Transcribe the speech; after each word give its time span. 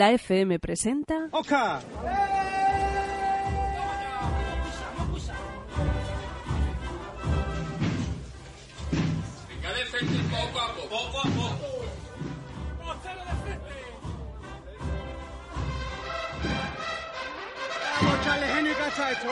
La 0.00 0.12
FM 0.12 0.58
presenta. 0.60 1.28
¡Oca! 1.30 1.78
Venga 9.46 9.72
de 9.74 9.84
frente 9.84 10.18
poco 10.30 10.58
a 10.58 10.74
poco. 10.74 10.88
Poco 10.88 11.18
a 11.18 11.22
poco. 11.24 11.66
Vamos 12.78 12.96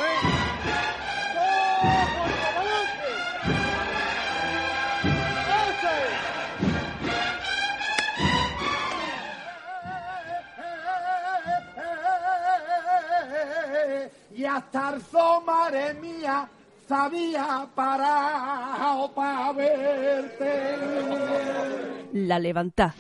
¿eh? 0.05 0.28
Parado 17.75 19.13
para 19.15 19.53
verte. 19.53 20.77
La 22.13 22.39
Levantá. 22.39 22.95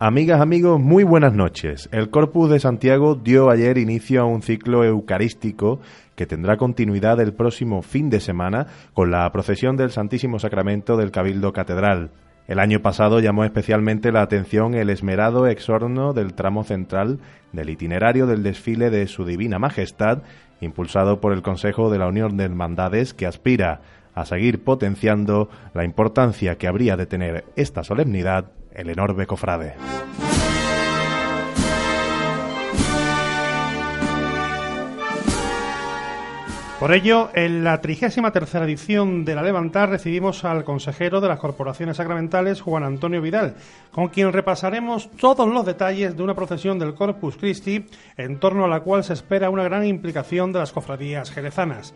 Amigas, 0.00 0.40
amigos, 0.42 0.78
muy 0.80 1.02
buenas 1.02 1.32
noches. 1.32 1.88
El 1.90 2.10
Corpus 2.10 2.50
de 2.50 2.60
Santiago 2.60 3.14
dio 3.14 3.48
ayer 3.48 3.78
inicio 3.78 4.20
a 4.20 4.26
un 4.26 4.42
ciclo 4.42 4.84
eucarístico 4.84 5.80
que 6.14 6.26
tendrá 6.26 6.58
continuidad 6.58 7.20
el 7.20 7.32
próximo 7.32 7.80
fin 7.80 8.10
de 8.10 8.20
semana 8.20 8.66
con 8.92 9.10
la 9.10 9.30
procesión 9.32 9.76
del 9.76 9.92
Santísimo 9.92 10.38
Sacramento 10.38 10.96
del 10.96 11.10
Cabildo 11.10 11.52
Catedral. 11.52 12.10
El 12.46 12.58
año 12.58 12.80
pasado 12.80 13.20
llamó 13.20 13.44
especialmente 13.44 14.12
la 14.12 14.20
atención 14.20 14.74
el 14.74 14.90
esmerado 14.90 15.46
exorno 15.46 16.12
del 16.12 16.34
tramo 16.34 16.62
central 16.62 17.18
del 17.52 17.70
itinerario 17.70 18.26
del 18.26 18.42
desfile 18.42 18.90
de 18.90 19.06
Su 19.06 19.24
Divina 19.24 19.58
Majestad, 19.58 20.18
impulsado 20.60 21.20
por 21.20 21.32
el 21.32 21.40
Consejo 21.40 21.90
de 21.90 21.98
la 21.98 22.06
Unión 22.06 22.36
de 22.36 22.44
Hermandades, 22.44 23.14
que 23.14 23.26
aspira 23.26 23.80
a 24.14 24.26
seguir 24.26 24.62
potenciando 24.62 25.48
la 25.72 25.84
importancia 25.84 26.56
que 26.58 26.68
habría 26.68 26.96
de 26.96 27.06
tener 27.06 27.44
esta 27.56 27.82
solemnidad 27.82 28.52
el 28.72 28.90
enorme 28.90 29.26
cofrade. 29.26 29.74
Por 36.84 36.92
ello, 36.92 37.30
en 37.32 37.64
la 37.64 37.80
trigésima 37.80 38.30
tercera 38.30 38.66
edición 38.66 39.24
de 39.24 39.34
la 39.34 39.40
Levantar 39.40 39.88
recibimos 39.88 40.44
al 40.44 40.64
consejero 40.64 41.22
de 41.22 41.28
las 41.28 41.38
corporaciones 41.38 41.96
sacramentales, 41.96 42.60
Juan 42.60 42.84
Antonio 42.84 43.22
Vidal, 43.22 43.54
con 43.90 44.08
quien 44.08 44.34
repasaremos 44.34 45.10
todos 45.12 45.48
los 45.48 45.64
detalles 45.64 46.14
de 46.14 46.22
una 46.22 46.34
procesión 46.34 46.78
del 46.78 46.94
Corpus 46.94 47.38
Christi, 47.38 47.86
en 48.18 48.38
torno 48.38 48.66
a 48.66 48.68
la 48.68 48.80
cual 48.80 49.02
se 49.02 49.14
espera 49.14 49.48
una 49.48 49.64
gran 49.64 49.86
implicación 49.86 50.52
de 50.52 50.58
las 50.58 50.72
cofradías 50.72 51.30
jerezanas. 51.30 51.94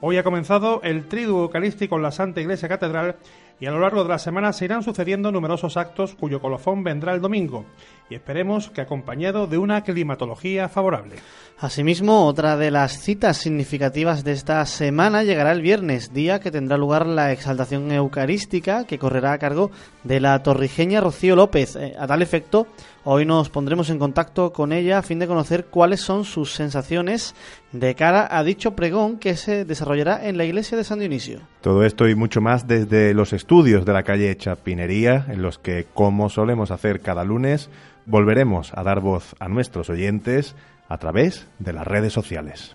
Hoy 0.00 0.16
ha 0.16 0.24
comenzado 0.24 0.80
el 0.84 1.06
triduo 1.08 1.42
eucarístico 1.42 1.96
en 1.96 2.02
la 2.02 2.10
Santa 2.10 2.40
Iglesia 2.40 2.70
Catedral 2.70 3.16
y 3.60 3.66
a 3.66 3.70
lo 3.70 3.78
largo 3.78 4.02
de 4.02 4.08
la 4.08 4.18
semana 4.18 4.54
se 4.54 4.64
irán 4.64 4.82
sucediendo 4.82 5.30
numerosos 5.30 5.76
actos 5.76 6.14
cuyo 6.14 6.40
colofón 6.40 6.82
vendrá 6.82 7.12
el 7.12 7.20
domingo 7.20 7.66
y 8.08 8.14
esperemos 8.14 8.70
que 8.70 8.80
acompañado 8.80 9.46
de 9.46 9.58
una 9.58 9.84
climatología 9.84 10.70
favorable. 10.70 11.16
Asimismo, 11.62 12.24
otra 12.24 12.56
de 12.56 12.70
las 12.70 13.02
citas 13.02 13.36
significativas 13.36 14.24
de 14.24 14.32
esta 14.32 14.64
semana 14.64 15.24
llegará 15.24 15.52
el 15.52 15.60
viernes, 15.60 16.14
día 16.14 16.40
que 16.40 16.50
tendrá 16.50 16.78
lugar 16.78 17.04
la 17.04 17.32
exaltación 17.32 17.92
eucarística 17.92 18.86
que 18.86 18.98
correrá 18.98 19.34
a 19.34 19.38
cargo 19.38 19.70
de 20.02 20.20
la 20.20 20.42
torrijeña 20.42 21.02
Rocío 21.02 21.36
López. 21.36 21.76
Eh, 21.76 21.92
A 21.98 22.06
tal 22.06 22.22
efecto, 22.22 22.66
hoy 23.04 23.26
nos 23.26 23.50
pondremos 23.50 23.90
en 23.90 23.98
contacto 23.98 24.54
con 24.54 24.72
ella 24.72 24.96
a 24.96 25.02
fin 25.02 25.18
de 25.18 25.26
conocer 25.26 25.66
cuáles 25.66 26.00
son 26.00 26.24
sus 26.24 26.54
sensaciones 26.54 27.34
de 27.72 27.94
cara 27.94 28.26
a 28.30 28.42
dicho 28.42 28.74
pregón 28.74 29.18
que 29.18 29.36
se 29.36 29.66
desarrollará 29.66 30.26
en 30.26 30.38
la 30.38 30.46
iglesia 30.46 30.78
de 30.78 30.84
San 30.84 30.98
Dionisio. 30.98 31.40
Todo 31.60 31.84
esto 31.84 32.08
y 32.08 32.14
mucho 32.14 32.40
más 32.40 32.66
desde 32.68 33.12
los 33.12 33.34
estudios 33.34 33.84
de 33.84 33.92
la 33.92 34.02
calle 34.02 34.34
Chapinería, 34.34 35.26
en 35.28 35.42
los 35.42 35.58
que, 35.58 35.86
como 35.92 36.30
solemos 36.30 36.70
hacer 36.70 37.02
cada 37.02 37.22
lunes, 37.22 37.68
volveremos 38.06 38.72
a 38.74 38.82
dar 38.82 39.00
voz 39.00 39.36
a 39.38 39.48
nuestros 39.48 39.90
oyentes 39.90 40.56
a 40.90 40.98
través 40.98 41.46
de 41.60 41.72
las 41.72 41.86
redes 41.86 42.12
sociales. 42.12 42.74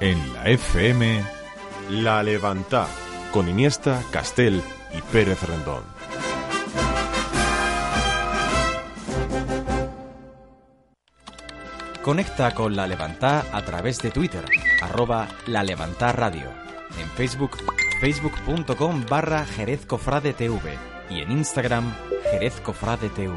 En 0.00 0.34
la 0.34 0.48
FM, 0.50 1.22
La 1.90 2.22
Levantá, 2.22 2.86
con 3.32 3.48
Iniesta, 3.48 4.02
Castel 4.10 4.60
y 4.92 5.00
Pérez 5.12 5.42
Rendón. 5.44 5.84
Conecta 12.02 12.52
con 12.52 12.76
La 12.76 12.86
Levantá 12.86 13.44
a 13.52 13.64
través 13.64 14.02
de 14.02 14.10
Twitter, 14.10 14.44
arroba 14.82 15.28
La 15.46 15.62
Levantá 15.62 16.12
Radio. 16.12 16.50
En 17.00 17.08
Facebook, 17.10 17.58
facebook.com 18.00 19.04
barra 19.08 19.44
Jerez 19.44 19.86
Cofrade 19.86 20.32
TV. 20.32 20.76
Y 21.10 21.20
en 21.20 21.30
Instagram, 21.30 21.94
Jerez 22.30 22.60
Cofrade 22.60 23.08
TV. 23.08 23.34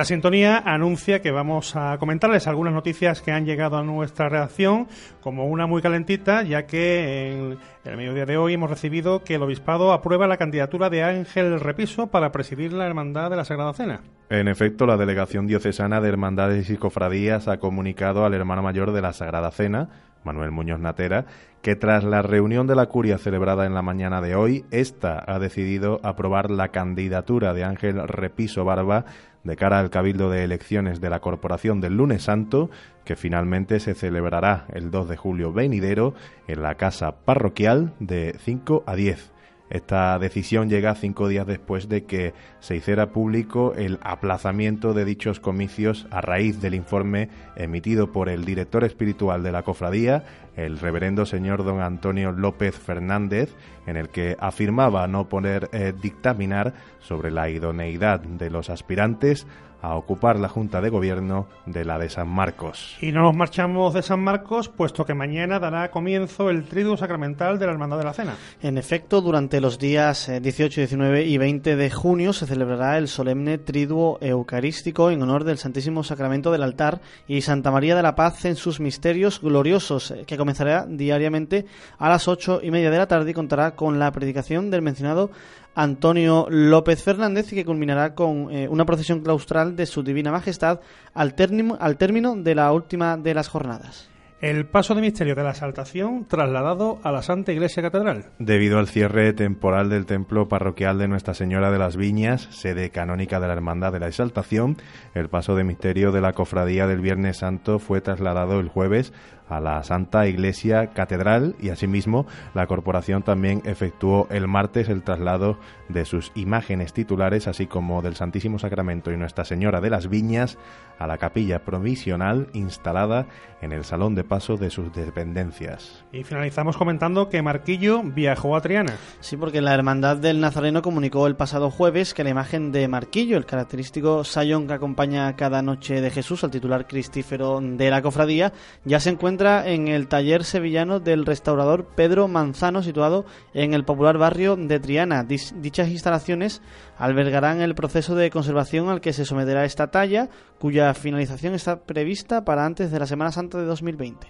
Esta 0.00 0.14
sintonía 0.14 0.62
anuncia 0.64 1.20
que 1.20 1.30
vamos 1.30 1.76
a 1.76 1.98
comentarles 1.98 2.46
algunas 2.46 2.72
noticias 2.72 3.20
que 3.20 3.32
han 3.32 3.44
llegado 3.44 3.76
a 3.76 3.82
nuestra 3.82 4.30
redacción, 4.30 4.88
como 5.20 5.44
una 5.44 5.66
muy 5.66 5.82
calentita, 5.82 6.42
ya 6.42 6.62
que 6.62 7.32
en 7.32 7.58
el 7.84 7.96
mediodía 7.98 8.24
de 8.24 8.38
hoy 8.38 8.54
hemos 8.54 8.70
recibido 8.70 9.22
que 9.24 9.34
el 9.34 9.42
obispado 9.42 9.92
aprueba 9.92 10.26
la 10.26 10.38
candidatura 10.38 10.88
de 10.88 11.02
Ángel 11.02 11.60
Repiso 11.60 12.06
para 12.06 12.32
presidir 12.32 12.72
la 12.72 12.86
Hermandad 12.86 13.28
de 13.28 13.36
la 13.36 13.44
Sagrada 13.44 13.74
Cena. 13.74 14.00
En 14.30 14.48
efecto, 14.48 14.86
la 14.86 14.96
Delegación 14.96 15.46
Diocesana 15.46 16.00
de 16.00 16.08
Hermandades 16.08 16.70
y 16.70 16.78
Cofradías 16.78 17.46
ha 17.46 17.58
comunicado 17.58 18.24
al 18.24 18.32
hermano 18.32 18.62
mayor 18.62 18.92
de 18.92 19.02
la 19.02 19.12
Sagrada 19.12 19.50
Cena, 19.50 19.90
Manuel 20.24 20.50
Muñoz 20.50 20.80
Natera, 20.80 21.26
que 21.62 21.76
tras 21.76 22.04
la 22.04 22.22
reunión 22.22 22.66
de 22.66 22.74
la 22.74 22.86
curia 22.86 23.18
celebrada 23.18 23.66
en 23.66 23.74
la 23.74 23.82
mañana 23.82 24.22
de 24.22 24.34
hoy, 24.34 24.64
ésta 24.70 25.22
ha 25.26 25.38
decidido 25.38 26.00
aprobar 26.02 26.50
la 26.50 26.68
candidatura 26.68 27.52
de 27.52 27.64
Ángel 27.64 28.06
Repiso 28.08 28.64
Barba 28.64 29.04
de 29.44 29.56
cara 29.56 29.78
al 29.78 29.90
cabildo 29.90 30.30
de 30.30 30.44
elecciones 30.44 31.00
de 31.00 31.10
la 31.10 31.20
Corporación 31.20 31.80
del 31.80 31.96
Lunes 31.96 32.24
Santo, 32.24 32.70
que 33.04 33.16
finalmente 33.16 33.80
se 33.80 33.94
celebrará 33.94 34.66
el 34.72 34.90
2 34.90 35.08
de 35.08 35.16
julio 35.16 35.52
venidero 35.52 36.14
en 36.46 36.62
la 36.62 36.74
casa 36.76 37.16
parroquial 37.24 37.92
de 37.98 38.36
5 38.38 38.84
a 38.86 38.94
10. 38.94 39.29
Esta 39.70 40.18
decisión 40.18 40.68
llega 40.68 40.96
cinco 40.96 41.28
días 41.28 41.46
después 41.46 41.88
de 41.88 42.04
que 42.04 42.34
se 42.58 42.74
hiciera 42.74 43.10
público 43.10 43.72
el 43.76 44.00
aplazamiento 44.02 44.94
de 44.94 45.04
dichos 45.04 45.38
comicios 45.38 46.08
a 46.10 46.20
raíz 46.20 46.60
del 46.60 46.74
informe 46.74 47.28
emitido 47.54 48.10
por 48.10 48.28
el 48.28 48.44
director 48.44 48.82
espiritual 48.82 49.44
de 49.44 49.52
la 49.52 49.62
cofradía, 49.62 50.24
el 50.56 50.80
reverendo 50.80 51.24
señor 51.24 51.62
don 51.62 51.80
Antonio 51.80 52.32
López 52.32 52.76
Fernández, 52.76 53.54
en 53.86 53.96
el 53.96 54.08
que 54.08 54.36
afirmaba 54.40 55.06
no 55.06 55.28
poder 55.28 55.68
eh, 55.72 55.92
dictaminar 56.02 56.74
sobre 56.98 57.30
la 57.30 57.48
idoneidad 57.48 58.18
de 58.18 58.50
los 58.50 58.70
aspirantes 58.70 59.46
a 59.82 59.96
ocupar 59.96 60.38
la 60.38 60.48
Junta 60.48 60.80
de 60.80 60.90
Gobierno 60.90 61.46
de 61.66 61.84
la 61.84 61.98
de 61.98 62.10
San 62.10 62.28
Marcos. 62.28 62.96
Y 63.00 63.12
no 63.12 63.22
nos 63.22 63.34
marchamos 63.34 63.94
de 63.94 64.02
San 64.02 64.20
Marcos, 64.20 64.68
puesto 64.68 65.04
que 65.04 65.14
mañana 65.14 65.58
dará 65.58 65.90
comienzo 65.90 66.50
el 66.50 66.64
triduo 66.64 66.96
sacramental 66.96 67.58
de 67.58 67.66
la 67.66 67.72
Hermandad 67.72 67.98
de 67.98 68.04
la 68.04 68.12
Cena. 68.12 68.36
En 68.62 68.78
efecto, 68.78 69.20
durante 69.20 69.60
los 69.60 69.78
días 69.78 70.28
eh, 70.28 70.40
18, 70.40 70.82
19 70.82 71.24
y 71.24 71.38
20 71.38 71.76
de 71.76 71.90
junio 71.90 72.32
se 72.32 72.46
celebrará 72.46 72.98
el 72.98 73.08
solemne 73.08 73.58
triduo 73.58 74.18
eucarístico 74.20 75.10
en 75.10 75.22
honor 75.22 75.44
del 75.44 75.58
Santísimo 75.58 76.04
Sacramento 76.04 76.52
del 76.52 76.62
altar 76.62 77.00
y 77.26 77.40
Santa 77.42 77.70
María 77.70 77.96
de 77.96 78.02
la 78.02 78.14
Paz 78.14 78.44
en 78.44 78.56
sus 78.56 78.80
misterios 78.80 79.40
gloriosos, 79.40 80.10
eh, 80.10 80.24
que 80.26 80.36
comenzará 80.36 80.86
diariamente 80.86 81.66
a 81.98 82.08
las 82.08 82.28
ocho 82.28 82.60
y 82.62 82.70
media 82.70 82.90
de 82.90 82.98
la 82.98 83.08
tarde 83.08 83.30
y 83.30 83.34
contará 83.34 83.74
con 83.74 83.98
la 83.98 84.12
predicación 84.12 84.70
del 84.70 84.82
mencionado 84.82 85.30
Antonio 85.74 86.46
López 86.50 87.02
Fernández 87.02 87.52
y 87.52 87.56
que 87.56 87.64
culminará 87.64 88.14
con 88.14 88.50
eh, 88.50 88.68
una 88.68 88.84
procesión 88.84 89.20
claustral 89.20 89.76
de 89.76 89.86
su 89.86 90.02
Divina 90.02 90.30
Majestad 90.32 90.80
al, 91.14 91.34
término- 91.34 91.76
al 91.80 91.96
término 91.96 92.34
de 92.36 92.54
la 92.54 92.72
última 92.72 93.16
de 93.16 93.34
las 93.34 93.48
jornadas. 93.48 94.08
El 94.40 94.64
paso 94.66 94.94
de 94.94 95.02
misterio 95.02 95.34
de 95.34 95.42
la 95.42 95.50
exaltación 95.50 96.24
trasladado 96.24 96.98
a 97.02 97.12
la 97.12 97.20
Santa 97.20 97.52
Iglesia 97.52 97.82
Catedral. 97.82 98.30
Debido 98.38 98.78
al 98.78 98.88
cierre 98.88 99.34
temporal 99.34 99.90
del 99.90 100.06
templo 100.06 100.48
parroquial 100.48 100.96
de 100.98 101.08
Nuestra 101.08 101.34
Señora 101.34 101.70
de 101.70 101.78
las 101.78 101.98
Viñas, 101.98 102.48
sede 102.50 102.88
canónica 102.88 103.38
de 103.38 103.48
la 103.48 103.52
Hermandad 103.52 103.92
de 103.92 104.00
la 104.00 104.08
Exaltación, 104.08 104.78
el 105.14 105.28
paso 105.28 105.56
de 105.56 105.64
misterio 105.64 106.10
de 106.10 106.22
la 106.22 106.32
cofradía 106.32 106.86
del 106.86 107.02
Viernes 107.02 107.36
Santo 107.36 107.78
fue 107.78 108.00
trasladado 108.00 108.60
el 108.60 108.68
jueves 108.68 109.12
a 109.50 109.60
la 109.60 109.82
Santa 109.82 110.26
Iglesia 110.26 110.88
Catedral 110.88 111.56
y 111.60 111.70
asimismo 111.70 112.26
la 112.54 112.66
corporación 112.66 113.22
también 113.22 113.62
efectuó 113.64 114.26
el 114.30 114.48
martes 114.48 114.88
el 114.88 115.02
traslado 115.02 115.58
de 115.88 116.04
sus 116.04 116.32
imágenes 116.34 116.92
titulares 116.92 117.48
así 117.48 117.66
como 117.66 118.00
del 118.02 118.16
Santísimo 118.16 118.58
Sacramento 118.58 119.10
y 119.10 119.16
Nuestra 119.16 119.44
Señora 119.44 119.80
de 119.80 119.90
las 119.90 120.08
Viñas 120.08 120.58
a 120.98 121.06
la 121.06 121.18
capilla 121.18 121.64
provisional 121.64 122.48
instalada 122.52 123.26
en 123.62 123.72
el 123.72 123.84
salón 123.84 124.14
de 124.14 124.22
paso 124.22 124.56
de 124.56 124.70
sus 124.70 124.92
dependencias. 124.92 126.04
Y 126.12 126.24
finalizamos 126.24 126.76
comentando 126.76 127.28
que 127.28 127.42
Marquillo 127.42 128.02
viajó 128.02 128.54
a 128.54 128.60
Triana. 128.60 128.96
Sí, 129.20 129.36
porque 129.36 129.62
la 129.62 129.74
Hermandad 129.74 130.18
del 130.18 130.40
Nazareno 130.40 130.82
comunicó 130.82 131.26
el 131.26 131.36
pasado 131.36 131.70
jueves 131.70 132.12
que 132.12 132.22
la 132.22 132.30
imagen 132.30 132.70
de 132.70 132.86
Marquillo, 132.86 133.38
el 133.38 133.46
característico 133.46 134.24
sayón 134.24 134.66
que 134.66 134.74
acompaña 134.74 135.34
cada 135.36 135.62
noche 135.62 136.02
de 136.02 136.10
Jesús 136.10 136.44
al 136.44 136.50
titular 136.50 136.86
cristífero 136.86 137.60
de 137.62 137.90
la 137.90 138.02
cofradía, 138.02 138.52
ya 138.84 139.00
se 139.00 139.10
encuentra 139.10 139.39
en 139.40 139.88
el 139.88 140.06
taller 140.06 140.44
sevillano 140.44 141.00
del 141.00 141.24
restaurador 141.24 141.86
Pedro 141.86 142.28
Manzano, 142.28 142.82
situado 142.82 143.24
en 143.54 143.72
el 143.72 143.84
popular 143.84 144.18
barrio 144.18 144.56
de 144.56 144.78
Triana. 144.78 145.24
Dichas 145.24 145.88
instalaciones 145.88 146.60
albergarán 146.98 147.62
el 147.62 147.74
proceso 147.74 148.14
de 148.14 148.30
conservación 148.30 148.90
al 148.90 149.00
que 149.00 149.14
se 149.14 149.24
someterá 149.24 149.64
esta 149.64 149.90
talla, 149.90 150.28
cuya 150.58 150.92
finalización 150.92 151.54
está 151.54 151.80
prevista 151.80 152.44
para 152.44 152.66
antes 152.66 152.90
de 152.90 152.98
la 152.98 153.06
Semana 153.06 153.32
Santa 153.32 153.56
de 153.56 153.64
2020. 153.64 154.26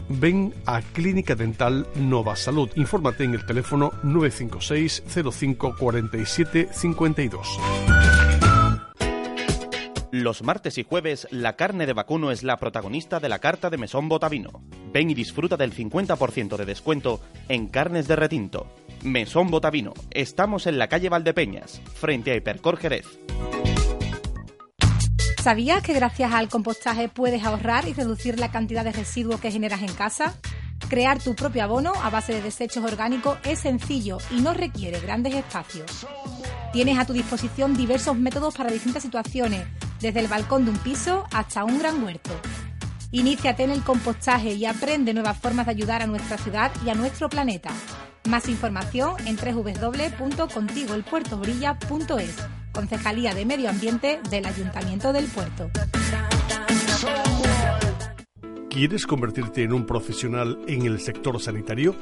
Ven 0.09 0.55
a 0.65 0.81
Clínica 0.81 1.35
Dental 1.35 1.85
Nova 1.93 2.35
Salud. 2.35 2.69
Infórmate 2.75 3.23
en 3.23 3.35
el 3.35 3.45
teléfono 3.45 3.91
956 4.01 5.03
05 5.31 5.75
47 5.77 6.69
52. 6.73 7.59
Los 10.11 10.43
martes 10.43 10.77
y 10.77 10.83
jueves, 10.83 11.25
la 11.31 11.55
carne 11.55 11.85
de 11.85 11.93
vacuno 11.93 12.31
es 12.31 12.43
la 12.43 12.57
protagonista 12.57 13.21
de 13.21 13.29
la 13.29 13.39
carta 13.39 13.69
de 13.69 13.77
Mesón 13.77 14.09
Botavino. 14.09 14.61
Ven 14.91 15.09
y 15.09 15.13
disfruta 15.13 15.55
del 15.55 15.73
50% 15.73 16.57
de 16.57 16.65
descuento 16.65 17.21
en 17.47 17.67
carnes 17.67 18.09
de 18.09 18.17
retinto. 18.17 18.67
Mesón 19.03 19.49
Botavino. 19.49 19.93
Estamos 20.09 20.67
en 20.67 20.79
la 20.79 20.89
calle 20.89 21.07
Valdepeñas, 21.07 21.81
frente 21.95 22.31
a 22.31 22.35
Hipercor 22.35 22.75
Jerez. 22.75 23.05
¿Sabías 25.41 25.81
que 25.81 25.93
gracias 25.93 26.33
al 26.33 26.49
compostaje 26.49 27.07
puedes 27.07 27.45
ahorrar 27.45 27.87
y 27.87 27.93
reducir 27.93 28.37
la 28.37 28.51
cantidad 28.51 28.83
de 28.83 28.91
residuos 28.91 29.39
que 29.39 29.49
generas 29.49 29.81
en 29.81 29.93
casa? 29.93 30.35
Crear 30.89 31.19
tu 31.19 31.35
propio 31.35 31.63
abono 31.63 31.93
a 32.03 32.09
base 32.09 32.33
de 32.33 32.41
desechos 32.41 32.83
orgánicos 32.83 33.37
es 33.45 33.59
sencillo 33.59 34.17
y 34.29 34.41
no 34.41 34.53
requiere 34.53 34.99
grandes 34.99 35.35
espacios. 35.35 36.05
Tienes 36.73 36.99
a 36.99 37.05
tu 37.05 37.13
disposición 37.13 37.77
diversos 37.77 38.17
métodos 38.17 38.55
para 38.55 38.71
distintas 38.71 39.03
situaciones, 39.03 39.65
desde 40.01 40.19
el 40.19 40.27
balcón 40.27 40.65
de 40.65 40.71
un 40.71 40.77
piso 40.77 41.25
hasta 41.31 41.63
un 41.63 41.79
gran 41.79 42.03
huerto. 42.03 42.31
Iníciate 43.11 43.63
en 43.63 43.71
el 43.71 43.83
compostaje 43.83 44.53
y 44.53 44.65
aprende 44.65 45.13
nuevas 45.13 45.37
formas 45.37 45.65
de 45.65 45.71
ayudar 45.71 46.01
a 46.01 46.07
nuestra 46.07 46.37
ciudad 46.37 46.71
y 46.85 46.89
a 46.89 46.95
nuestro 46.95 47.29
planeta. 47.29 47.69
Más 48.29 48.47
información 48.47 49.15
en 49.25 49.35
www.contigoelpuertobrilla.es, 49.35 52.35
Concejalía 52.71 53.33
de 53.33 53.45
Medio 53.45 53.69
Ambiente 53.69 54.21
del 54.29 54.45
Ayuntamiento 54.45 55.11
del 55.11 55.25
Puerto. 55.25 55.69
¿Quieres 58.71 59.05
convertirte 59.05 59.61
en 59.63 59.73
un 59.73 59.85
profesional 59.85 60.57
en 60.65 60.85
el 60.85 61.01
sector 61.01 61.41
sanitario? 61.41 61.93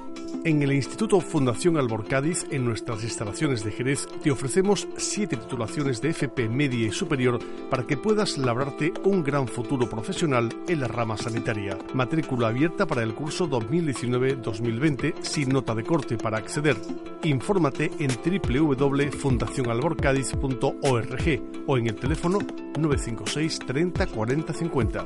En 0.45 0.61
el 0.61 0.71
Instituto 0.71 1.19
Fundación 1.19 1.77
Albor 1.77 2.07
Cádiz, 2.07 2.45
en 2.51 2.63
nuestras 2.63 3.03
instalaciones 3.03 3.63
de 3.63 3.71
Jerez, 3.71 4.05
te 4.21 4.29
ofrecemos 4.29 4.87
siete 4.95 5.35
titulaciones 5.35 5.99
de 5.99 6.09
FP 6.09 6.47
media 6.47 6.85
y 6.85 6.91
superior 6.91 7.39
para 7.71 7.87
que 7.87 7.97
puedas 7.97 8.37
labrarte 8.37 8.93
un 9.03 9.23
gran 9.23 9.47
futuro 9.47 9.89
profesional 9.89 10.49
en 10.67 10.81
la 10.81 10.87
rama 10.87 11.17
sanitaria. 11.17 11.75
Matrícula 11.95 12.49
abierta 12.49 12.85
para 12.85 13.01
el 13.01 13.15
curso 13.15 13.49
2019-2020 13.49 15.23
sin 15.23 15.49
nota 15.49 15.73
de 15.73 15.83
corte 15.83 16.17
para 16.17 16.37
acceder. 16.37 16.77
Infórmate 17.23 17.89
en 17.97 18.11
www.fundacionalborcádiz.org 18.45 21.41
o 21.65 21.77
en 21.79 21.87
el 21.87 21.95
teléfono 21.95 22.37
956 22.77 23.57
30 23.57 24.05
40 24.05 24.53
50 24.53 25.05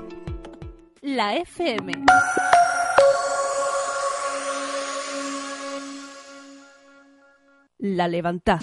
la 1.13 1.35
FM. 1.35 1.91
La 7.77 8.07
levanta. 8.07 8.59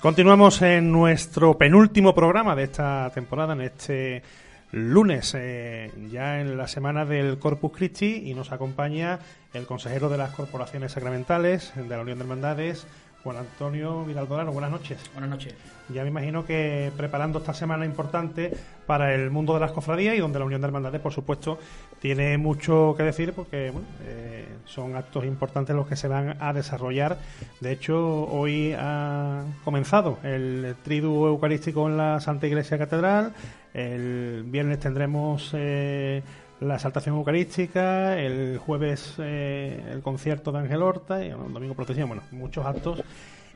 Continuamos 0.00 0.62
en 0.62 0.92
nuestro 0.92 1.58
penúltimo 1.58 2.14
programa 2.14 2.54
de 2.54 2.62
esta 2.62 3.10
temporada, 3.12 3.54
en 3.54 3.62
este 3.62 4.22
lunes, 4.70 5.34
eh, 5.36 5.90
ya 6.10 6.40
en 6.40 6.56
la 6.56 6.68
semana 6.68 7.04
del 7.04 7.38
Corpus 7.40 7.72
Christi, 7.72 8.30
y 8.30 8.34
nos 8.34 8.52
acompaña 8.52 9.18
el 9.52 9.66
consejero 9.66 10.08
de 10.08 10.18
las 10.18 10.30
corporaciones 10.30 10.92
sacramentales 10.92 11.72
de 11.74 11.88
la 11.88 12.02
Unión 12.02 12.18
de 12.18 12.24
Hermandades, 12.24 12.86
Juan 13.26 13.38
Antonio 13.38 14.04
Vidaldolano, 14.04 14.52
buenas 14.52 14.70
noches. 14.70 15.10
Buenas 15.12 15.28
noches. 15.28 15.52
Ya 15.92 16.04
me 16.04 16.10
imagino 16.10 16.46
que 16.46 16.92
preparando 16.96 17.40
esta 17.40 17.52
semana 17.52 17.84
importante 17.84 18.52
para 18.86 19.16
el 19.16 19.32
mundo 19.32 19.52
de 19.52 19.58
las 19.58 19.72
cofradías 19.72 20.14
y 20.14 20.20
donde 20.20 20.38
la 20.38 20.44
Unión 20.44 20.60
de 20.60 20.68
Hermandades, 20.68 21.00
por 21.00 21.12
supuesto, 21.12 21.58
tiene 21.98 22.38
mucho 22.38 22.94
que 22.96 23.02
decir 23.02 23.32
porque 23.32 23.72
eh, 24.04 24.46
son 24.64 24.94
actos 24.94 25.24
importantes 25.24 25.74
los 25.74 25.88
que 25.88 25.96
se 25.96 26.06
van 26.06 26.36
a 26.40 26.52
desarrollar. 26.52 27.18
De 27.60 27.72
hecho, 27.72 28.28
hoy 28.28 28.72
ha 28.78 29.42
comenzado 29.64 30.18
el 30.22 30.76
triduo 30.84 31.26
eucarístico 31.26 31.88
en 31.88 31.96
la 31.96 32.20
Santa 32.20 32.46
Iglesia 32.46 32.78
Catedral. 32.78 33.32
El 33.74 34.44
viernes 34.46 34.78
tendremos... 34.78 35.50
Eh, 35.52 36.22
la 36.60 36.76
exaltación 36.76 37.16
eucarística, 37.16 38.18
el 38.18 38.58
jueves 38.58 39.14
eh, 39.18 39.82
el 39.90 40.00
concierto 40.02 40.52
de 40.52 40.60
Ángel 40.60 40.82
Horta 40.82 41.24
y 41.24 41.28
el 41.28 41.52
domingo 41.52 41.74
procesión, 41.74 42.08
bueno, 42.08 42.22
muchos 42.30 42.64
actos 42.64 43.02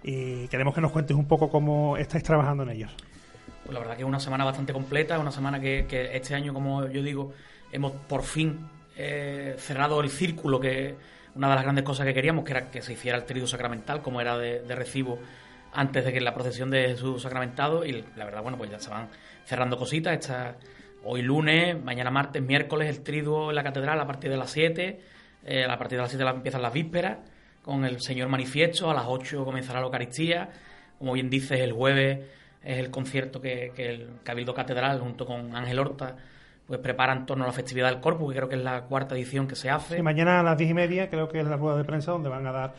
y 0.02 0.48
queremos 0.48 0.74
que 0.74 0.80
nos 0.80 0.92
cuentes 0.92 1.16
un 1.16 1.26
poco 1.26 1.50
cómo 1.50 1.96
estáis 1.96 2.24
trabajando 2.24 2.62
en 2.64 2.70
ellos. 2.70 2.92
Pues 3.64 3.72
la 3.72 3.80
verdad 3.80 3.96
que 3.96 4.02
es 4.02 4.08
una 4.08 4.20
semana 4.20 4.44
bastante 4.44 4.72
completa, 4.72 5.18
una 5.18 5.30
semana 5.30 5.60
que, 5.60 6.10
este 6.12 6.34
año, 6.34 6.52
como 6.52 6.86
yo 6.88 7.02
digo, 7.02 7.32
hemos 7.72 7.92
por 7.92 8.22
fin 8.22 8.68
eh, 8.96 9.54
cerrado 9.58 10.00
el 10.00 10.10
círculo 10.10 10.60
que 10.60 10.94
una 11.34 11.48
de 11.48 11.54
las 11.54 11.62
grandes 11.62 11.84
cosas 11.84 12.06
que 12.06 12.14
queríamos, 12.14 12.44
que 12.44 12.50
era 12.52 12.70
que 12.70 12.82
se 12.82 12.92
hiciera 12.92 13.16
el 13.16 13.24
triduo 13.24 13.46
sacramental, 13.46 14.02
como 14.02 14.20
era 14.20 14.36
de, 14.36 14.60
de 14.60 14.74
recibo 14.74 15.18
antes 15.72 16.04
de 16.04 16.12
que 16.12 16.20
la 16.20 16.34
procesión 16.34 16.70
de 16.70 16.88
Jesús 16.88 17.22
sacramentado 17.22 17.84
y 17.84 18.04
la 18.16 18.24
verdad, 18.24 18.42
bueno, 18.42 18.58
pues 18.58 18.70
ya 18.70 18.80
se 18.80 18.90
van 18.90 19.08
cerrando 19.44 19.78
cositas, 19.78 20.14
esta 20.14 20.56
Hoy 21.02 21.22
lunes, 21.22 21.82
mañana 21.82 22.10
martes, 22.10 22.42
miércoles, 22.42 22.88
el 22.88 23.02
triduo 23.02 23.50
en 23.50 23.56
la 23.56 23.62
catedral 23.62 23.98
a 24.00 24.06
partir 24.06 24.30
de 24.30 24.36
las 24.36 24.50
7. 24.50 25.00
Eh, 25.46 25.64
a 25.64 25.78
partir 25.78 25.96
de 25.96 26.02
las 26.02 26.10
7 26.10 26.22
empiezan 26.28 26.60
las 26.60 26.74
vísperas 26.74 27.18
con 27.62 27.86
el 27.86 28.00
Señor 28.02 28.28
Manifiesto. 28.28 28.90
A 28.90 28.94
las 28.94 29.06
8 29.06 29.44
comenzará 29.44 29.80
la 29.80 29.86
Eucaristía. 29.86 30.50
Como 30.98 31.14
bien 31.14 31.30
dices, 31.30 31.58
el 31.60 31.72
jueves 31.72 32.20
es 32.62 32.78
el 32.78 32.90
concierto 32.90 33.40
que, 33.40 33.72
el 33.76 34.20
Cabildo 34.22 34.52
Catedral 34.52 35.00
junto 35.00 35.24
con 35.24 35.56
Ángel 35.56 35.78
Horta 35.78 36.16
pues 36.66 36.78
prepara 36.80 37.14
en 37.14 37.26
torno 37.26 37.44
a 37.44 37.46
la 37.48 37.52
festividad 37.52 37.88
del 37.88 38.00
Corpus, 38.00 38.30
que 38.30 38.36
creo 38.36 38.48
que 38.48 38.54
es 38.54 38.62
la 38.62 38.82
cuarta 38.82 39.16
edición 39.16 39.48
que 39.48 39.56
se 39.56 39.70
hace. 39.70 39.98
Y 39.98 40.02
mañana 40.02 40.38
a 40.38 40.42
las 40.42 40.56
10 40.56 40.70
y 40.70 40.74
media 40.74 41.10
creo 41.10 41.28
que 41.28 41.40
es 41.40 41.46
la 41.46 41.56
rueda 41.56 41.78
de 41.78 41.84
prensa 41.84 42.12
donde 42.12 42.28
van 42.28 42.46
a 42.46 42.52
dar 42.52 42.74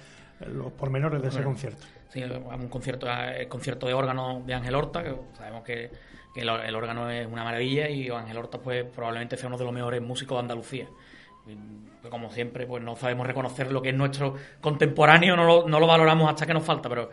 los 0.48 0.72
pormenores 0.74 1.22
de 1.22 1.28
ese 1.28 1.44
concierto. 1.44 1.86
Sí, 2.08 2.24
un 2.24 2.70
concierto, 2.70 3.08
el 3.10 3.48
concierto 3.48 3.88
de 3.88 3.94
órgano 3.94 4.44
de 4.46 4.54
Ángel 4.54 4.76
Horta, 4.76 5.04
que 5.04 5.14
sabemos 5.34 5.64
que 5.64 5.90
que 6.34 6.42
el, 6.42 6.76
órgano 6.76 7.10
es 7.10 7.28
una 7.28 7.44
maravilla 7.44 7.90
y 7.90 8.10
Ángel 8.10 8.38
Horta 8.38 8.60
pues 8.60 8.86
probablemente 8.86 9.38
sea 9.38 9.48
uno 9.48 9.58
de 9.58 9.66
los 9.66 9.74
mejores 9.74 10.02
músicos 10.02 10.38
de 10.38 10.40
Andalucía. 10.40 10.88
Pues, 11.44 12.12
como 12.12 12.32
siempre, 12.32 12.66
pues 12.66 12.84
no 12.84 12.96
sabemos 12.96 13.28
reconocer 13.28 13.72
lo 13.72 13.82
que 13.82 13.90
es 13.90 13.96
nuestro 13.96 14.36
contemporáneo, 14.62 15.36
no 15.36 15.80
lo, 15.80 15.88
valoramos 15.88 16.30
hasta 16.30 16.46
que 16.46 16.54
nos 16.54 16.64
falta, 16.64 16.88
pero 16.88 17.10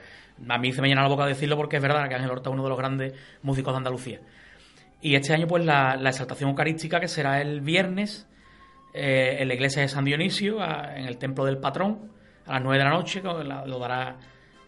a 0.48 0.58
mí 0.58 0.72
se 0.72 0.80
me 0.80 0.88
llena 0.88 1.02
la 1.02 1.08
boca 1.08 1.26
decirlo 1.26 1.56
porque 1.56 1.76
es 1.76 1.82
verdad 1.82 2.08
que 2.08 2.14
Ángel 2.14 2.30
Horta 2.30 2.50
es 2.50 2.54
uno 2.54 2.62
de 2.62 2.68
los 2.68 2.78
grandes 2.78 3.14
músicos 3.42 3.72
de 3.72 3.78
Andalucía. 3.78 4.20
Y 5.00 5.14
este 5.14 5.32
año, 5.32 5.46
pues 5.46 5.64
la, 5.64 5.94
exaltación 6.06 6.50
eucarística, 6.50 7.00
que 7.00 7.08
será 7.08 7.40
el 7.40 7.60
viernes 7.60 8.28
eh, 8.94 9.36
en 9.40 9.48
la 9.48 9.54
iglesia 9.54 9.82
de 9.82 9.88
San 9.88 10.04
Dionisio, 10.04 10.58
en 10.62 11.06
el 11.06 11.18
templo 11.18 11.44
del 11.44 11.58
patrón, 11.58 12.12
a 12.46 12.54
las 12.54 12.62
9 12.62 12.78
de 12.78 12.84
la 12.84 12.90
noche, 12.90 13.22
lo 13.22 13.78
dará 13.78 14.16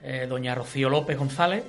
eh, 0.02 0.26
doña 0.28 0.54
Rocío 0.54 0.88
López 0.88 1.19
González. 1.19 1.64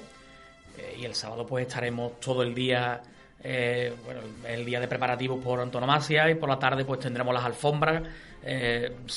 Eh, 0.77 0.97
y 0.99 1.05
el 1.05 1.15
sábado 1.15 1.45
pues 1.45 1.67
estaremos 1.67 2.19
todo 2.19 2.43
el 2.43 2.53
día, 2.53 3.01
eh, 3.43 3.93
bueno, 4.05 4.21
el 4.47 4.65
día 4.65 4.79
de 4.79 4.87
preparativos 4.87 5.43
por 5.43 5.59
antonomasia 5.59 6.29
y 6.29 6.35
por 6.35 6.49
la 6.49 6.59
tarde 6.59 6.85
pues 6.85 6.99
tendremos 6.99 7.33
las 7.33 7.43
alfombras. 7.43 8.03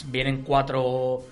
vienen 0.07 0.43
cuatro, 0.43 1.23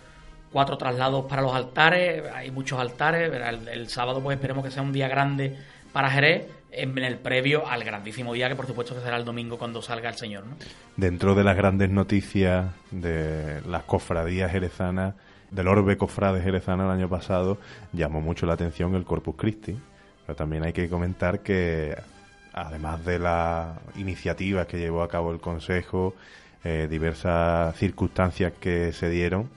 cuatro 0.53 0.77
traslados 0.79 1.27
para 1.27 1.43
los 1.43 1.55
altares, 1.55 2.25
hay 2.35 2.51
muchos 2.51 2.79
altares. 2.79 3.33
El, 3.33 3.69
el 3.69 3.89
sábado 3.89 4.23
pues 4.23 4.37
esperemos 4.37 4.65
que 4.65 4.71
sea 4.71 4.83
un 4.83 4.93
día 4.93 5.09
grande 5.09 5.57
para 5.93 6.11
Jerez 6.11 6.47
en 6.73 6.99
el 6.99 7.19
previo 7.19 7.69
al 7.69 7.85
grandísimo 7.85 8.33
día 8.33 8.49
que 8.49 8.57
por 8.57 8.67
supuesto 8.67 8.95
que 8.95 9.03
será 9.03 9.17
el 9.17 9.25
domingo 9.25 9.59
cuando 9.59 9.83
salga 9.83 10.09
el 10.09 10.17
Señor. 10.17 10.47
¿no? 10.47 10.57
Dentro 10.97 11.35
de 11.35 11.45
las 11.45 11.57
grandes 11.57 11.91
noticias 11.91 12.67
de 12.91 13.61
las 13.67 13.85
cofradías 13.85 14.51
jerezanas, 14.51 15.15
del 15.51 15.69
Orbe 15.69 15.99
Cofrade 15.99 16.41
Jerezano 16.41 16.85
el 16.85 16.91
año 16.91 17.09
pasado, 17.09 17.59
llamó 17.93 18.23
mucho 18.23 18.47
la 18.47 18.55
atención 18.55 18.95
el 18.95 19.05
Corpus 19.05 19.37
Christi. 19.37 19.77
Pero 20.27 20.37
también 20.37 20.65
hay 20.65 20.73
que 20.73 20.89
comentar 20.89 21.41
que, 21.41 21.97
además 22.53 23.05
de 23.05 23.19
las 23.19 23.79
iniciativas 23.97 24.67
que 24.67 24.79
llevó 24.79 25.03
a 25.03 25.09
cabo 25.09 25.33
el 25.33 25.41
Consejo, 25.41 26.15
eh, 26.65 26.87
diversas 26.89 27.77
circunstancias 27.77 28.53
que 28.61 28.93
se 28.93 29.11
dieron, 29.11 29.51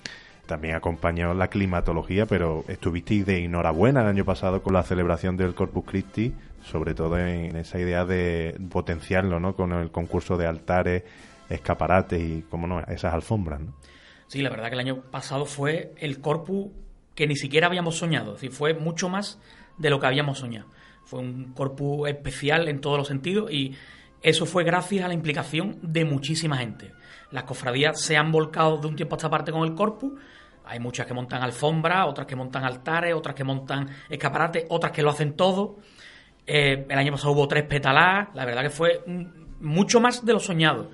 también 0.46 0.76
acompañó 0.76 1.34
la 1.34 1.48
climatología, 1.48 2.26
pero 2.26 2.64
estuvisteis 2.68 3.26
de 3.26 3.44
enhorabuena 3.44 4.02
el 4.02 4.08
año 4.08 4.26
pasado 4.26 4.62
con 4.62 4.74
la 4.74 4.84
celebración 4.84 5.38
del 5.38 5.56
Corpus 5.56 5.86
Christi, 5.86 6.34
sobre 6.64 6.94
todo 6.94 7.18
en 7.18 7.56
esa 7.56 7.80
idea 7.80 8.06
de 8.06 8.56
potenciarlo, 8.72 9.40
¿no? 9.40 9.56
Con 9.56 9.72
el 9.74 9.92
concurso 9.92 10.38
de 10.38 10.48
altares, 10.48 11.04
escaparates 11.50 12.22
y, 12.22 12.42
como 12.50 12.68
no, 12.68 12.80
esas 12.82 13.14
alfombras. 13.14 13.62
Sí, 14.28 14.42
la 14.42 14.50
verdad 14.50 14.68
que 14.68 14.74
el 14.74 14.80
año 14.80 15.02
pasado 15.12 15.46
fue 15.46 15.94
el 15.98 16.20
corpus 16.20 16.72
que 17.14 17.28
ni 17.28 17.36
siquiera 17.36 17.68
habíamos 17.68 17.98
soñado, 17.98 18.36
es 18.36 18.54
fue 18.54 18.74
mucho 18.74 19.10
más 19.10 19.40
de 19.78 19.90
lo 19.90 20.00
que 20.00 20.08
habíamos 20.08 20.40
soñado. 20.40 20.68
Fue 21.06 21.20
un 21.20 21.54
corpus 21.54 22.10
especial 22.10 22.68
en 22.68 22.82
todos 22.82 22.98
los 22.98 23.08
sentidos 23.08 23.52
y 23.52 23.76
eso 24.22 24.46
fue 24.46 24.64
gracias 24.64 25.06
a 25.06 25.08
la 25.08 25.14
implicación 25.14 25.78
de 25.82 26.04
muchísima 26.04 26.58
gente. 26.58 26.92
Las 27.32 27.44
cofradías 27.44 28.02
se 28.02 28.18
han 28.18 28.32
volcado 28.32 28.78
de 28.78 28.88
un 28.88 28.96
tiempo 28.96 29.16
a 29.16 29.18
esta 29.18 29.30
parte 29.30 29.52
con 29.52 29.64
el 29.64 29.76
corpus. 29.76 30.14
Hay 30.66 30.80
muchas 30.80 31.06
que 31.06 31.14
montan 31.14 31.44
alfombras, 31.44 32.08
otras 32.08 32.26
que 32.26 32.36
montan 32.36 32.64
altares, 32.64 33.14
otras 33.14 33.36
que 33.36 33.44
montan 33.44 33.88
escaparates, 34.10 34.66
otras 34.70 34.92
que 34.92 35.04
lo 35.04 35.12
hacen 35.12 35.34
todo. 35.34 35.78
Eh, 36.48 36.86
el 36.90 36.98
año 36.98 37.12
pasado 37.12 37.34
hubo 37.34 37.48
tres 37.48 37.66
petalás. 37.66 38.30
La 38.34 38.46
verdad 38.46 38.64
que 38.64 38.70
fue 38.72 39.04
mucho 39.60 40.00
más 40.00 40.26
de 40.26 40.34
lo 40.34 40.40
soñado. 40.40 40.90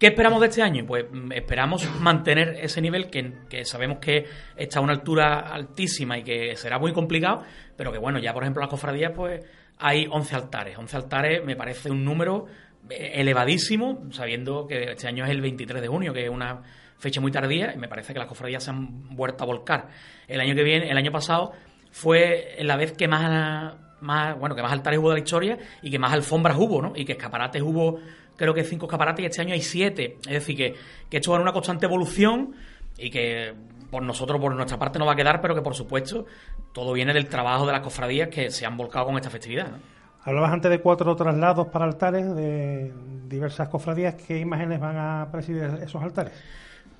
¿Qué 0.00 0.06
esperamos 0.06 0.40
de 0.40 0.46
este 0.46 0.62
año? 0.62 0.86
Pues 0.86 1.04
mm, 1.12 1.30
esperamos 1.32 1.86
mantener 2.00 2.56
ese 2.62 2.80
nivel 2.80 3.10
que, 3.10 3.66
sabemos 3.66 3.98
que 3.98 4.24
está 4.56 4.78
a 4.78 4.82
una 4.82 4.94
altura 4.94 5.40
altísima 5.40 6.16
y 6.16 6.22
que 6.22 6.56
será 6.56 6.78
muy 6.78 6.94
complicado, 6.94 7.44
pero 7.76 7.92
que 7.92 7.98
bueno, 7.98 8.18
ya 8.18 8.32
por 8.32 8.42
ejemplo 8.42 8.62
las 8.62 8.70
cofradías 8.70 9.12
pues 9.14 9.44
hay 9.76 10.06
11 10.10 10.34
altares. 10.36 10.78
11 10.78 10.96
altares 10.96 11.44
me 11.44 11.54
parece 11.54 11.90
un 11.90 12.02
número 12.02 12.46
eh, 12.88 13.12
elevadísimo, 13.16 14.10
sabiendo 14.10 14.66
que 14.66 14.92
este 14.92 15.06
año 15.06 15.26
es 15.26 15.30
el 15.32 15.42
23 15.42 15.82
de 15.82 15.88
junio, 15.88 16.14
que 16.14 16.24
es 16.24 16.30
una 16.30 16.62
fecha 16.96 17.20
muy 17.20 17.30
tardía 17.30 17.74
y 17.74 17.76
me 17.76 17.86
parece 17.86 18.14
que 18.14 18.20
las 18.20 18.28
cofradías 18.28 18.64
se 18.64 18.70
han 18.70 19.14
vuelto 19.14 19.44
a 19.44 19.46
volcar. 19.46 19.88
El 20.26 20.40
año 20.40 20.54
que 20.54 20.62
viene, 20.62 20.90
el 20.90 20.96
año 20.96 21.12
pasado 21.12 21.52
fue 21.90 22.56
la 22.60 22.76
vez 22.76 22.92
que 22.92 23.06
más 23.06 23.74
más 24.00 24.38
bueno 24.38 24.54
que 24.54 24.62
más 24.62 24.72
altares 24.72 24.98
hubo 24.98 25.10
de 25.10 25.16
la 25.16 25.20
historia 25.20 25.58
y 25.82 25.90
que 25.90 25.98
más 25.98 26.14
alfombras 26.14 26.56
hubo, 26.56 26.80
¿no? 26.80 26.92
Y 26.96 27.04
que 27.04 27.12
escaparates 27.12 27.60
hubo 27.60 28.00
creo 28.40 28.54
que 28.54 28.64
cinco 28.64 28.86
escaparates 28.86 29.22
y 29.22 29.26
este 29.26 29.42
año 29.42 29.52
hay 29.52 29.60
siete. 29.60 30.16
Es 30.22 30.32
decir, 30.32 30.56
que, 30.56 30.74
que 31.10 31.18
esto 31.18 31.32
va 31.32 31.36
en 31.36 31.42
una 31.42 31.52
constante 31.52 31.84
evolución 31.84 32.54
y 32.96 33.10
que 33.10 33.52
por 33.90 34.02
nosotros, 34.02 34.40
por 34.40 34.54
nuestra 34.54 34.78
parte, 34.78 34.98
no 34.98 35.04
va 35.04 35.12
a 35.12 35.16
quedar, 35.16 35.42
pero 35.42 35.54
que 35.54 35.60
por 35.60 35.74
supuesto 35.74 36.24
todo 36.72 36.94
viene 36.94 37.12
del 37.12 37.28
trabajo 37.28 37.66
de 37.66 37.72
las 37.72 37.82
cofradías 37.82 38.28
que 38.28 38.50
se 38.50 38.64
han 38.64 38.78
volcado 38.78 39.06
con 39.06 39.16
esta 39.16 39.28
festividad. 39.28 39.72
Hablabas 40.22 40.52
antes 40.52 40.70
de 40.70 40.80
cuatro 40.80 41.14
traslados 41.14 41.66
para 41.68 41.84
altares 41.84 42.34
de 42.34 42.92
diversas 43.26 43.68
cofradías. 43.68 44.14
¿Qué 44.14 44.38
imágenes 44.38 44.80
van 44.80 44.96
a 44.96 45.28
presidir 45.30 45.64
esos 45.82 46.02
altares? 46.02 46.32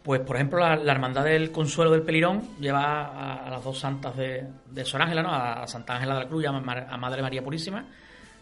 Pues, 0.03 0.21
por 0.21 0.37
ejemplo, 0.37 0.59
la, 0.61 0.93
Hermandad 0.93 1.25
del 1.25 1.51
Consuelo 1.53 1.91
del 1.91 2.03
Pelirón 2.03 2.43
lleva 2.61 3.45
a, 3.47 3.51
las 3.51 3.65
dos 3.65 3.79
santas 3.79 4.15
de, 4.15 4.47
de 4.71 4.85
Sor 4.85 5.01
Ángela, 5.01 5.23
¿no? 5.23 5.31
a 5.33 5.67
Santa 5.67 5.95
Ángela 5.95 6.15
de 6.15 6.21
la 6.21 6.29
Cruz 6.29 6.45
y 6.45 6.47
a 6.47 6.53
Madre 6.53 7.23
María 7.23 7.43
Purísima 7.43 7.87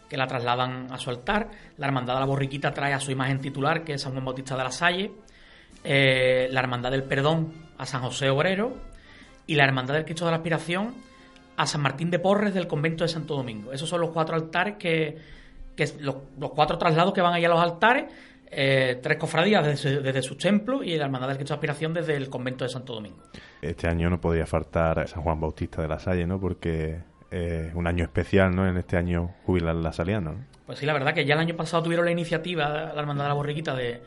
que 0.08 0.16
la 0.16 0.26
trasladan 0.26 0.88
a 0.90 0.98
su 0.98 1.10
altar. 1.10 1.50
La 1.76 1.86
Hermandad 1.86 2.14
de 2.14 2.20
la 2.20 2.26
Borriquita 2.26 2.72
trae 2.72 2.94
a 2.94 3.00
su 3.00 3.10
imagen 3.10 3.40
titular, 3.40 3.84
que 3.84 3.94
es 3.94 4.02
San 4.02 4.12
Juan 4.12 4.24
Bautista 4.24 4.56
de 4.56 4.64
la 4.64 4.70
Salle. 4.70 5.12
Eh, 5.84 6.48
la 6.50 6.60
Hermandad 6.60 6.90
del 6.90 7.04
Perdón 7.04 7.52
a 7.76 7.86
San 7.86 8.02
José 8.02 8.30
Obrero. 8.30 8.72
Y 9.46 9.54
la 9.54 9.64
Hermandad 9.64 9.94
del 9.94 10.04
Cristo 10.04 10.24
de 10.24 10.32
la 10.32 10.38
Aspiración 10.38 10.94
a 11.56 11.66
San 11.66 11.80
Martín 11.80 12.10
de 12.10 12.18
Porres 12.18 12.54
del 12.54 12.66
convento 12.66 13.04
de 13.04 13.08
Santo 13.08 13.34
Domingo. 13.34 13.72
Esos 13.72 13.88
son 13.88 14.00
los 14.00 14.10
cuatro 14.10 14.36
altares 14.36 14.76
que, 14.76 15.16
los, 16.00 16.16
cuatro 16.54 16.78
traslados 16.78 17.12
que 17.12 17.20
van 17.20 17.34
allá 17.34 17.48
a 17.48 17.50
los 17.50 17.60
altares. 17.60 18.12
Eh, 18.50 18.98
tres 19.02 19.18
cofradías 19.18 19.66
desde, 19.66 20.00
desde, 20.00 20.22
su 20.22 20.34
templo 20.36 20.82
y 20.82 20.96
la 20.96 21.04
Hermandad 21.04 21.28
del 21.28 21.36
Cristo 21.36 21.52
de 21.52 21.56
Aspiración 21.56 21.92
desde 21.92 22.16
el 22.16 22.30
convento 22.30 22.64
de 22.64 22.70
Santo 22.70 22.94
Domingo. 22.94 23.18
Este 23.60 23.88
año 23.88 24.08
no 24.08 24.18
podía 24.18 24.46
faltar 24.46 25.06
San 25.06 25.22
Juan 25.22 25.38
Bautista 25.38 25.82
de 25.82 25.88
la 25.88 25.98
Salle, 25.98 26.26
¿no? 26.26 26.40
Porque 26.40 26.98
eh, 27.30 27.70
un 27.74 27.86
año 27.86 28.04
especial, 28.04 28.54
¿no? 28.54 28.66
En 28.66 28.76
este 28.78 28.96
año 28.96 29.34
jubilar 29.44 29.74
la 29.74 29.92
Saliana, 29.92 30.32
¿no? 30.32 30.44
Pues 30.64 30.78
sí, 30.78 30.86
la 30.86 30.92
verdad 30.92 31.14
que 31.14 31.24
ya 31.24 31.34
el 31.34 31.40
año 31.40 31.56
pasado 31.56 31.82
tuvieron 31.82 32.04
la 32.04 32.12
iniciativa, 32.12 32.68
la 32.68 33.00
Hermandad 33.00 33.24
de 33.24 33.28
la 33.28 33.34
Borriquita, 33.34 33.74
de, 33.74 34.02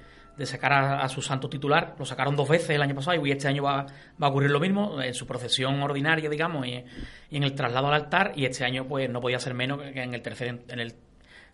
sacar 0.46 0.74
a, 0.74 1.08
su 1.10 1.22
santo 1.22 1.50
titular. 1.50 1.96
Lo 2.00 2.06
sacaron 2.06 2.36
dos 2.36 2.50
veces 2.50 2.72
el 2.72 2.82
año 2.82 2.96
pasado 2.96 3.24
y 3.26 3.32
este 3.32 3.48
año 3.48 3.64
va, 3.64 3.86
va 4.22 4.28
a 4.28 4.30
ocurrir 4.30 4.50
lo 4.50 4.60
mismo 4.60 5.02
en 5.02 5.14
su 5.14 5.28
procesión 5.28 5.82
ordinaria, 5.84 6.30
digamos, 6.30 6.66
y, 6.66 6.84
en 7.32 7.44
el 7.44 7.54
traslado 7.54 7.88
al 7.88 7.94
altar. 7.94 8.32
Y 8.36 8.46
este 8.46 8.64
año, 8.64 8.88
pues 8.88 9.10
no 9.10 9.22
podía 9.22 9.40
ser 9.40 9.54
menos 9.54 9.82
que 9.82 10.02
en 10.02 10.14
el 10.14 10.22
tercer, 10.22 10.62
en 10.68 10.80
el 10.80 10.96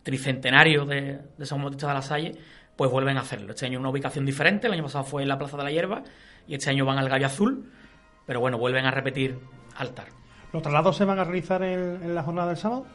tricentenario 0.03 0.85
de, 0.85 1.19
San 1.43 1.61
Bautista 1.61 1.87
de 1.87 1.93
la 1.93 2.01
Salle, 2.01 2.31
pues 2.77 2.89
vuelven 2.89 3.17
a 3.17 3.21
hacerlo. 3.21 3.51
Este 3.51 3.65
año 3.65 3.79
una 3.79 3.89
ubicación 3.89 4.25
diferente. 4.25 4.67
El 4.67 4.73
año 4.73 4.83
pasado 4.83 5.03
fue 5.03 5.23
en 5.23 5.27
la 5.27 5.37
Plaza 5.37 5.57
de 5.57 5.63
la 5.63 5.71
Hierba 5.71 6.03
y 6.47 6.55
este 6.55 6.69
año 6.69 6.85
van 6.85 6.97
al 6.97 7.09
Gallo 7.09 7.25
Azul, 7.25 7.71
pero 8.25 8.39
bueno, 8.39 8.57
vuelven 8.57 8.85
a 8.85 8.91
repetir 8.91 9.37
altar. 9.75 10.07
¿Los 10.53 10.61
traslados 10.61 10.95
se 10.95 11.05
van 11.05 11.19
a 11.19 11.23
realizar 11.23 11.61
en, 11.63 12.15
la 12.15 12.23
jornada 12.23 12.47
del 12.47 12.57
sábado? 12.57 12.85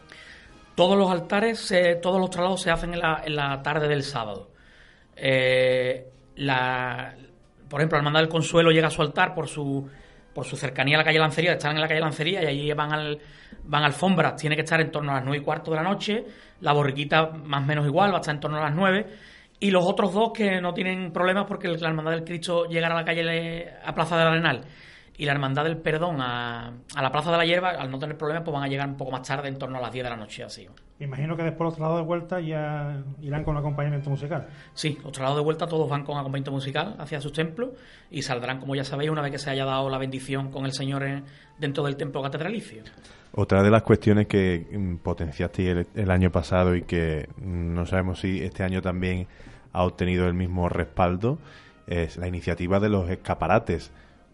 Todos 0.75 0.97
los 0.97 1.11
altares, 1.11 1.73
todos 2.01 2.19
los 2.19 2.31
traslados 2.31 2.63
se 2.63 2.71
hacen 2.71 2.95
en 2.95 3.01
la, 3.01 3.61
tarde 3.63 3.89
del 3.89 4.03
sábado. 4.03 4.51
Eh, 5.15 6.09
por 7.69 7.81
ejemplo, 7.81 7.97
la 7.97 8.01
Hermandad 8.01 8.21
del 8.21 8.29
Consuelo 8.29 8.71
llega 8.71 8.89
a 8.89 8.91
su 8.91 9.03
altar 9.03 9.35
por 9.35 9.49
su, 9.49 9.89
por 10.35 10.47
su 10.47 10.57
cercanía 10.57 10.97
a 10.97 10.99
la 10.99 11.05
calle 11.05 11.19
Lancería, 11.19 11.53
están 11.53 11.75
en 11.75 11.83
la 11.83 11.89
calle 11.89 12.01
Lancería 12.01 12.43
y 12.43 12.47
allí 12.47 12.73
van 12.73 12.93
al 12.93 13.19
van 13.65 13.85
alfombras, 13.85 14.37
tiene 14.37 14.57
que 14.57 14.63
estar 14.63 14.81
en 14.81 14.91
torno 14.91 15.13
a 15.13 15.17
las 15.17 15.25
nueve 15.25 15.39
y 15.39 15.45
cuarto 15.45 15.71
de 15.71 15.77
la 15.77 15.83
noche, 15.83 16.25
la 16.61 16.73
borriquita 16.73 17.31
más 17.31 17.63
o 17.63 17.67
menos 17.67 17.87
igual, 17.87 18.11
va 18.11 18.17
a 18.17 18.21
estar 18.21 18.35
en 18.35 18.41
torno 18.41 18.59
a 18.59 18.63
las 18.63 18.75
nueve, 18.75 19.07
y 19.61 19.71
los 19.71 19.85
otros 19.87 20.13
dos 20.13 20.33
que 20.35 20.61
no 20.61 20.73
tienen 20.73 21.13
problemas 21.13 21.45
porque 21.47 21.69
la 21.69 21.89
Hermandad 21.89 22.13
del 22.13 22.25
Cristo 22.25 22.65
llegará 22.65 22.95
a 22.95 22.99
la 22.99 23.05
calle 23.05 23.73
a 23.85 23.95
Plaza 23.95 24.17
del 24.17 24.27
Arenal 24.27 24.65
y 25.23 25.25
la 25.25 25.35
Hermandad 25.35 25.63
del 25.63 25.77
Perdón 25.77 26.21
a, 26.21 26.73
la 27.01 27.13
Plaza 27.13 27.31
de 27.31 27.37
la 27.37 27.45
Hierba, 27.45 27.71
al 27.71 27.89
no 27.93 28.01
tener 28.01 28.19
problemas, 28.19 28.43
pues 28.43 28.53
van 28.53 28.65
a 28.65 28.67
llegar 28.67 28.89
un 28.89 28.97
poco 28.97 29.13
más 29.13 29.23
tarde, 29.23 29.47
en 29.47 29.57
torno 29.57 29.79
a 29.79 29.81
las 29.81 29.93
10 29.93 30.03
de 30.03 30.11
la 30.11 30.17
noche, 30.17 30.43
así. 30.43 30.67
Imagino 30.99 31.37
que 31.37 31.45
después 31.45 31.67
los 31.67 31.75
traslados 31.75 32.01
de 32.01 32.05
vuelta 32.05 32.41
ya 32.41 33.01
irán 33.21 33.45
con 33.45 33.57
acompañamiento 33.57 34.11
musical. 34.11 34.49
Sí, 34.75 34.99
los 35.01 35.13
traslados 35.13 35.37
de 35.37 35.45
vuelta 35.45 35.69
todos 35.69 35.89
van 35.89 36.03
con 36.03 36.19
acompañamiento 36.19 36.51
musical 36.51 36.97
hacia 36.99 37.21
sus 37.21 37.33
templos 37.33 37.71
y 38.11 38.23
saldrán, 38.23 38.59
como 38.59 38.75
ya 38.75 38.83
sabéis, 38.83 39.13
una 39.13 39.23
vez 39.23 39.31
que 39.31 39.39
se 39.39 39.49
haya 39.49 39.65
dado 39.65 39.89
la 39.89 39.99
bendición 39.99 40.51
con 40.51 40.65
el 40.65 40.73
Señor 40.73 41.05
dentro 41.57 41.85
del 41.85 41.95
templo 41.97 42.21
catedralicio. 42.21 42.83
Otra 43.31 43.63
de 43.63 43.71
las 43.71 43.85
cuestiones 43.85 44.27
que 44.27 44.67
mm, 44.77 44.97
potenciaste 44.97 45.87
el 45.95 46.11
año 46.11 46.33
pasado 46.33 46.75
y 46.75 46.83
que 46.83 47.29
mm, 47.37 47.75
no 47.75 47.87
sabemos 47.87 48.19
si 48.19 48.43
este 48.43 48.65
año 48.65 48.83
también 48.83 49.29
ha 49.73 49.85
obtenido 49.85 50.27
el 50.27 50.35
mismo 50.35 50.69
respaldo 50.69 51.39
es 51.87 52.17
la 52.17 52.27
iniciativa 52.27 52.81
de 52.81 52.89
los 52.89 53.09
escaparates 53.09 53.93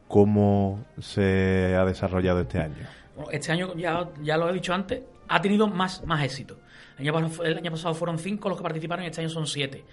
¿Cómo 0.08 0.84
se 0.98 1.76
ha 1.76 1.84
desarrollado 1.84 2.40
este 2.40 2.58
año? 2.58 2.86
este 3.32 3.52
año, 3.52 3.74
ya, 3.74 4.08
ya 4.22 4.36
lo 4.36 4.48
he 4.48 4.52
dicho 4.52 4.72
antes, 4.72 5.02
ha 5.28 5.40
tenido 5.40 5.66
más, 5.66 6.04
más 6.04 6.24
éxito. 6.24 6.56
El 6.98 7.58
año, 7.58 7.70
pasado 7.70 7.94
fueron 7.94 8.18
cinco 8.18 8.48
los 8.48 8.58
que 8.58 8.62
participaron 8.62 9.04
y 9.04 9.08
este 9.08 9.20
año 9.20 9.30
son 9.30 9.46
siete. 9.46 9.84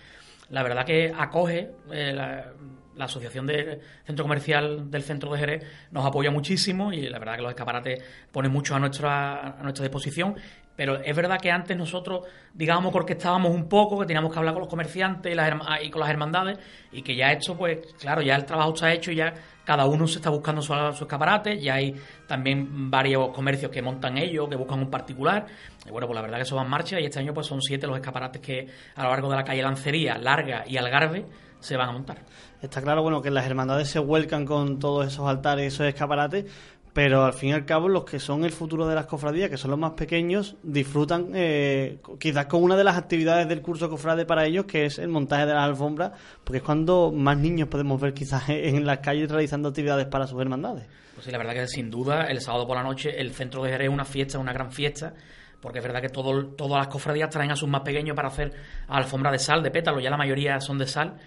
La 0.50 0.64
verdad 0.64 0.86
que 0.86 1.14
acoge 1.16 1.72
eh, 1.92 2.14
la, 2.14 2.52
Asociación 2.98 3.46
de 3.46 3.82
Centro 4.06 4.24
Comercial 4.24 4.90
del 4.90 5.04
Centro 5.04 5.34
de 5.34 5.40
Jerez, 5.40 5.64
nos 5.92 6.06
apoya 6.06 6.32
muchísimo 6.32 6.94
y 6.94 7.10
la 7.10 7.20
verdad 7.20 7.36
que 7.36 7.42
los 7.42 7.50
escaparates 7.50 8.02
ponen 8.32 8.54
mucho 8.54 8.74
a 8.74 8.80
nuestra, 8.80 9.60
a 9.60 9.64
nuestra 9.64 9.84
disposición 9.84 10.36
Pero 10.76 11.02
es 11.02 11.16
verdad 11.16 11.40
que 11.40 11.52
antes 11.52 11.78
nosotros, 11.78 12.26
digamos, 12.54 12.92
porque 12.92 13.14
estábamos 13.14 13.52
un 13.52 13.70
poco, 13.70 14.00
que 14.00 14.06
teníamos 14.06 14.32
que 14.32 14.40
hablar 14.40 14.54
con 14.54 14.62
los 14.62 14.70
comerciantes 14.70 15.36
y, 15.82 15.90
con 15.90 16.02
las 16.02 16.10
hermandades, 16.10 16.60
y 16.92 17.02
que 17.02 17.16
ya 17.16 17.32
esto, 17.32 17.56
pues, 17.58 17.94
claro, 18.00 18.22
ya 18.22 18.36
el 18.36 18.46
trabajo 18.46 18.74
está 18.74 18.92
hecho 18.92 19.12
y 19.12 19.16
ya 19.16 19.34
cada 19.64 19.86
uno 19.86 20.06
se 20.06 20.18
está 20.18 20.30
buscando 20.30 20.62
su, 20.62 20.74
escaparate, 20.74 21.60
ya 21.60 21.76
hay 21.76 21.96
también 22.28 22.92
varios 22.92 23.30
comercios 23.30 23.72
que 23.72 23.82
montan 23.82 24.18
ellos, 24.18 24.48
que 24.50 24.56
buscan 24.56 24.80
un 24.80 24.90
particular, 24.90 25.46
y 25.86 25.90
bueno, 25.90 26.08
pues 26.08 26.16
la 26.16 26.22
verdad 26.22 26.38
que 26.38 26.44
eso 26.44 26.56
va 26.56 26.64
en 26.64 26.70
marcha, 26.70 27.00
y 27.00 27.06
este 27.06 27.20
año 27.20 27.34
pues 27.34 27.48
son 27.48 27.62
siete 27.62 27.88
los 27.88 27.96
escaparates 27.96 28.42
que 28.42 28.68
a 28.96 29.04
lo 29.04 29.10
largo 29.10 29.30
de 29.30 29.36
la 29.38 29.44
calle 29.44 29.62
Lancería, 29.62 30.18
Larga 30.18 30.66
y 30.68 30.78
Algarve 30.78 31.26
se 31.60 31.78
van 31.78 31.90
a 31.90 31.92
montar. 31.94 32.18
Está 32.62 32.82
claro, 32.82 33.02
bueno, 33.02 33.22
que 33.22 33.32
las 33.32 33.46
hermandades 33.46 33.90
se 33.90 34.00
vuelcan 34.00 34.46
con 34.46 34.80
todos 34.80 35.08
esos 35.08 35.28
altares 35.28 35.74
esos 35.74 35.88
escaparates, 35.88 36.46
pero 36.96 37.26
al 37.26 37.34
fin 37.34 37.50
y 37.50 37.52
al 37.52 37.66
cabo 37.66 37.90
los 37.90 38.06
que 38.06 38.20
son 38.20 38.46
el 38.46 38.54
futuro 38.54 38.88
de 38.88 38.96
las 38.96 39.06
cofradías, 39.06 39.50
que 39.50 39.58
son 39.58 39.70
los 39.70 39.78
más 39.78 39.92
pequeños, 39.92 40.56
disfrutan 40.64 41.32
eh, 41.34 42.00
quizás 42.18 42.46
con 42.46 42.64
una 42.64 42.78
de 42.78 42.86
las 42.86 42.96
actividades 42.96 43.50
del 43.50 43.62
curso 43.62 43.90
cofrade 43.90 44.26
para 44.26 44.46
ellos, 44.46 44.64
que 44.64 44.86
es 44.86 44.98
el 44.98 45.10
montaje 45.10 45.46
de 45.46 45.54
las 45.54 45.66
alfombras, 45.66 46.14
porque 46.42 46.60
es 46.60 46.64
cuando 46.64 47.12
más 47.12 47.38
niños 47.38 47.68
podemos 47.68 48.00
ver 48.00 48.14
quizás 48.14 48.44
en 48.48 48.86
las 48.86 49.00
calles 49.00 49.30
realizando 49.30 49.68
actividades 49.68 50.06
para 50.06 50.26
sus 50.26 50.40
hermandades. 50.40 50.88
Pues 51.16 51.26
sí, 51.26 51.32
la 51.32 51.38
verdad 51.38 51.54
que 51.54 51.68
sin 51.68 51.92
duda 51.92 52.28
el 52.28 52.40
sábado 52.40 52.66
por 52.66 52.78
la 52.78 52.84
noche 52.84 53.20
el 53.20 53.34
centro 53.34 53.62
de 53.62 53.72
Jerez 53.72 53.90
es 53.90 53.94
una 53.94 54.06
fiesta, 54.06 54.40
una 54.40 54.54
gran 54.54 54.72
fiesta, 54.72 55.14
porque 55.60 55.80
es 55.80 55.84
verdad 55.84 56.00
que 56.02 56.08
todo, 56.08 56.46
todas 56.46 56.78
las 56.78 56.88
cofradías 56.88 57.30
traen 57.30 57.52
a 57.52 57.58
sus 57.58 57.68
más 57.68 57.82
pequeños 57.82 58.16
para 58.16 58.30
hacer 58.30 58.54
alfombra 58.88 59.34
de 59.34 59.40
sal, 59.40 59.62
de 59.62 59.70
pétalo, 59.70 60.00
ya 60.00 60.10
la 60.10 60.18
mayoría 60.18 60.62
son 60.62 60.78
de 60.78 60.88
sal. 60.88 61.18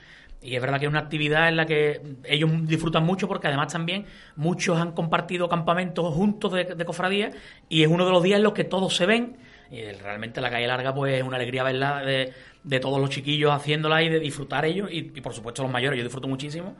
Y 0.40 0.54
es 0.54 0.62
verdad 0.62 0.78
que 0.78 0.86
es 0.86 0.90
una 0.90 1.00
actividad 1.00 1.48
en 1.48 1.56
la 1.56 1.66
que 1.66 2.00
ellos 2.24 2.50
disfrutan 2.62 3.04
mucho 3.04 3.26
porque 3.26 3.48
además 3.48 3.72
también 3.72 4.06
muchos 4.36 4.78
han 4.78 4.92
compartido 4.92 5.48
campamentos 5.48 6.14
juntos 6.14 6.52
de, 6.52 6.64
de 6.64 6.84
cofradías 6.84 7.34
y 7.68 7.82
es 7.82 7.88
uno 7.88 8.06
de 8.06 8.12
los 8.12 8.22
días 8.22 8.36
en 8.36 8.44
los 8.44 8.52
que 8.52 8.64
todos 8.64 8.94
se 8.94 9.06
ven. 9.06 9.36
Y 9.70 9.82
realmente 9.82 10.40
la 10.40 10.50
calle 10.50 10.66
larga 10.66 10.94
pues 10.94 11.14
es 11.14 11.22
una 11.22 11.36
alegría 11.36 11.62
verla 11.62 12.02
de, 12.02 12.32
todos 12.80 13.00
los 13.00 13.10
chiquillos 13.10 13.52
haciéndola 13.52 14.02
y 14.02 14.08
de 14.08 14.20
disfrutar 14.20 14.64
ellos 14.64 14.88
y, 14.90 15.02
por 15.02 15.34
supuesto 15.34 15.62
los 15.62 15.70
mayores, 15.70 15.98
yo 15.98 16.04
disfruto 16.04 16.28
muchísimo 16.28 16.76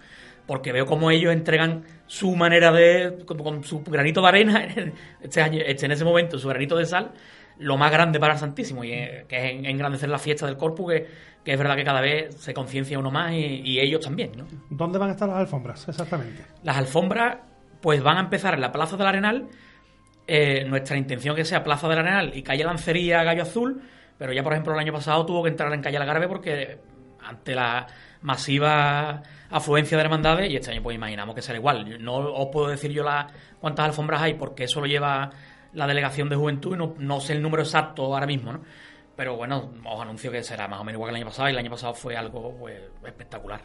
porque 0.46 0.72
veo 0.72 0.86
como 0.86 1.10
ellos 1.10 1.32
entregan 1.32 1.84
su 2.06 2.34
manera 2.34 2.72
de, 2.72 3.18
con, 3.26 3.36
con 3.38 3.64
su 3.64 3.82
granito 3.82 4.22
de 4.22 4.28
arena, 4.28 4.66
este 5.22 5.42
año, 5.42 5.60
este, 5.64 5.84
en 5.84 5.92
ese 5.92 6.04
momento, 6.04 6.38
su 6.38 6.48
granito 6.48 6.76
de 6.76 6.86
sal, 6.86 7.12
lo 7.58 7.76
más 7.76 7.90
grande 7.90 8.20
para 8.20 8.34
el 8.34 8.38
Santísimo, 8.38 8.84
y 8.84 8.92
eh, 8.92 9.24
que 9.28 9.36
es 9.36 9.52
en- 9.52 9.66
engrandecer 9.66 10.08
la 10.08 10.18
fiesta 10.18 10.46
del 10.46 10.56
Corpus, 10.56 10.92
que, 10.92 11.06
que 11.44 11.52
es 11.52 11.58
verdad 11.58 11.76
que 11.76 11.84
cada 11.84 12.00
vez 12.00 12.34
se 12.36 12.54
conciencia 12.54 12.98
uno 12.98 13.10
más 13.10 13.32
y, 13.32 13.62
y 13.64 13.80
ellos 13.80 14.00
también, 14.04 14.32
¿no? 14.36 14.46
¿Dónde 14.70 14.98
van 14.98 15.08
a 15.10 15.12
estar 15.12 15.28
las 15.28 15.38
alfombras 15.38 15.88
exactamente? 15.88 16.44
Las 16.62 16.76
alfombras, 16.76 17.38
pues 17.80 18.02
van 18.02 18.16
a 18.18 18.20
empezar 18.20 18.54
en 18.54 18.60
la 18.60 18.70
Plaza 18.72 18.96
del 18.96 19.06
Arenal. 19.06 19.48
Eh, 20.30 20.64
nuestra 20.66 20.96
intención 20.98 21.34
que 21.34 21.44
sea 21.44 21.64
Plaza 21.64 21.88
del 21.88 22.00
Arenal 22.00 22.32
y 22.36 22.42
calle 22.42 22.62
Lancería, 22.62 23.22
Gallo 23.24 23.42
Azul, 23.42 23.80
pero 24.18 24.32
ya, 24.32 24.42
por 24.42 24.52
ejemplo, 24.52 24.74
el 24.74 24.78
año 24.78 24.92
pasado 24.92 25.24
tuvo 25.24 25.42
que 25.42 25.48
entrar 25.48 25.72
en 25.72 25.80
calle 25.80 25.96
Algarve 25.96 26.28
porque 26.28 26.78
ante 27.24 27.54
la 27.54 27.86
masiva 28.20 29.22
afluencia 29.50 29.96
de 29.96 30.04
hermandades, 30.04 30.50
y 30.50 30.56
este 30.56 30.70
año 30.72 30.82
pues 30.82 30.94
imaginamos 30.94 31.34
que 31.34 31.40
será 31.40 31.56
igual. 31.58 32.02
No 32.04 32.16
os 32.16 32.48
puedo 32.52 32.68
decir 32.68 32.90
yo 32.92 33.02
la, 33.02 33.26
cuántas 33.60 33.86
alfombras 33.86 34.20
hay 34.20 34.34
porque 34.34 34.64
eso 34.64 34.80
lo 34.80 34.86
lleva 34.86 35.30
la 35.72 35.86
delegación 35.86 36.28
de 36.28 36.36
juventud 36.36 36.76
no, 36.76 36.94
no 36.98 37.20
sé 37.20 37.34
el 37.34 37.42
número 37.42 37.62
exacto 37.62 38.04
ahora 38.04 38.26
mismo, 38.26 38.52
¿no? 38.52 38.60
Pero 39.16 39.36
bueno, 39.36 39.72
os 39.84 40.00
anuncio 40.00 40.30
que 40.30 40.42
será 40.44 40.68
más 40.68 40.80
o 40.80 40.84
menos 40.84 40.98
igual 40.98 41.10
que 41.10 41.16
el 41.16 41.22
año 41.22 41.26
pasado 41.26 41.48
y 41.48 41.52
el 41.52 41.58
año 41.58 41.70
pasado 41.70 41.94
fue 41.94 42.16
algo 42.16 42.56
pues, 42.56 42.80
espectacular. 43.04 43.60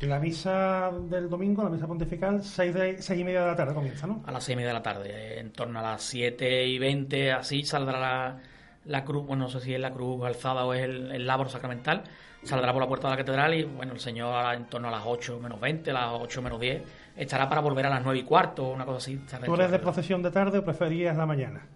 La 0.00 0.18
misa 0.18 0.90
del 1.08 1.28
domingo, 1.28 1.62
la 1.62 1.70
misa 1.70 1.86
pontifical, 1.86 2.42
seis, 2.42 2.74
de, 2.74 3.00
seis 3.00 3.20
y 3.20 3.24
media 3.24 3.40
de 3.40 3.46
la 3.46 3.56
tarde 3.56 3.74
comienza, 3.74 4.06
¿no? 4.06 4.22
a 4.26 4.32
las 4.32 4.44
seis 4.44 4.54
y 4.54 4.56
media 4.56 4.68
de 4.68 4.74
la 4.74 4.82
tarde. 4.82 5.40
En 5.40 5.52
torno 5.52 5.78
a 5.78 5.82
las 5.82 6.02
7 6.02 6.66
y 6.66 6.78
20, 6.78 7.32
así 7.32 7.64
saldrá 7.64 7.98
la, 7.98 8.40
la 8.84 9.04
cruz, 9.04 9.26
bueno, 9.26 9.44
no 9.44 9.50
sé 9.50 9.60
si 9.60 9.74
es 9.74 9.80
la 9.80 9.92
cruz 9.92 10.24
alzada 10.24 10.64
o 10.64 10.74
es 10.74 10.82
el, 10.82 11.10
el 11.10 11.26
labor 11.26 11.48
sacramental. 11.48 12.04
Saldrá 12.42 12.72
por 12.72 12.82
la 12.82 12.88
puerta 12.88 13.08
de 13.08 13.12
la 13.12 13.16
catedral 13.16 13.54
y, 13.54 13.64
bueno, 13.64 13.94
el 13.94 14.00
Señor 14.00 14.54
en 14.54 14.66
torno 14.66 14.88
a 14.88 14.90
las 14.90 15.02
8 15.06 15.40
menos 15.40 15.58
20, 15.60 15.92
las 15.92 16.10
8 16.12 16.42
menos 16.42 16.60
10, 16.60 16.82
estará 17.16 17.48
para 17.48 17.60
volver 17.60 17.86
a 17.86 17.90
las 17.90 18.02
9 18.02 18.18
y 18.18 18.22
cuarto, 18.22 18.70
una 18.70 18.84
cosa 18.84 18.98
así. 18.98 19.20
¿Tú 19.44 19.54
eres 19.54 19.70
de 19.70 19.78
procesión 19.78 20.22
de 20.22 20.30
tarde 20.30 20.58
o 20.58 20.64
preferías 20.64 21.16
la 21.16 21.26
mañana? 21.26 21.66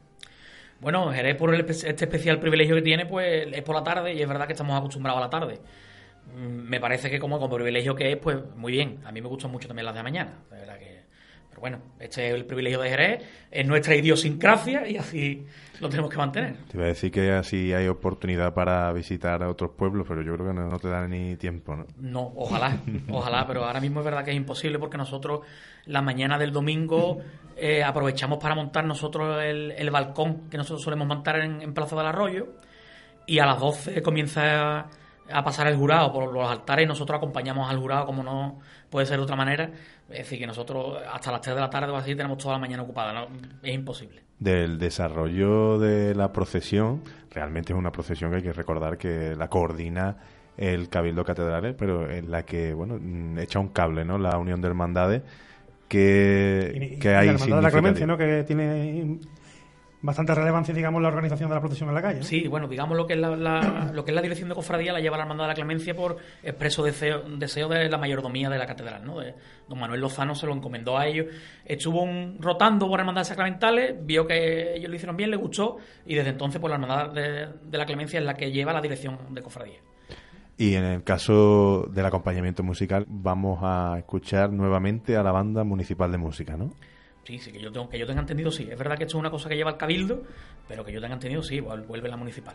Bueno, 0.80 1.12
Jerez, 1.12 1.36
por 1.36 1.54
el 1.54 1.60
este 1.68 1.90
especial 1.90 2.38
privilegio 2.38 2.76
que 2.76 2.82
tiene, 2.82 3.06
pues 3.06 3.48
es 3.52 3.62
por 3.62 3.74
la 3.74 3.82
tarde 3.82 4.14
y 4.14 4.22
es 4.22 4.28
verdad 4.28 4.46
que 4.46 4.52
estamos 4.52 4.78
acostumbrados 4.78 5.18
a 5.18 5.24
la 5.24 5.30
tarde. 5.30 5.60
Mm, 6.36 6.68
Me 6.68 6.80
parece 6.80 7.10
que 7.10 7.18
como, 7.18 7.38
como 7.38 7.54
privilegio 7.56 7.94
que 7.94 8.12
es, 8.12 8.16
pues 8.18 8.38
muy 8.56 8.72
bien. 8.72 9.00
A 9.04 9.10
mí 9.12 9.20
me 9.20 9.28
gustan 9.28 9.50
mucho 9.50 9.66
también 9.66 9.86
las 9.86 9.94
de 9.94 10.02
mañana. 10.02 10.38
Pero 11.58 11.60
bueno, 11.60 11.78
este 11.98 12.28
es 12.28 12.34
el 12.34 12.44
privilegio 12.44 12.80
de 12.80 12.88
Jerez, 12.88 13.24
es 13.50 13.66
nuestra 13.66 13.96
idiosincrasia 13.96 14.86
y 14.86 14.96
así 14.96 15.44
lo 15.80 15.88
tenemos 15.88 16.08
que 16.08 16.16
mantener. 16.16 16.56
Te 16.70 16.76
iba 16.76 16.84
a 16.84 16.88
decir 16.88 17.10
que 17.10 17.32
así 17.32 17.72
hay 17.72 17.88
oportunidad 17.88 18.54
para 18.54 18.92
visitar 18.92 19.42
a 19.42 19.48
otros 19.48 19.72
pueblos, 19.76 20.06
pero 20.08 20.22
yo 20.22 20.34
creo 20.34 20.46
que 20.46 20.54
no, 20.54 20.68
no 20.68 20.78
te 20.78 20.88
da 20.88 21.08
ni 21.08 21.34
tiempo, 21.36 21.74
¿no? 21.74 21.86
No, 21.98 22.32
ojalá, 22.36 22.78
ojalá, 23.10 23.44
pero 23.46 23.64
ahora 23.64 23.80
mismo 23.80 24.00
es 24.00 24.04
verdad 24.04 24.24
que 24.24 24.30
es 24.30 24.36
imposible 24.36 24.78
porque 24.78 24.96
nosotros 24.96 25.40
la 25.86 26.00
mañana 26.00 26.38
del 26.38 26.52
domingo 26.52 27.18
eh, 27.56 27.82
aprovechamos 27.82 28.38
para 28.38 28.54
montar 28.54 28.84
nosotros 28.84 29.42
el, 29.42 29.72
el 29.72 29.90
balcón 29.90 30.48
que 30.48 30.58
nosotros 30.58 30.82
solemos 30.82 31.08
montar 31.08 31.40
en, 31.40 31.60
en 31.60 31.74
Plaza 31.74 31.96
del 31.96 32.06
Arroyo 32.06 32.46
y 33.26 33.40
a 33.40 33.46
las 33.46 33.58
12 33.58 34.00
comienza 34.02 34.86
a, 35.30 35.44
pasar 35.44 35.66
el 35.66 35.76
jurado 35.76 36.12
por 36.12 36.32
los 36.32 36.50
altares 36.50 36.84
y 36.84 36.88
nosotros 36.88 37.16
acompañamos 37.16 37.70
al 37.70 37.78
jurado 37.78 38.06
como 38.06 38.22
no 38.22 38.58
puede 38.90 39.06
ser 39.06 39.18
de 39.18 39.22
otra 39.24 39.36
manera. 39.36 39.70
Es 40.10 40.18
decir, 40.18 40.38
que 40.38 40.46
nosotros 40.46 40.98
hasta 41.12 41.30
las 41.32 41.40
3 41.40 41.54
de 41.54 41.60
la 41.60 41.70
tarde 41.70 41.92
o 41.92 41.96
así 41.96 42.14
tenemos 42.14 42.38
toda 42.38 42.54
la 42.54 42.60
mañana 42.60 42.82
ocupada, 42.82 43.12
¿no? 43.12 43.28
es 43.62 43.74
imposible. 43.74 44.22
Del 44.38 44.78
desarrollo 44.78 45.78
de 45.78 46.14
la 46.14 46.32
procesión, 46.32 47.02
realmente 47.30 47.72
es 47.72 47.78
una 47.78 47.90
procesión 47.92 48.30
que 48.30 48.36
hay 48.36 48.42
que 48.42 48.52
recordar 48.52 48.96
que 48.96 49.34
la 49.36 49.48
coordina 49.48 50.16
el 50.56 50.88
Cabildo 50.88 51.24
Catedrales, 51.24 51.74
pero 51.78 52.10
en 52.10 52.30
la 52.30 52.42
que, 52.44 52.74
bueno, 52.74 52.98
mm, 53.00 53.38
echa 53.38 53.60
un 53.60 53.68
cable, 53.68 54.04
¿no? 54.04 54.18
La 54.18 54.36
Unión 54.38 54.60
de 54.60 54.66
Hermandades, 54.68 55.22
que, 55.88 56.72
Y- 56.74 56.98
que 56.98 57.08
y 57.08 57.14
hay 57.14 57.26
la 57.26 57.32
Hermandad 57.32 57.56
de 57.56 57.62
la 57.62 57.70
Clemencia. 57.70 58.06
¿no? 58.06 58.18
Que 58.18 58.44
tiene 58.44 59.18
bastante 60.00 60.34
relevancia, 60.34 60.72
digamos, 60.72 61.02
la 61.02 61.08
organización 61.08 61.48
de 61.48 61.54
la 61.56 61.60
procesión 61.60 61.88
en 61.88 61.94
la 61.96 62.02
calle. 62.02 62.22
Sí, 62.22 62.46
bueno, 62.46 62.68
digamos 62.68 62.96
lo 62.96 63.06
que 63.06 63.14
es 63.14 63.18
la, 63.18 63.34
la- 63.36 63.90
lo 63.92 64.04
que 64.04 64.12
es 64.12 64.14
la 64.14 64.22
dirección 64.22 64.48
de 64.48 64.54
cofradía 64.54 64.92
la 64.92 65.00
lleva 65.00 65.16
la 65.16 65.24
Hermandad 65.24 65.44
de 65.44 65.48
la 65.48 65.54
Clemencia 65.54 65.94
por 65.94 66.18
expreso 66.42 66.82
deseo, 66.84 67.22
deseo 67.36 67.68
de 67.68 67.88
la 67.88 67.98
mayordomía 67.98 68.48
de 68.48 68.58
la 68.58 68.66
catedral, 68.66 69.04
¿no? 69.04 69.18
De- 69.18 69.34
don 69.68 69.78
Manuel 69.78 70.00
Lozano 70.00 70.34
se 70.34 70.46
lo 70.46 70.52
encomendó 70.54 70.96
a 70.96 71.06
ellos. 71.06 71.26
Estuvo 71.64 72.02
un- 72.02 72.38
rotando 72.40 72.86
por 72.88 73.00
hermandades 73.00 73.28
sacramentales, 73.28 73.96
vio 74.06 74.26
que 74.26 74.74
ellos 74.76 74.88
lo 74.88 74.94
hicieron 74.96 75.16
bien, 75.16 75.30
le 75.30 75.36
gustó 75.36 75.78
y 76.06 76.14
desde 76.14 76.30
entonces 76.30 76.60
pues 76.60 76.70
la 76.70 76.76
Hermandad 76.76 77.10
de, 77.12 77.48
de 77.64 77.78
la 77.78 77.84
Clemencia 77.84 78.20
es 78.20 78.24
la 78.24 78.34
que 78.34 78.52
lleva 78.52 78.72
la 78.72 78.80
dirección 78.80 79.18
de 79.34 79.42
cofradía. 79.42 79.78
Y 80.56 80.74
en 80.74 80.84
el 80.84 81.04
caso 81.04 81.88
del 81.92 82.04
acompañamiento 82.06 82.62
musical, 82.64 83.04
vamos 83.08 83.60
a 83.62 83.94
escuchar 83.98 84.50
nuevamente 84.52 85.16
a 85.16 85.22
la 85.22 85.30
banda 85.32 85.62
municipal 85.64 86.10
de 86.10 86.18
música, 86.18 86.56
¿no? 86.56 86.72
Sí, 87.28 87.38
sí, 87.38 87.52
que 87.52 87.60
yo, 87.60 87.70
tengo, 87.70 87.90
que 87.90 87.98
yo 87.98 88.06
tenga 88.06 88.22
entendido, 88.22 88.50
sí. 88.50 88.66
Es 88.70 88.78
verdad 88.78 88.96
que 88.96 89.04
esto 89.04 89.18
es 89.18 89.20
una 89.20 89.30
cosa 89.30 89.50
que 89.50 89.54
lleva 89.56 89.72
el 89.72 89.76
cabildo, 89.76 90.22
pero 90.66 90.82
que 90.82 90.92
yo 90.92 90.98
tenga 91.02 91.12
entendido, 91.12 91.42
sí, 91.42 91.60
vuel- 91.60 91.86
vuelve 91.86 92.08
la 92.08 92.16
municipal. 92.16 92.54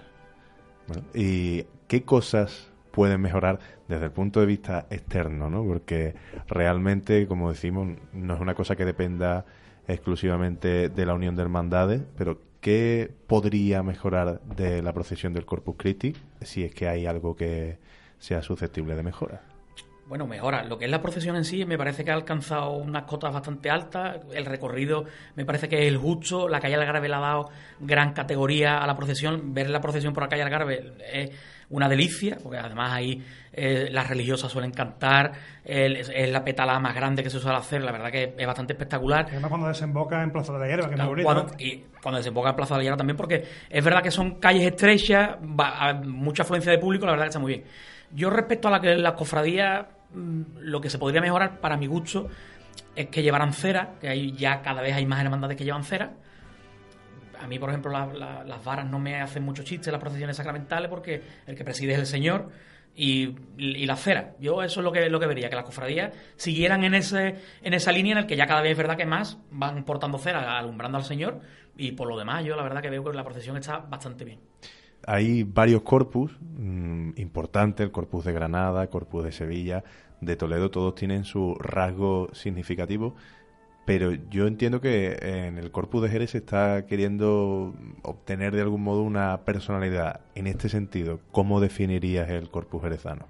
Bueno, 0.87 1.03
¿Y 1.13 1.63
qué 1.87 2.01
cosas 2.01 2.71
pueden 2.89 3.21
mejorar 3.21 3.59
desde 3.87 4.05
el 4.05 4.11
punto 4.11 4.39
de 4.39 4.47
vista 4.47 4.87
externo? 4.89 5.47
¿no? 5.47 5.63
Porque 5.63 6.15
realmente, 6.47 7.27
como 7.27 7.51
decimos, 7.51 7.87
no 8.13 8.33
es 8.33 8.41
una 8.41 8.55
cosa 8.55 8.75
que 8.75 8.83
dependa 8.83 9.45
exclusivamente 9.87 10.89
de 10.89 11.05
la 11.05 11.13
unión 11.13 11.35
de 11.35 11.43
hermandades, 11.43 12.01
pero 12.17 12.41
¿qué 12.59 13.11
podría 13.27 13.83
mejorar 13.83 14.41
de 14.41 14.81
la 14.81 14.91
procesión 14.91 15.33
del 15.33 15.45
Corpus 15.45 15.75
Christi 15.77 16.15
si 16.41 16.63
es 16.63 16.73
que 16.73 16.87
hay 16.87 17.05
algo 17.05 17.35
que 17.35 17.77
sea 18.17 18.41
susceptible 18.41 18.95
de 18.95 19.03
mejora? 19.03 19.43
Bueno, 20.05 20.27
mejora. 20.27 20.63
Lo 20.63 20.77
que 20.77 20.85
es 20.85 20.91
la 20.91 21.01
procesión 21.01 21.35
en 21.37 21.45
sí 21.45 21.65
me 21.65 21.77
parece 21.77 22.03
que 22.03 22.11
ha 22.11 22.13
alcanzado 22.13 22.71
unas 22.71 23.03
cotas 23.03 23.33
bastante 23.33 23.69
altas. 23.69 24.17
El 24.33 24.45
recorrido 24.45 25.05
me 25.35 25.45
parece 25.45 25.69
que 25.69 25.81
es 25.81 25.87
el 25.87 25.97
justo. 25.97 26.49
La 26.49 26.59
calle 26.59 26.75
Algarve 26.75 27.07
le 27.07 27.15
ha 27.15 27.19
dado 27.19 27.49
gran 27.79 28.11
categoría 28.13 28.79
a 28.79 28.85
la 28.87 28.95
procesión. 28.97 29.53
Ver 29.53 29.69
la 29.69 29.79
procesión 29.79 30.13
por 30.13 30.23
la 30.23 30.29
calle 30.29 30.43
Algarve 30.43 30.93
es 31.11 31.31
una 31.69 31.87
delicia, 31.87 32.37
porque 32.43 32.57
además 32.59 32.91
ahí 32.91 33.23
eh, 33.53 33.87
las 33.91 34.07
religiosas 34.09 34.51
suelen 34.51 34.71
cantar. 34.71 35.31
el- 35.63 35.95
es, 35.95 36.29
la 36.29 36.43
petalada 36.43 36.79
más 36.79 36.93
grande 36.93 37.23
que 37.23 37.29
se 37.29 37.39
suele 37.39 37.57
hacer. 37.57 37.81
La 37.81 37.93
verdad 37.93 38.11
que 38.11 38.35
es 38.37 38.45
bastante 38.45 38.73
espectacular. 38.73 39.27
Además, 39.29 39.49
cuando 39.49 39.67
desemboca 39.69 40.21
en 40.21 40.31
Plaza 40.31 40.51
de 40.53 40.59
la 40.59 40.67
Hierba, 40.67 40.89
que 40.89 40.95
es 40.95 40.99
muy 41.01 41.23
bonito. 41.23 41.55
Y 41.59 41.85
cuando 42.01 42.17
desemboca 42.17 42.49
en 42.49 42.55
Plaza 42.57 42.73
de 42.75 42.79
la 42.79 42.83
Hierba 42.83 42.97
también, 42.97 43.15
porque 43.17 43.45
es 43.69 43.83
verdad 43.83 44.03
que 44.03 44.11
son 44.11 44.35
calles 44.41 44.63
estrechas, 44.63 45.37
va- 45.41 45.93
mucha 46.03 46.43
afluencia 46.43 46.73
de 46.73 46.77
público, 46.77 47.05
la 47.05 47.13
verdad 47.13 47.23
que 47.25 47.29
está 47.29 47.39
muy 47.39 47.53
bien. 47.53 47.63
Yo 48.13 48.29
respecto 48.29 48.67
a 48.67 48.71
la 48.71 48.79
que 48.81 48.95
las 48.95 49.13
cofradías, 49.13 49.85
mm, 50.13 50.41
lo 50.59 50.79
que 50.81 50.89
se 50.89 50.97
podría 50.99 51.21
mejorar 51.21 51.59
para 51.59 51.77
mi 51.77 51.87
gusto 51.87 52.27
es 52.95 53.07
que 53.07 53.23
llevaran 53.23 53.53
cera, 53.53 53.95
que 53.99 54.07
hay 54.09 54.31
ya 54.33 54.61
cada 54.61 54.81
vez 54.81 54.93
hay 54.95 55.05
más 55.05 55.21
hermandades 55.23 55.57
que 55.57 55.63
llevan 55.63 55.83
cera. 55.83 56.13
A 57.41 57.47
mí, 57.47 57.59
por 57.59 57.69
ejemplo, 57.69 57.91
la- 57.91 58.05
la- 58.05 58.43
las 58.43 58.63
varas 58.63 58.85
no 58.89 58.99
me 58.99 59.19
hacen 59.21 59.43
mucho 59.43 59.63
chiste 59.63 59.91
las 59.91 59.99
procesiones 59.99 60.37
sacramentales 60.37 60.89
porque 60.89 61.21
el 61.45 61.55
que 61.55 61.63
preside 61.65 61.93
es 61.93 61.99
el 61.99 62.05
Señor 62.05 62.49
y, 62.95 63.35
y 63.57 63.85
la 63.85 63.95
cera. 63.95 64.35
Yo 64.39 64.61
eso 64.63 64.79
es 64.79 64.83
lo 64.83 64.91
que, 64.91 65.09
lo 65.09 65.19
que 65.19 65.25
vería, 65.27 65.49
que 65.49 65.55
las 65.55 65.65
cofradías 65.65 66.13
siguieran 66.35 66.83
en 66.83 66.93
ese 66.93 67.35
en 67.63 67.73
esa 67.73 67.91
línea 67.91 68.11
en 68.13 68.17
el 68.19 68.25
que 68.27 68.35
ya 68.37 68.45
cada 68.45 68.61
vez 68.61 68.71
es 68.73 68.77
verdad 68.77 68.95
que 68.95 69.05
más 69.07 69.39
van 69.51 69.83
portando 69.83 70.17
cera, 70.19 70.57
alumbrando 70.57 70.97
al 70.99 71.03
Señor, 71.03 71.41
Y 71.75 71.93
por 71.93 72.07
lo 72.07 72.15
demás, 72.17 72.45
yo 72.45 72.55
la 72.55 72.61
verdad 72.61 72.83
que 72.83 72.91
veo 72.91 73.03
que 73.03 73.11
la 73.13 73.23
procesión 73.23 73.57
está 73.57 73.79
bastante 73.79 74.23
bien. 74.23 74.39
Hay 75.05 75.43
varios 75.43 75.81
corpus 75.81 76.37
mm, 76.57 77.11
importantes, 77.17 77.85
el 77.85 77.91
corpus 77.91 78.25
de 78.25 78.33
Granada, 78.33 78.83
el 78.83 78.89
corpus 78.89 79.23
de 79.23 79.31
Sevilla, 79.31 79.83
de 80.21 80.35
Toledo, 80.35 80.71
todos 80.71 80.95
tienen 80.95 81.25
su 81.25 81.55
rasgo 81.55 82.29
significativo, 82.33 83.15
pero 83.85 84.13
yo 84.13 84.47
entiendo 84.47 84.79
que 84.79 85.17
en 85.21 85.57
el 85.57 85.71
corpus 85.71 86.03
de 86.03 86.09
Jerez 86.09 86.31
se 86.31 86.37
está 86.37 86.85
queriendo 86.85 87.75
obtener 88.01 88.55
de 88.55 88.61
algún 88.61 88.81
modo 88.81 89.01
una 89.01 89.41
personalidad. 89.43 90.21
En 90.35 90.47
este 90.47 90.69
sentido, 90.69 91.19
¿cómo 91.31 91.59
definirías 91.59 92.29
el 92.29 92.49
corpus 92.49 92.81
jerezano? 92.83 93.27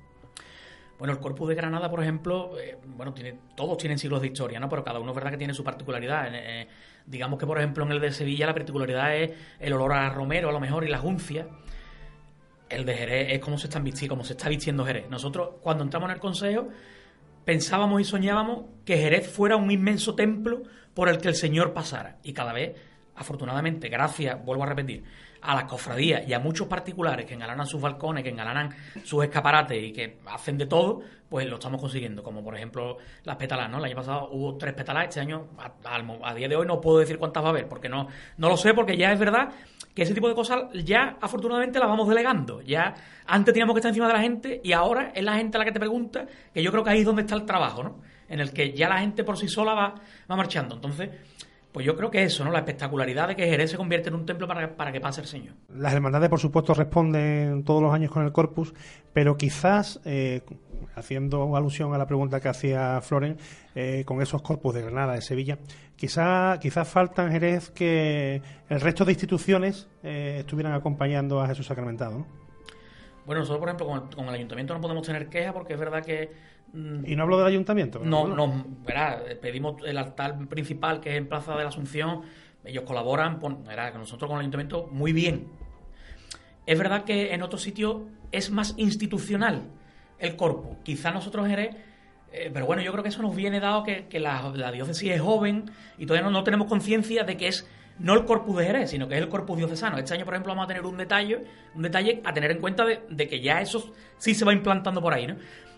Bueno, 1.04 1.16
el 1.16 1.20
Corpus 1.20 1.50
de 1.50 1.56
Granada, 1.56 1.90
por 1.90 2.02
ejemplo, 2.02 2.58
eh, 2.58 2.78
bueno, 2.86 3.14
tiene, 3.14 3.38
todos 3.58 3.78
tienen 3.78 4.00
siglos 4.00 4.22
de 4.22 4.28
historia, 4.28 4.58
¿no? 4.58 4.70
Pero 4.70 4.86
cada 4.86 5.00
uno 5.00 5.12
es 5.12 5.16
verdad 5.16 5.32
que 5.32 5.38
tiene 5.38 5.54
su 5.54 5.62
particularidad. 5.62 6.30
Eh, 6.34 6.66
digamos 7.06 7.38
que, 7.38 7.46
por 7.46 7.58
ejemplo, 7.58 7.84
en 7.84 7.92
el 7.92 8.00
de 8.00 8.14
Sevilla 8.14 8.46
la 8.46 8.54
particularidad 8.54 9.14
es 9.14 9.32
el 9.60 9.74
olor 9.74 9.92
a 9.92 10.10
romero, 10.12 10.48
a 10.48 10.54
lo 10.54 10.62
mejor, 10.62 10.86
y 10.86 10.88
la 10.88 11.00
juncia. 11.00 11.46
El 12.70 12.86
de 12.86 12.96
Jerez 12.96 13.34
es 13.34 13.40
cómo 13.42 13.58
se, 13.58 13.68
están 13.68 13.84
vistiendo, 13.84 14.16
cómo 14.16 14.24
se 14.24 14.32
está 14.32 14.48
vistiendo 14.48 14.86
Jerez. 14.86 15.10
Nosotros, 15.10 15.56
cuando 15.60 15.84
entramos 15.84 16.08
en 16.08 16.14
el 16.14 16.22
Consejo, 16.22 16.70
pensábamos 17.44 18.00
y 18.00 18.06
soñábamos 18.06 18.68
que 18.86 18.96
Jerez 18.96 19.30
fuera 19.30 19.58
un 19.58 19.72
inmenso 19.72 20.16
templo 20.16 20.64
por 20.94 21.10
el 21.10 21.18
que 21.18 21.28
el 21.28 21.36
Señor 21.36 21.74
pasara. 21.74 22.20
Y 22.24 22.32
cada 22.32 22.54
vez, 22.54 22.80
afortunadamente, 23.14 23.90
gracias, 23.90 24.42
vuelvo 24.46 24.64
a 24.64 24.68
repetir, 24.68 25.04
a 25.44 25.56
las 25.56 25.66
cofradías 25.66 26.28
y 26.28 26.34
a 26.34 26.40
muchos 26.40 26.68
particulares 26.68 27.26
que 27.26 27.34
engalanan 27.34 27.66
sus 27.66 27.82
balcones, 27.82 28.24
que 28.24 28.30
engalanan 28.30 28.74
sus 29.04 29.24
escaparates 29.24 29.84
y 29.84 29.92
que 29.92 30.20
hacen 30.26 30.58
de 30.58 30.66
todo, 30.66 31.02
pues 31.30 31.48
lo 31.48 31.56
estamos 31.56 31.82
consiguiendo. 31.82 32.24
Como 32.24 32.44
por 32.44 32.56
ejemplo 32.56 32.98
las 33.24 33.36
pétalas, 33.36 33.70
¿no? 33.70 33.80
El 33.80 33.86
año 33.86 33.96
pasado 33.96 34.30
hubo 34.32 34.56
tres 34.58 34.74
pétalas, 34.74 35.10
este 35.10 35.20
año, 35.20 35.50
a, 35.58 36.34
día 36.34 36.48
de 36.48 36.56
hoy 36.56 36.66
no 36.66 36.80
puedo 36.80 37.00
decir 37.00 37.18
cuántas 37.18 37.44
va 37.44 37.48
a 37.48 37.50
haber, 37.52 37.68
porque 37.68 37.90
no, 37.90 38.08
no 38.38 38.50
lo 38.50 38.56
sé, 38.56 38.74
porque 38.74 38.96
ya 38.96 39.12
es 39.12 39.20
verdad 39.20 39.50
que 39.94 40.04
ese 40.04 40.14
tipo 40.14 40.30
de 40.30 40.34
cosas 40.34 40.64
ya 40.86 41.18
afortunadamente 41.20 41.78
las 41.78 41.90
vamos 41.90 42.08
delegando. 42.08 42.62
Ya 42.62 42.94
antes 43.26 43.54
teníamos 43.54 43.74
que 43.74 43.80
estar 43.80 43.90
encima 43.90 44.08
de 44.08 44.14
la 44.14 44.22
gente 44.22 44.62
y 44.64 44.72
ahora 44.72 45.12
es 45.14 45.24
la 45.24 45.36
gente 45.36 45.58
la 45.58 45.66
que 45.66 45.72
te 45.72 45.80
pregunta, 45.80 46.26
que 46.54 46.64
yo 46.64 46.72
creo 46.72 46.84
que 46.84 46.90
ahí 46.90 47.00
es 47.00 47.06
donde 47.06 47.24
está 47.24 47.36
el 47.36 47.46
trabajo, 47.46 47.84
¿no? 47.84 48.02
En 48.30 48.40
el 48.40 48.54
que 48.54 48.72
ya 48.72 48.88
la 48.88 49.00
gente 49.00 49.24
por 49.24 49.38
sí 49.38 49.48
sola 49.50 49.74
va, 49.74 49.96
va 50.30 50.36
marchando. 50.36 50.76
Entonces, 50.76 51.10
pues 51.74 51.88
yo 51.88 51.98
creo 51.98 52.12
que 52.12 52.24
eso, 52.24 52.46
¿no? 52.46 52.52
La 52.52 52.60
espectacularidad 52.60 53.30
de 53.30 53.36
que 53.36 53.48
Jerez 53.48 53.72
se 53.72 53.78
convierte 53.78 54.10
en 54.10 54.16
un 54.16 54.26
templo 54.28 54.48
para, 54.48 54.76
para 54.76 54.92
que 54.92 55.02
pase 55.02 55.22
el 55.22 55.28
Señor. 55.28 55.56
Las 55.76 55.92
hermandades, 55.94 56.30
por 56.30 56.40
supuesto, 56.40 56.76
responden 56.76 57.64
todos 57.64 57.82
los 57.82 57.92
años 57.92 58.12
con 58.12 58.24
el 58.24 58.32
Corpus, 58.32 58.74
pero 59.12 59.36
quizás, 59.36 60.00
eh, 60.06 60.42
haciendo 60.96 61.56
alusión 61.56 61.92
a 61.94 61.98
la 61.98 62.06
pregunta 62.06 62.40
que 62.40 62.48
hacía 62.48 63.02
Floren, 63.02 63.38
eh, 63.74 64.04
con 64.06 64.22
esos 64.22 64.44
Corpus 64.44 64.76
de 64.76 64.84
Granada, 64.84 65.14
de 65.14 65.22
Sevilla, 65.22 65.58
quizás 65.96 66.60
quizás 66.60 66.88
falta 66.88 67.26
en 67.26 67.32
Jerez 67.32 67.72
que 67.72 68.40
el 68.70 68.80
resto 68.80 69.04
de 69.04 69.14
instituciones 69.14 69.88
eh, 70.04 70.38
estuvieran 70.42 70.74
acompañando 70.74 71.42
a 71.42 71.48
Jesús 71.48 71.66
Sacramentado, 71.66 72.20
¿no? 72.20 72.43
Bueno, 73.26 73.42
nosotros, 73.42 73.60
por 73.60 73.70
ejemplo, 73.70 73.88
con 73.88 74.04
el, 74.04 74.16
con 74.16 74.28
el 74.28 74.34
ayuntamiento 74.36 74.74
no 74.74 74.82
podemos 74.82 75.06
tener 75.06 75.30
queja 75.30 75.54
porque 75.54 75.74
es 75.74 75.80
verdad 75.80 76.04
que 76.04 76.32
Mm. 76.74 77.06
Y 77.06 77.16
no 77.16 77.24
hablo 77.24 77.38
del 77.38 77.48
ayuntamiento. 77.48 78.02
No, 78.04 78.28
no, 78.28 78.66
verá, 78.86 79.24
pedimos 79.42 79.76
el 79.86 79.98
altar 79.98 80.48
principal 80.48 81.00
que 81.00 81.12
es 81.12 81.18
en 81.18 81.28
Plaza 81.28 81.56
de 81.56 81.64
la 81.64 81.70
Asunción, 81.70 82.24
ellos 82.66 82.84
colaboran, 82.84 83.40
que 83.40 83.98
nosotros 83.98 84.28
con 84.28 84.38
el 84.38 84.42
ayuntamiento 84.42 84.90
muy 84.92 85.14
bien. 85.14 85.48
Es 86.66 86.78
verdad 86.78 87.04
que 87.04 87.34
en 87.34 87.44
otros 87.44 87.62
sitios 87.62 88.02
es 88.32 88.50
más 88.50 88.74
institucional 88.78 89.70
el 90.18 90.36
corpus. 90.36 90.78
Quizá 90.84 91.12
nosotros 91.12 91.48
eres... 91.50 91.76
Eh, 92.32 92.50
pero 92.52 92.66
bueno, 92.66 92.82
yo 92.82 92.92
creo 92.92 93.04
que 93.04 93.10
eso 93.10 93.22
nos 93.22 93.36
viene 93.36 93.60
dado 93.60 93.84
que, 93.84 94.20
la, 94.20 94.72
diócesis 94.72 95.12
es 95.12 95.22
joven 95.22 95.70
y 96.00 96.08
todavía 96.08 96.28
no, 96.28 96.44
tenemos 96.44 96.68
conciencia 96.68 97.24
de 97.24 97.38
que 97.38 97.50
es 97.50 97.70
no 98.00 98.14
el 98.14 98.26
corpus 98.26 98.58
de 98.58 98.66
Jerez, 98.66 98.90
sino 98.90 99.08
que 99.08 99.16
es 99.16 99.22
el 99.22 99.30
corpus 99.30 99.58
diocesano. 99.58 99.98
Este 99.98 100.14
año, 100.14 100.26
por 100.26 100.34
ejemplo, 100.34 100.52
vamos 100.52 100.66
a 100.66 100.68
tener 100.68 100.86
un 100.86 100.98
detalle, 100.98 101.44
un 101.76 101.82
detalle 101.82 102.22
a 102.24 102.34
tener 102.34 102.52
en 102.52 102.60
cuenta 102.60 102.86
de, 102.86 103.28
que 103.28 103.40
ya 103.40 103.62
eso 103.62 103.94
sí 104.18 104.34
se 104.34 104.46
va 104.46 104.54
implantando 104.54 105.02
por 105.02 105.14
ahí, 105.14 105.28
¿no? 105.28 105.36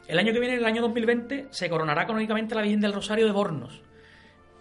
El 0.07 0.19
año 0.19 0.31
que 0.33 0.39
viene, 0.39 0.55
el 0.55 0.65
año 0.65 0.81
2020, 0.83 1.47
se 1.49 1.69
coronará 1.69 2.05
canónicamente 2.05 2.55
la 2.55 2.61
Virgen 2.61 2.79
del 2.79 2.93
Rosario 2.93 3.25
de 3.25 3.31
Bornos. 3.31 3.81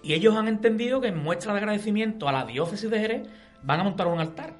Y 0.03 0.14
ellos 0.14 0.35
han 0.37 0.49
entendido 0.49 1.01
que 1.01 1.09
en 1.09 1.23
muestra 1.23 1.53
de 1.53 1.59
agradecimiento 1.59 2.29
a 2.29 2.33
la 2.33 2.45
diócesis 2.45 2.90
de 2.90 2.99
Jerez 2.99 3.29
van 3.62 3.81
a 3.81 3.85
montar 3.85 4.07
un 4.07 4.21
altar. 4.21 4.55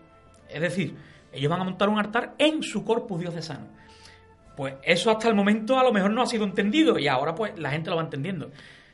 Es 0.49 0.61
decir, 0.61 0.95
ellos 1.33 1.51
van 1.51 1.63
a 1.63 1.65
montar 1.65 1.89
un 1.89 1.99
altar 1.99 2.35
en 2.39 2.63
su 2.63 2.85
corpus 2.85 3.21
diocesano. 3.21 3.67
Pues 4.57 4.75
eso 4.83 5.11
hasta 5.11 5.29
el 5.29 5.35
momento 5.35 5.79
a 5.79 5.83
lo 5.83 5.93
mejor 5.93 6.13
no 6.13 6.23
ha 6.23 6.27
sido 6.27 6.45
entendido 6.45 6.99
y 6.99 7.09
ahora 7.09 7.35
pues 7.35 7.59
la 7.59 7.71
gente 7.71 7.91
lo 7.91 7.97
va 7.97 8.03
entendiendo. 8.03 8.51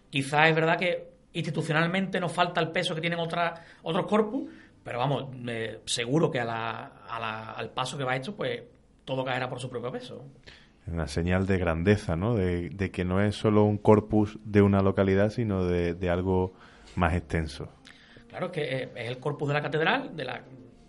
Quizás 0.09 0.49
es 0.49 0.55
verdad 0.55 0.79
que 0.79 1.10
institucionalmente 1.33 2.21
nos 2.21 2.33
falta 2.33 2.61
el 2.61 2.71
peso 2.71 2.95
que 2.95 3.01
tienen 3.01 3.19
otras, 3.19 3.61
otros 3.83 4.07
corpus, 4.07 4.51
pero 4.83 4.99
vamos, 4.99 5.27
seguro 5.85 6.31
que 6.31 6.41
al 6.41 7.71
paso 7.75 7.99
que 7.99 8.05
va 8.05 8.17
esto, 8.17 8.35
pues 8.35 8.63
todo 9.05 9.25
caerá 9.25 9.49
por 9.49 9.61
su 9.61 9.69
propio 9.69 9.93
peso 9.93 10.25
una 10.87 11.07
señal 11.07 11.47
de 11.47 11.59
grandeza, 11.59 12.17
¿no? 12.17 12.35
De, 12.35 12.91
que 12.93 13.05
no 13.05 13.23
es 13.23 13.37
solo 13.37 13.65
un 13.65 13.79
corpus 13.79 14.39
de 14.45 14.63
una 14.63 14.83
localidad, 14.83 15.31
sino 15.31 15.65
de, 15.65 16.11
algo 16.11 16.53
más 16.97 17.15
extenso. 17.15 17.69
Claro, 18.29 18.51
que 18.51 18.91
es 18.95 19.09
el 19.09 19.19
corpus 19.19 19.49
de 19.49 19.55
la 19.55 19.63
catedral, 19.63 20.17
de 20.17 20.25
la, 20.25 20.43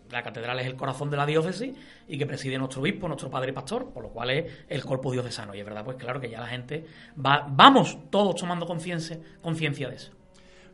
la 0.10 0.24
catedral 0.24 0.60
es 0.60 0.66
el 0.66 0.76
corazón 0.76 1.10
de 1.10 1.18
la 1.18 1.26
diócesis 1.26 1.76
y 2.08 2.18
que 2.18 2.26
preside 2.26 2.58
nuestro 2.58 2.82
obispo, 2.82 3.08
nuestro 3.08 3.30
padre 3.30 3.52
y 3.52 3.54
pastor, 3.54 3.92
por 3.92 4.04
lo 4.04 4.10
cual 4.10 4.30
es 4.32 4.66
el 4.68 4.84
corpus 4.84 5.14
diocesano. 5.14 5.56
Y 5.56 5.60
es 5.60 5.66
verdad, 5.66 5.84
pues 5.84 5.98
claro 5.98 6.20
que 6.20 6.30
ya 6.30 6.40
la 6.40 6.48
gente 6.48 6.86
va, 7.24 7.48
vamos 7.50 7.98
todos 8.10 8.36
tomando 8.36 8.66
conciencia 8.66 9.18
conciencia 9.42 9.90
de 9.90 9.96
eso. 9.96 10.12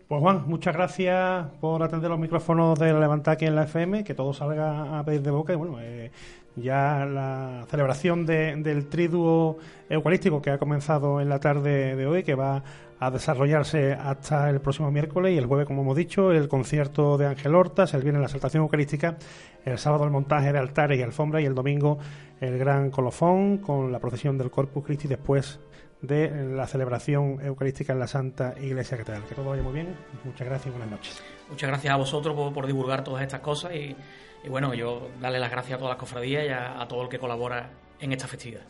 Pues 0.08 0.22
Juan, 0.22 0.44
muchas 0.48 0.74
gracias 0.74 1.48
por 1.60 1.84
atender 1.84 2.10
los 2.10 2.18
micrófonos 2.18 2.80
de 2.80 2.94
la 2.94 3.00
Levantar 3.02 3.34
aquí 3.34 3.46
en 3.46 3.56
la 3.56 3.64
FM, 3.64 4.06
que 4.06 4.14
todo 4.14 4.32
salga 4.34 4.98
a 4.98 5.04
pedir 5.04 5.22
de 5.22 5.32
boca. 5.32 5.52
Y 5.52 5.58
bueno, 5.58 5.82
eh, 5.82 6.12
ya 6.56 7.06
la 7.06 7.66
celebración 7.70 8.26
del 8.26 8.88
triduo 8.88 9.58
eucarístico 9.90 10.42
que 10.42 10.52
ha 10.52 10.60
comenzado 10.60 11.20
en 11.20 11.28
la 11.28 11.42
tarde 11.42 11.98
de 11.98 12.08
hoy, 12.08 12.24
que 12.24 12.36
va 12.36 12.64
a 13.02 13.12
desarrollarse 13.12 13.92
hasta 13.92 14.50
el 14.50 14.62
próximo 14.62 14.90
miércoles 14.92 15.36
y 15.36 15.38
el 15.38 15.46
jueves, 15.46 15.68
como 15.68 15.82
hemos 15.82 15.98
dicho, 15.98 16.32
el 16.32 16.48
concierto 16.48 17.18
de 17.18 17.26
Ángel 17.26 17.54
Hortas, 17.54 17.94
el 17.94 18.02
viernes 18.02 18.22
la 18.22 18.28
exaltación 18.28 18.64
eucarística, 18.64 19.18
el 19.66 19.78
sábado 19.78 20.06
el 20.06 20.12
montaje 20.12 20.54
de 20.54 20.58
altares 20.60 20.98
y 20.98 21.04
alfombra 21.04 21.42
y 21.42 21.46
el 21.46 21.54
domingo 21.54 22.00
el 22.40 22.58
gran 22.58 22.92
colofón 22.92 23.58
con 23.58 23.92
la 23.92 24.00
procesión 24.00 24.38
del 24.38 24.52
Corpus 24.52 24.86
Christi 24.86 25.08
después 25.10 25.60
de 26.02 26.30
la 26.56 26.68
celebración 26.68 27.40
eucarística 27.42 27.94
en 27.94 28.00
la 28.00 28.08
Santa 28.08 28.54
Iglesia 28.60 28.98
Catedral. 28.98 29.24
Que 29.24 29.36
todo 29.36 29.50
vaya 29.50 29.64
muy 29.64 29.74
bien. 29.74 29.96
Muchas 30.24 30.48
gracias 30.48 30.68
y 30.68 30.70
buenas 30.70 30.92
noches. 30.92 31.24
Muchas 31.50 31.70
gracias 31.70 31.94
a 31.94 31.98
vosotros 31.98 32.36
por 32.54 32.68
divulgar 32.68 33.04
todas 33.04 33.24
estas 33.24 33.42
cosas 33.42 33.74
y 33.74 33.96
y 34.44 34.50
bueno, 34.50 34.74
yo 34.74 35.10
darle 35.20 35.40
las 35.40 35.52
gracias 35.52 35.76
a 35.76 35.78
todas 35.78 35.92
las 35.92 36.00
cofradías 36.00 36.46
y 36.46 36.50
a, 36.50 36.82
a 36.82 36.88
todo 36.88 37.04
el 37.04 37.10
que 37.10 37.20
colabora 37.20 37.70
en 38.00 38.14
esta 38.14 38.28
festividad. 38.28 38.62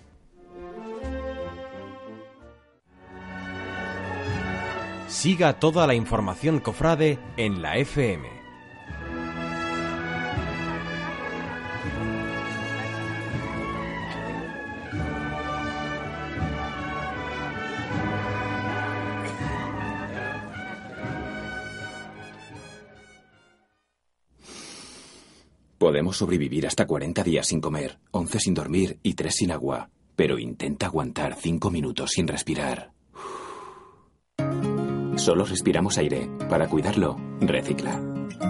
Siga 5.07 5.59
toda 5.59 5.87
la 5.87 5.93
información 5.93 6.59
cofrade 6.59 7.17
en 7.37 7.61
la 7.61 7.77
FM. 7.77 8.36
Podemos 25.87 26.17
sobrevivir 26.17 26.67
hasta 26.67 26.85
40 26.85 27.23
días 27.23 27.47
sin 27.47 27.61
comer, 27.61 27.97
11 28.11 28.39
sin 28.41 28.53
dormir 28.53 28.99
y 29.03 29.13
3 29.13 29.33
sin 29.33 29.51
agua. 29.53 29.89
Pero 30.17 30.37
intenta 30.37 30.87
aguantar 30.87 31.37
5 31.39 31.71
minutos 31.71 32.11
sin 32.11 32.27
respirar. 32.27 32.91
Solo 35.15 35.45
respiramos 35.45 35.97
aire. 35.97 36.29
Para 36.49 36.67
cuidarlo, 36.67 37.15
recicla. 37.39 38.01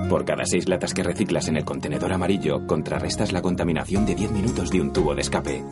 Por 0.10 0.26
cada 0.26 0.48
6 0.48 0.68
latas 0.68 0.96
que 0.96 1.04
reciclas 1.04 1.48
en 1.48 1.58
el 1.58 1.64
contenedor 1.64 2.12
amarillo, 2.12 2.66
contrarrestas 2.66 3.32
la 3.32 3.44
contaminación 3.44 4.08
de 4.08 4.16
10 4.16 4.32
minutos 4.32 4.72
de 4.72 4.82
un 4.82 4.92
tubo 4.92 5.14
de 5.14 5.22
escape. 5.22 5.64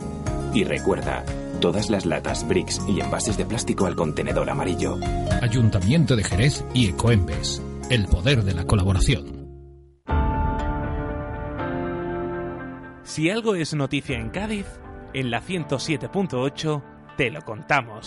Y 0.54 0.62
recuerda, 0.62 1.24
todas 1.60 1.90
las 1.90 2.06
latas, 2.06 2.46
bricks 2.46 2.80
y 2.86 3.00
envases 3.00 3.36
de 3.36 3.44
plástico 3.44 3.86
al 3.86 3.96
contenedor 3.96 4.48
amarillo. 4.50 5.00
Ayuntamiento 5.42 6.14
de 6.14 6.22
Jerez 6.22 6.64
y 6.74 6.90
Ecoembes. 6.90 7.60
El 7.90 8.06
poder 8.06 8.44
de 8.44 8.54
la 8.54 8.66
colaboración. 8.66 9.35
Si 13.16 13.30
algo 13.30 13.54
es 13.54 13.72
noticia 13.72 14.18
en 14.18 14.28
Cádiz, 14.28 14.66
en 15.14 15.30
la 15.30 15.40
107.8 15.40 16.82
te 17.16 17.30
lo 17.30 17.40
contamos. 17.40 18.06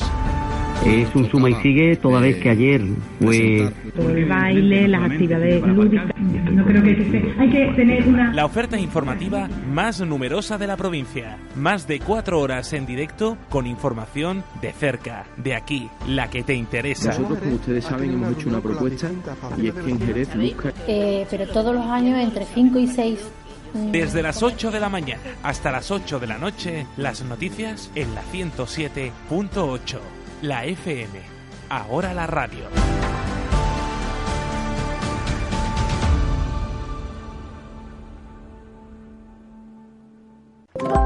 Es 0.86 1.15
un 1.15 1.28
suma 1.32 1.50
y 1.50 1.56
sigue 1.56 1.95
toda 1.95 2.22
vez 2.22 2.38
que 2.38 2.52
ayer 2.52 2.80
fue... 3.19 3.72
Todo 3.95 4.10
el 4.12 4.26
baile, 4.26 4.88
las 4.88 5.02
actividades 5.10 5.63
lúdicas. 5.65 6.12
No 6.52 6.63
creo 6.63 6.84
que 6.84 6.91
esté- 6.91 7.34
hay 7.39 7.50
que 7.50 7.74
tener 7.76 8.08
una... 8.08 8.32
La 8.36 8.45
oferta 8.45 8.78
informativa 8.80 9.50
más 9.74 10.00
numerosa 10.02 10.60
de 10.60 10.67
la 10.67 10.78
provincia. 10.78 11.39
Más 11.56 11.88
de 11.88 12.00
cuatro 12.00 12.39
horas 12.39 12.72
en 12.74 12.86
directo 12.86 13.36
con 13.50 13.65
información 13.65 14.43
de 14.62 14.74
cerca, 14.74 15.26
de 15.38 15.56
aquí, 15.56 15.89
la 16.08 16.30
que 16.30 16.43
te 16.43 16.54
interesa. 16.54 17.10
Nosotros, 17.10 17.39
como 17.39 17.56
ustedes 17.56 17.84
saben, 17.84 18.12
hemos 18.13 18.34
hecho 18.34 18.50
una 18.50 18.62
propuesta 18.62 19.10
y 19.58 19.69
es 19.69 19.74
que 19.74 19.89
en 19.89 20.00
Jerez 20.02 20.30
busca... 20.38 20.72
Eh, 20.88 21.26
pero 21.32 21.48
todos 21.48 21.74
los 21.74 21.86
años 21.88 22.19
entre 22.24 22.45
5 22.45 22.78
y 22.78 22.88
6. 22.88 23.19
Desde 23.73 24.21
las 24.21 24.43
8 24.43 24.71
de 24.71 24.79
la 24.79 24.89
mañana 24.89 25.21
hasta 25.43 25.71
las 25.71 25.91
8 25.91 26.19
de 26.19 26.27
la 26.27 26.38
noche, 26.38 26.88
las 26.97 27.21
noticias 27.21 27.91
en 27.95 28.15
la 28.15 28.23
107.8. 28.23 29.99
La 30.41 30.65
FM. 30.65 31.19
Ahora 31.69 32.13
la 32.13 32.27
radio. 32.27 32.65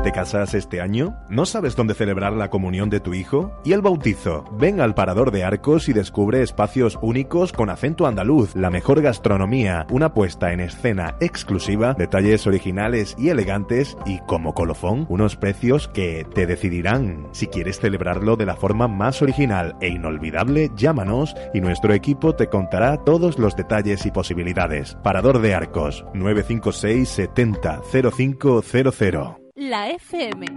¿Te 0.04 0.12
casas 0.12 0.54
este 0.54 0.82
año? 0.82 1.16
¿No 1.30 1.46
sabes 1.46 1.78
dónde 1.78 1.94
celebrar 1.94 2.34
la 2.34 2.50
comunión 2.50 2.90
de 2.90 3.00
tu 3.00 3.14
hijo? 3.14 3.58
¿Y 3.64 3.72
el 3.72 3.82
bautizo? 3.82 4.44
Ven 4.60 4.82
al 4.82 4.96
Parador 4.96 5.32
de 5.32 5.46
Arcos 5.46 5.88
y 5.88 5.94
descubre 5.94 6.42
espacios 6.42 7.00
únicos 7.02 7.54
con 7.54 7.70
acento 7.70 8.06
andaluz, 8.06 8.54
la 8.54 8.70
mejor 8.70 9.02
gastronomía, 9.02 9.88
una 9.90 10.14
puesta 10.14 10.52
en 10.52 10.60
escena 10.60 11.16
exclusiva, 11.22 11.94
detalles 11.94 12.46
originales 12.46 13.16
y 13.18 13.30
elegantes 13.30 13.98
y, 14.06 14.20
como 14.28 14.54
colofón, 14.54 15.06
unos 15.10 15.38
precios 15.38 15.88
que 15.88 16.28
te 16.34 16.46
decidirán. 16.46 17.30
Si 17.32 17.48
quieres 17.48 17.80
celebrarlo 17.80 18.36
de 18.36 18.46
la 18.46 18.58
forma 18.58 18.90
más 18.90 19.22
original 19.22 19.76
e 19.80 19.88
inolvidable, 19.88 20.70
llámanos 20.76 21.34
y 21.54 21.62
nuestro 21.62 21.94
equipo 21.94 22.36
te 22.36 22.48
contará 22.48 22.98
todos 22.98 23.40
los 23.40 23.56
detalles 23.56 24.06
y 24.06 24.12
posibilidades. 24.12 24.98
Parador 25.02 25.40
de 25.40 25.56
Arcos, 25.56 26.06
956 26.14 27.08
70 27.08 27.82
0500. 28.12 29.43
La 29.56 29.88
FM. 29.88 30.48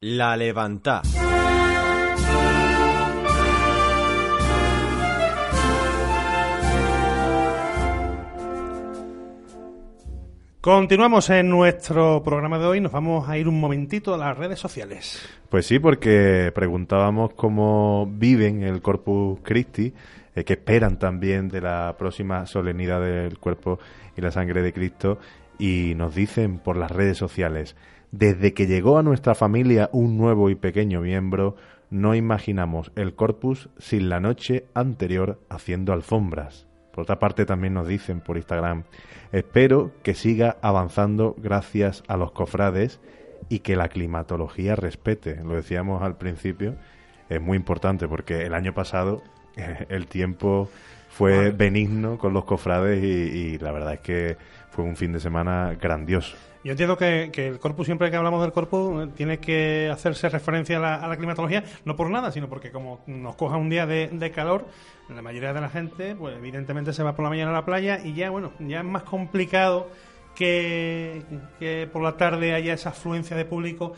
La 0.00 0.36
Levantá. 0.36 1.02
Continuamos 10.60 11.30
en 11.30 11.48
nuestro 11.48 12.24
programa 12.24 12.58
de 12.58 12.66
hoy. 12.66 12.80
Nos 12.80 12.90
vamos 12.90 13.28
a 13.28 13.38
ir 13.38 13.46
un 13.46 13.60
momentito 13.60 14.12
a 14.12 14.18
las 14.18 14.36
redes 14.36 14.58
sociales. 14.58 15.24
Pues 15.48 15.66
sí, 15.66 15.78
porque 15.78 16.50
preguntábamos 16.52 17.34
cómo 17.34 18.06
viven 18.10 18.64
el 18.64 18.82
Corpus 18.82 19.38
Christi, 19.44 19.94
eh, 20.34 20.44
qué 20.44 20.54
esperan 20.54 20.98
también 20.98 21.48
de 21.48 21.60
la 21.60 21.94
próxima 21.98 22.46
solemnidad 22.46 23.00
del 23.00 23.38
cuerpo 23.38 23.78
y 24.16 24.20
la 24.20 24.30
sangre 24.30 24.62
de 24.62 24.72
Cristo, 24.72 25.18
y 25.58 25.94
nos 25.96 26.14
dicen 26.14 26.58
por 26.58 26.76
las 26.76 26.90
redes 26.90 27.18
sociales, 27.18 27.76
desde 28.12 28.54
que 28.54 28.66
llegó 28.66 28.98
a 28.98 29.02
nuestra 29.02 29.34
familia 29.34 29.88
un 29.92 30.16
nuevo 30.16 30.50
y 30.50 30.54
pequeño 30.54 31.00
miembro, 31.00 31.56
no 31.90 32.14
imaginamos 32.14 32.92
el 32.96 33.14
Corpus 33.14 33.68
sin 33.78 34.08
la 34.08 34.20
noche 34.20 34.64
anterior 34.74 35.40
haciendo 35.48 35.92
alfombras. 35.92 36.66
Por 36.92 37.02
otra 37.02 37.18
parte, 37.18 37.46
también 37.46 37.74
nos 37.74 37.86
dicen 37.86 38.20
por 38.20 38.36
Instagram, 38.36 38.84
espero 39.32 39.92
que 40.02 40.14
siga 40.14 40.56
avanzando 40.60 41.36
gracias 41.38 42.02
a 42.08 42.16
los 42.16 42.32
cofrades 42.32 43.00
y 43.48 43.60
que 43.60 43.76
la 43.76 43.88
climatología 43.88 44.76
respete. 44.76 45.42
Lo 45.44 45.54
decíamos 45.54 46.02
al 46.02 46.16
principio, 46.16 46.76
es 47.28 47.40
muy 47.40 47.56
importante 47.56 48.08
porque 48.08 48.44
el 48.44 48.54
año 48.54 48.74
pasado 48.74 49.22
el 49.88 50.06
tiempo 50.06 50.70
fue 51.08 51.50
benigno 51.50 52.18
con 52.18 52.32
los 52.32 52.44
cofrades 52.44 53.02
y, 53.02 53.06
y 53.06 53.58
la 53.58 53.72
verdad 53.72 53.94
es 53.94 54.00
que 54.00 54.36
fue 54.70 54.84
un 54.84 54.96
fin 54.96 55.12
de 55.12 55.20
semana 55.20 55.76
grandioso. 55.80 56.36
Yo 56.62 56.72
entiendo 56.72 56.96
que, 56.98 57.30
que 57.32 57.48
el 57.48 57.58
corpus, 57.58 57.86
siempre 57.86 58.10
que 58.10 58.16
hablamos 58.16 58.42
del 58.42 58.52
corpus, 58.52 59.04
eh, 59.04 59.10
tiene 59.16 59.38
que 59.38 59.88
hacerse 59.90 60.28
referencia 60.28 60.76
a 60.76 60.80
la, 60.80 60.94
a 60.96 61.08
la 61.08 61.16
climatología, 61.16 61.64
no 61.86 61.96
por 61.96 62.10
nada, 62.10 62.30
sino 62.30 62.48
porque 62.50 62.70
como 62.70 63.00
nos 63.06 63.34
coja 63.36 63.56
un 63.56 63.70
día 63.70 63.86
de, 63.86 64.08
de 64.08 64.30
calor, 64.30 64.66
la 65.08 65.22
mayoría 65.22 65.52
de 65.54 65.60
la 65.62 65.70
gente, 65.70 66.14
pues 66.14 66.36
evidentemente 66.36 66.92
se 66.92 67.02
va 67.02 67.16
por 67.16 67.22
la 67.24 67.30
mañana 67.30 67.50
a 67.50 67.54
la 67.54 67.64
playa 67.64 67.98
y 68.04 68.12
ya, 68.14 68.28
bueno, 68.30 68.52
ya 68.60 68.80
es 68.80 68.84
más 68.84 69.04
complicado 69.04 69.88
que, 70.34 71.22
que 71.58 71.88
por 71.92 72.02
la 72.02 72.16
tarde 72.16 72.54
haya 72.54 72.74
esa 72.74 72.90
afluencia 72.90 73.36
de 73.36 73.44
público 73.44 73.94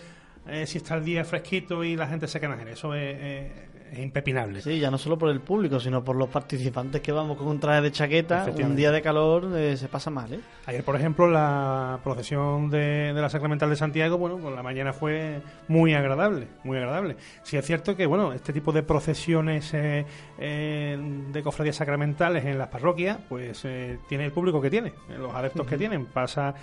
eh, 0.46 0.66
si 0.66 0.78
está 0.78 0.94
el 0.96 1.04
día 1.04 1.24
fresquito 1.24 1.84
y 1.84 1.94
la 1.96 2.06
gente 2.06 2.26
se 2.26 2.40
queda 2.40 2.60
en 2.60 2.68
Eso 2.68 2.94
es, 2.94 3.16
es- 3.20 3.52
es 3.92 3.98
impepinable. 3.98 4.62
Sí, 4.62 4.78
ya 4.78 4.90
no 4.90 4.96
solo 4.96 5.18
por 5.18 5.28
el 5.28 5.40
público, 5.40 5.78
sino 5.78 6.02
por 6.02 6.16
los 6.16 6.30
participantes 6.30 7.02
que 7.02 7.12
vamos 7.12 7.36
con 7.36 7.46
un 7.46 7.60
traje 7.60 7.82
de 7.82 7.92
chaqueta, 7.92 8.46
un 8.64 8.74
día 8.74 8.90
de 8.90 9.02
calor 9.02 9.50
eh, 9.54 9.76
se 9.76 9.86
pasa 9.88 10.10
mal, 10.10 10.32
¿eh? 10.32 10.40
Ayer, 10.64 10.82
por 10.82 10.96
ejemplo, 10.96 11.28
la 11.28 11.98
procesión 12.02 12.70
de, 12.70 13.12
de 13.12 13.20
la 13.20 13.28
Sacramental 13.28 13.68
de 13.68 13.76
Santiago, 13.76 14.16
bueno, 14.16 14.38
pues 14.38 14.54
la 14.54 14.62
mañana 14.62 14.94
fue 14.94 15.42
muy 15.68 15.92
agradable, 15.92 16.48
muy 16.64 16.78
agradable. 16.78 17.16
Sí 17.42 17.58
es 17.58 17.66
cierto 17.66 17.94
que, 17.94 18.06
bueno, 18.06 18.32
este 18.32 18.54
tipo 18.54 18.72
de 18.72 18.82
procesiones 18.82 19.74
eh, 19.74 20.06
eh, 20.38 20.98
de 21.30 21.42
cofradías 21.42 21.76
sacramentales 21.76 22.46
en 22.46 22.56
las 22.56 22.68
parroquias, 22.68 23.18
pues 23.28 23.66
tiene 24.08 24.24
el 24.24 24.32
público 24.32 24.60
que 24.62 24.70
tiene, 24.70 24.94
los 25.18 25.34
adeptos 25.34 25.66
que 25.66 25.76
tienen. 25.76 26.06
Pasa 26.06 26.54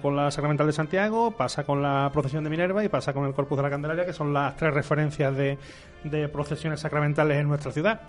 con 0.00 0.16
la 0.16 0.30
Sacramental 0.30 0.66
de 0.66 0.72
Santiago, 0.72 1.30
pasa 1.30 1.64
con 1.64 1.82
la 1.82 2.10
procesión 2.12 2.44
de 2.44 2.50
Minerva 2.50 2.84
y 2.84 2.88
pasa 2.88 3.12
con 3.12 3.26
el 3.26 3.34
Corpus 3.34 3.56
de 3.56 3.62
la 3.62 3.70
Candelaria, 3.70 4.06
que 4.06 4.12
son 4.12 4.32
las 4.32 4.56
tres 4.56 4.72
referencias 4.74 5.34
de, 5.36 5.58
de 6.04 6.28
procesiones 6.38 6.80
sacramentales 6.80 7.36
en 7.38 7.48
nuestra 7.48 7.72
ciudad 7.72 8.00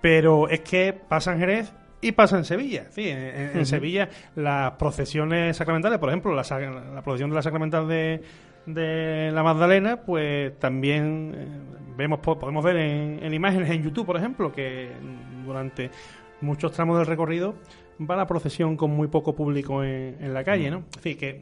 pero 0.00 0.48
es 0.48 0.60
que 0.60 0.92
pasa 0.92 1.32
en 1.32 1.38
Jerez 1.38 1.72
y 2.00 2.10
pasa 2.10 2.36
en 2.36 2.44
Sevilla. 2.44 2.86
Sí, 2.90 3.08
en. 3.08 3.64
Sevilla 3.64 4.08
las 4.34 4.72
procesiones 4.72 5.56
sacramentales, 5.56 6.00
por 6.00 6.08
ejemplo, 6.08 6.34
la, 6.34 6.42
la 6.94 7.02
procesión 7.02 7.30
de 7.30 7.36
la 7.36 7.42
sacramental 7.42 7.86
de, 7.86 8.20
de 8.66 9.30
la 9.32 9.44
Magdalena, 9.44 9.98
pues 9.98 10.58
también 10.58 11.32
eh, 11.36 11.46
vemos 11.96 12.18
po- 12.18 12.36
podemos 12.36 12.64
ver 12.64 12.78
en, 12.78 13.20
en 13.22 13.32
imágenes 13.32 13.70
en 13.70 13.84
YouTube, 13.84 14.06
por 14.06 14.16
ejemplo, 14.16 14.50
que 14.50 14.90
durante 15.46 15.90
muchos 16.40 16.72
tramos 16.72 16.98
del 16.98 17.06
recorrido 17.06 17.54
va 18.00 18.16
la 18.16 18.26
procesión 18.26 18.76
con 18.76 18.90
muy 18.90 19.06
poco 19.06 19.36
público 19.36 19.84
en, 19.84 20.16
en 20.20 20.34
la 20.34 20.42
calle, 20.42 20.68
¿no? 20.72 20.82
Que 21.00 21.40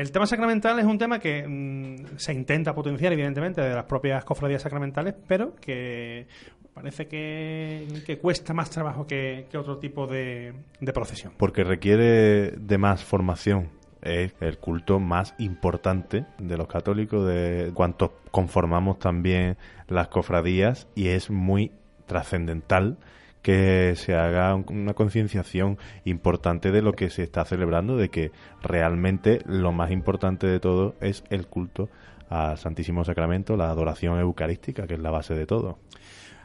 el 0.00 0.12
tema 0.12 0.24
sacramental 0.24 0.78
es 0.78 0.86
un 0.86 0.96
tema 0.96 1.18
que 1.18 1.46
mm, 1.46 2.16
se 2.16 2.32
intenta 2.32 2.74
potenciar, 2.74 3.12
evidentemente, 3.12 3.60
de 3.60 3.74
las 3.74 3.84
propias 3.84 4.24
cofradías 4.24 4.62
sacramentales, 4.62 5.14
pero 5.28 5.54
que 5.56 6.26
parece 6.72 7.06
que, 7.06 8.18
cuesta 8.22 8.54
más 8.54 8.70
trabajo 8.70 9.06
que, 9.06 9.46
que 9.50 9.58
otro 9.58 9.76
tipo 9.78 10.06
de, 10.06 10.54
de 10.80 10.92
procesión. 10.94 11.34
Porque 11.36 11.64
requiere 11.64 12.52
de 12.52 12.78
más 12.78 13.04
formación. 13.04 13.68
Es 14.00 14.32
el 14.40 14.56
culto 14.56 14.98
más 14.98 15.34
importante 15.36 16.24
de 16.38 16.56
los 16.56 16.66
católicos, 16.66 17.26
de 17.28 17.70
cuantos 17.74 18.12
conformamos 18.30 18.98
también 18.98 19.58
las 19.88 20.08
cofradías, 20.08 20.88
y 20.94 21.08
es 21.08 21.28
muy 21.28 21.72
trascendental 22.06 22.96
que 23.42 23.94
se 23.96 24.14
haga 24.14 24.54
un- 24.54 24.66
una 24.68 24.94
concienciación 24.94 25.78
importante 26.04 26.70
de 26.70 26.82
lo 26.82 26.92
que 26.92 27.10
se 27.10 27.22
está 27.22 27.44
celebrando, 27.44 27.96
de 27.96 28.08
que 28.10 28.32
realmente 28.62 29.40
lo 29.46 29.72
más 29.72 29.90
importante 29.90 30.46
de 30.46 30.60
todo 30.60 30.94
es 31.00 31.24
el 31.30 31.46
culto 31.46 31.88
al 32.28 32.58
Santísimo 32.58 33.04
Sacramento, 33.04 33.56
la 33.56 33.70
adoración 33.70 34.18
eucarística, 34.20 34.86
que 34.86 34.94
es 34.94 35.00
la 35.00 35.10
base 35.10 35.34
de 35.34 35.46
todo. 35.46 35.78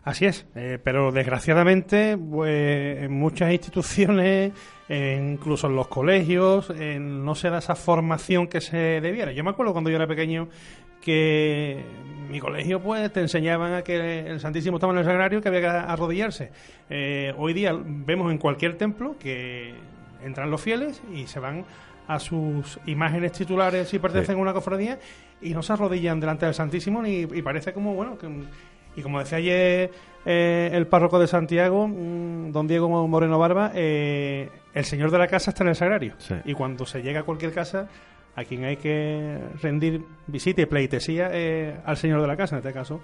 Así 0.04 0.26
es, 0.26 0.46
eh, 0.56 0.78
pero 0.84 1.12
desgraciadamente 1.12 2.16
pues, 2.16 3.04
en 3.04 3.12
muchas 3.12 3.52
instituciones, 3.52 4.52
eh, 4.88 5.20
incluso 5.34 5.66
en 5.66 5.76
los 5.76 5.88
colegios, 5.88 6.70
eh, 6.70 7.00
no 7.00 7.34
se 7.34 7.50
da 7.50 7.58
esa 7.58 7.76
formación 7.76 8.48
que 8.48 8.62
se 8.62 8.78
debiera. 9.02 9.32
Yo 9.32 9.44
me 9.44 9.50
acuerdo 9.50 9.72
cuando 9.74 9.90
yo 9.90 9.96
era 9.96 10.06
pequeño 10.06 10.48
que 11.06 11.80
en 12.26 12.32
mi 12.32 12.40
colegio 12.40 12.82
pues 12.82 13.14
te 13.14 13.22
enseñaban 13.22 13.74
a 13.74 13.84
que 13.84 14.22
el 14.28 14.40
Santísimo 14.40 14.78
estaba 14.78 14.92
en 14.94 15.00
el 15.00 15.06
sagrario 15.06 15.40
que 15.42 15.48
había 15.50 15.62
que 15.62 15.68
arrodillarse. 15.68 16.52
Eh, 16.90 17.34
hoy 17.38 17.54
día 17.54 17.72
vemos 17.84 18.32
en 18.32 18.40
cualquier 18.40 18.76
templo 18.78 19.16
que 19.20 19.76
entran 20.24 20.50
los 20.50 20.60
fieles 20.60 21.02
y 21.14 21.28
se 21.28 21.40
van 21.40 21.64
a 22.08 22.20
sus 22.20 22.80
imágenes 22.88 23.32
titulares 23.34 23.88
si 23.90 24.00
pertenecen 24.00 24.36
Sí. 24.36 24.40
a 24.40 24.42
una 24.42 24.54
cofradía 24.54 24.98
y 25.42 25.54
no 25.54 25.62
se 25.62 25.74
arrodillan 25.74 26.20
delante 26.20 26.46
del 26.46 26.56
Santísimo 26.56 27.02
ni, 27.02 27.20
y 27.22 27.42
parece 27.44 27.74
como, 27.74 27.94
bueno, 27.94 28.18
que, 28.18 28.28
y 28.96 29.02
como 29.02 29.20
decía 29.20 29.38
ayer 29.38 29.92
eh, 30.26 30.70
el 30.74 30.88
párroco 30.88 31.20
de 31.20 31.28
Santiago, 31.28 31.88
mm, 31.88 32.52
don 32.52 32.68
Diego 32.68 32.90
Moreno 33.08 33.38
Barba, 33.38 33.72
eh, 33.76 34.50
el 34.74 34.86
señor 34.86 35.12
de 35.12 35.20
la 35.20 35.28
casa 35.28 35.52
está 35.52 35.64
en 35.64 35.70
el 35.70 35.76
sagrario. 35.76 36.14
Sí. 36.18 36.34
Y 36.46 36.54
cuando 36.54 36.86
se 36.88 37.04
llega 37.04 37.20
a 37.20 37.24
cualquier 37.24 37.52
casa, 37.54 37.88
a 38.36 38.44
quien 38.44 38.64
hay 38.66 38.78
que 38.78 39.40
rendir 39.62 40.04
visita 40.28 40.62
y 40.62 40.66
pleitesía 40.66 41.30
eh, 41.32 41.78
al 41.86 41.98
señor 41.98 42.22
de 42.22 42.28
la 42.28 42.36
casa, 42.38 42.56
en 42.56 42.60
este 42.60 42.74
caso 42.74 43.00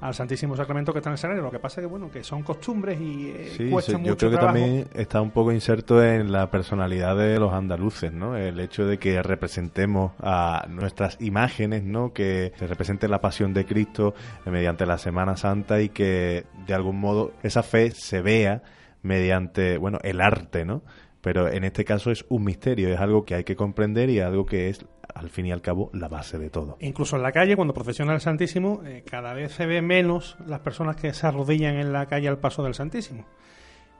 al 0.00 0.12
Santísimo 0.12 0.54
Sacramento 0.54 0.92
que 0.92 0.98
está 0.98 1.08
en 1.08 1.12
el 1.12 1.18
Sagrario. 1.18 1.42
Lo 1.44 1.50
que 1.50 1.58
pasa 1.58 1.80
es 1.80 1.86
que, 1.86 1.90
bueno, 1.90 2.10
que 2.10 2.22
son 2.22 2.42
costumbres 2.42 3.00
y 3.00 3.30
eh, 3.30 3.52
Sí, 3.56 3.70
cuesta 3.70 3.92
sí, 3.92 3.98
mucho 3.98 4.10
yo 4.10 4.16
creo 4.18 4.30
que 4.32 4.36
trabajo. 4.36 4.58
también 4.58 4.86
está 4.92 5.22
un 5.22 5.30
poco 5.30 5.50
inserto 5.50 6.04
en 6.04 6.30
la 6.30 6.50
personalidad 6.50 7.16
de 7.16 7.38
los 7.38 7.54
andaluces, 7.54 8.12
¿no? 8.12 8.36
El 8.36 8.60
hecho 8.60 8.84
de 8.84 8.98
que 8.98 9.22
representemos 9.22 10.12
a 10.20 10.66
nuestras 10.68 11.16
imágenes, 11.22 11.84
¿no? 11.84 12.12
Que 12.12 12.52
se 12.58 12.66
represente 12.66 13.08
la 13.08 13.22
pasión 13.22 13.54
de 13.54 13.64
Cristo 13.64 14.14
mediante 14.44 14.84
la 14.84 14.98
Semana 14.98 15.38
Santa 15.38 15.80
y 15.80 15.88
que 15.88 16.44
de 16.66 16.74
algún 16.74 17.00
modo 17.00 17.32
esa 17.42 17.62
fe 17.62 17.90
se 17.92 18.20
vea 18.20 18.62
mediante, 19.02 19.78
bueno, 19.78 19.98
el 20.02 20.20
arte, 20.20 20.66
¿no? 20.66 20.82
Pero 21.24 21.48
en 21.48 21.64
este 21.64 21.84
caso 21.86 22.10
es 22.10 22.24
un 22.28 22.44
misterio, 22.44 22.92
es 22.92 23.00
algo 23.00 23.24
que 23.24 23.34
hay 23.34 23.44
que 23.44 23.56
comprender 23.56 24.10
y 24.10 24.20
algo 24.20 24.44
que 24.44 24.68
es, 24.68 24.84
al 25.14 25.30
fin 25.30 25.46
y 25.46 25.52
al 25.52 25.62
cabo, 25.62 25.90
la 25.94 26.06
base 26.06 26.38
de 26.38 26.50
todo. 26.50 26.76
Incluso 26.80 27.16
en 27.16 27.22
la 27.22 27.32
calle, 27.32 27.56
cuando 27.56 27.72
procesiona 27.72 28.12
el 28.12 28.20
Santísimo, 28.20 28.82
eh, 28.84 29.02
cada 29.10 29.32
vez 29.32 29.52
se 29.52 29.64
ve 29.64 29.80
menos 29.80 30.36
las 30.46 30.60
personas 30.60 30.96
que 30.96 31.14
se 31.14 31.26
arrodillan 31.26 31.76
en 31.76 31.94
la 31.94 32.04
calle 32.06 32.28
al 32.28 32.38
paso 32.38 32.62
del 32.62 32.74
Santísimo. 32.74 33.24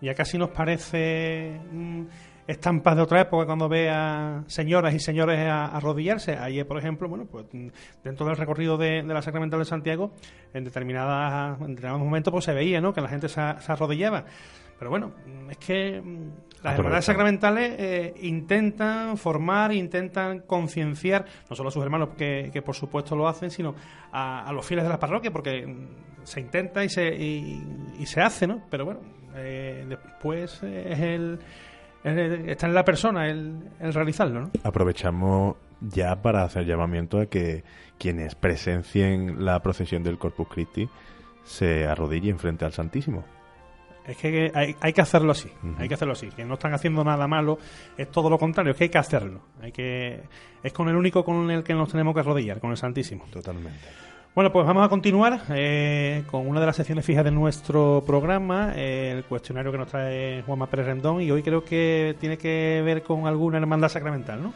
Ya 0.02 0.12
casi 0.14 0.36
nos 0.36 0.50
parece 0.50 1.58
mm, 1.72 2.02
estampas 2.46 2.94
de 2.96 3.00
otra 3.02 3.22
época 3.22 3.46
cuando 3.46 3.70
ve 3.70 3.88
a 3.88 4.44
señoras 4.46 4.92
y 4.92 4.98
señores 4.98 5.38
a- 5.48 5.66
arrodillarse. 5.74 6.36
Ayer, 6.36 6.66
por 6.66 6.76
ejemplo, 6.78 7.08
bueno, 7.08 7.24
pues 7.24 7.46
mm, 7.50 7.68
dentro 8.02 8.26
del 8.26 8.36
recorrido 8.36 8.76
de, 8.76 9.02
de 9.02 9.14
la 9.14 9.22
Sacramental 9.22 9.60
de 9.60 9.64
Santiago, 9.64 10.12
en 10.52 10.64
determinadas 10.64 11.58
en 11.60 11.68
determinados 11.68 12.00
momentos 12.00 12.32
pues 12.32 12.44
se 12.44 12.52
veía, 12.52 12.82
¿no? 12.82 12.92
Que 12.92 13.00
la 13.00 13.08
gente 13.08 13.28
se 13.30 13.40
arrodillaba. 13.40 14.26
Pero 14.84 14.90
bueno, 14.90 15.12
es 15.48 15.56
que 15.56 15.98
mm, 15.98 16.62
las 16.62 16.74
hermandades 16.74 17.06
sacramentales 17.06 17.74
eh, 17.78 18.14
intentan 18.20 19.16
formar, 19.16 19.72
intentan 19.72 20.40
concienciar, 20.40 21.24
no 21.48 21.56
solo 21.56 21.70
a 21.70 21.72
sus 21.72 21.82
hermanos, 21.82 22.10
que, 22.18 22.50
que 22.52 22.60
por 22.60 22.74
supuesto 22.74 23.16
lo 23.16 23.26
hacen, 23.26 23.50
sino 23.50 23.74
a, 24.12 24.46
a 24.46 24.52
los 24.52 24.66
fieles 24.66 24.84
de 24.84 24.90
la 24.90 24.98
parroquia, 24.98 25.30
porque 25.30 25.66
mm, 25.66 26.24
se 26.24 26.40
intenta 26.40 26.84
y 26.84 26.90
se, 26.90 27.14
y, 27.16 27.62
y 27.98 28.04
se 28.04 28.20
hace, 28.20 28.46
¿no? 28.46 28.60
Pero 28.68 28.84
bueno, 28.84 29.00
eh, 29.36 29.86
después 29.88 30.62
es 30.62 31.00
el, 31.00 31.38
es 32.04 32.16
el- 32.18 32.50
está 32.50 32.66
en 32.66 32.74
la 32.74 32.84
persona 32.84 33.26
el, 33.30 33.56
el 33.80 33.94
realizarlo, 33.94 34.40
¿no? 34.42 34.50
Aprovechamos 34.64 35.56
ya 35.80 36.20
para 36.20 36.42
hacer 36.44 36.66
llamamiento 36.66 37.20
a 37.20 37.24
que 37.26 37.64
quienes 37.98 38.34
presencien 38.34 39.46
la 39.46 39.60
procesión 39.62 40.02
del 40.02 40.18
Corpus 40.18 40.48
Christi 40.48 40.90
se 41.42 41.86
arrodillen 41.86 42.38
frente 42.38 42.66
al 42.66 42.72
Santísimo. 42.72 43.24
Es 44.06 44.16
que 44.18 44.52
hay, 44.54 44.76
hay 44.80 44.92
que 44.92 45.00
hacerlo 45.00 45.32
así, 45.32 45.50
hay 45.78 45.88
que 45.88 45.94
hacerlo 45.94 46.12
así, 46.12 46.28
que 46.28 46.44
no 46.44 46.54
están 46.54 46.74
haciendo 46.74 47.02
nada 47.02 47.26
malo, 47.26 47.58
es 47.96 48.10
todo 48.10 48.28
lo 48.28 48.38
contrario, 48.38 48.72
es 48.72 48.76
que 48.76 48.84
hay 48.84 48.90
que 48.90 48.98
hacerlo, 48.98 49.40
hay 49.62 49.72
que 49.72 50.20
es 50.62 50.72
con 50.74 50.88
el 50.90 50.96
único 50.96 51.24
con 51.24 51.50
el 51.50 51.64
que 51.64 51.72
nos 51.72 51.90
tenemos 51.90 52.12
que 52.12 52.20
arrodillar, 52.20 52.60
con 52.60 52.70
el 52.70 52.76
Santísimo. 52.76 53.24
Totalmente. 53.30 53.80
Bueno, 54.34 54.50
pues 54.50 54.66
vamos 54.66 54.84
a 54.84 54.88
continuar 54.88 55.42
eh, 55.50 56.24
con 56.28 56.46
una 56.46 56.58
de 56.58 56.66
las 56.66 56.74
secciones 56.74 57.06
fijas 57.06 57.24
de 57.24 57.30
nuestro 57.30 58.02
programa, 58.04 58.72
eh, 58.74 59.12
el 59.16 59.24
cuestionario 59.24 59.70
que 59.70 59.78
nos 59.78 59.88
trae 59.88 60.42
Juanma 60.42 60.66
Pérez 60.66 60.86
Rendón, 60.86 61.22
y 61.22 61.30
hoy 61.30 61.42
creo 61.42 61.64
que 61.64 62.16
tiene 62.18 62.36
que 62.36 62.82
ver 62.84 63.02
con 63.04 63.26
alguna 63.26 63.58
hermandad 63.58 63.88
sacramental, 63.88 64.42
¿no? 64.42 64.52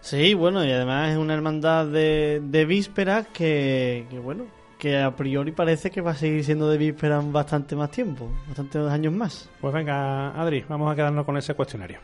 Sí, 0.00 0.34
bueno, 0.34 0.64
y 0.64 0.70
además 0.70 1.12
es 1.12 1.16
una 1.16 1.32
hermandad 1.32 1.86
de, 1.86 2.42
de 2.44 2.64
vísperas 2.66 3.26
que, 3.28 4.04
que, 4.10 4.18
bueno, 4.18 4.44
que 4.82 4.98
a 4.98 5.14
priori 5.14 5.52
parece 5.52 5.92
que 5.92 6.00
va 6.00 6.10
a 6.10 6.16
seguir 6.16 6.44
siendo 6.44 6.68
de 6.68 6.76
vísperas 6.76 7.22
bastante 7.30 7.76
más 7.76 7.92
tiempo, 7.92 8.28
bastantes 8.48 8.82
años 8.90 9.12
más. 9.12 9.48
Pues 9.60 9.72
venga, 9.72 10.30
Adri, 10.30 10.64
vamos 10.68 10.90
a 10.90 10.96
quedarnos 10.96 11.24
con 11.24 11.36
ese 11.36 11.54
cuestionario. 11.54 12.00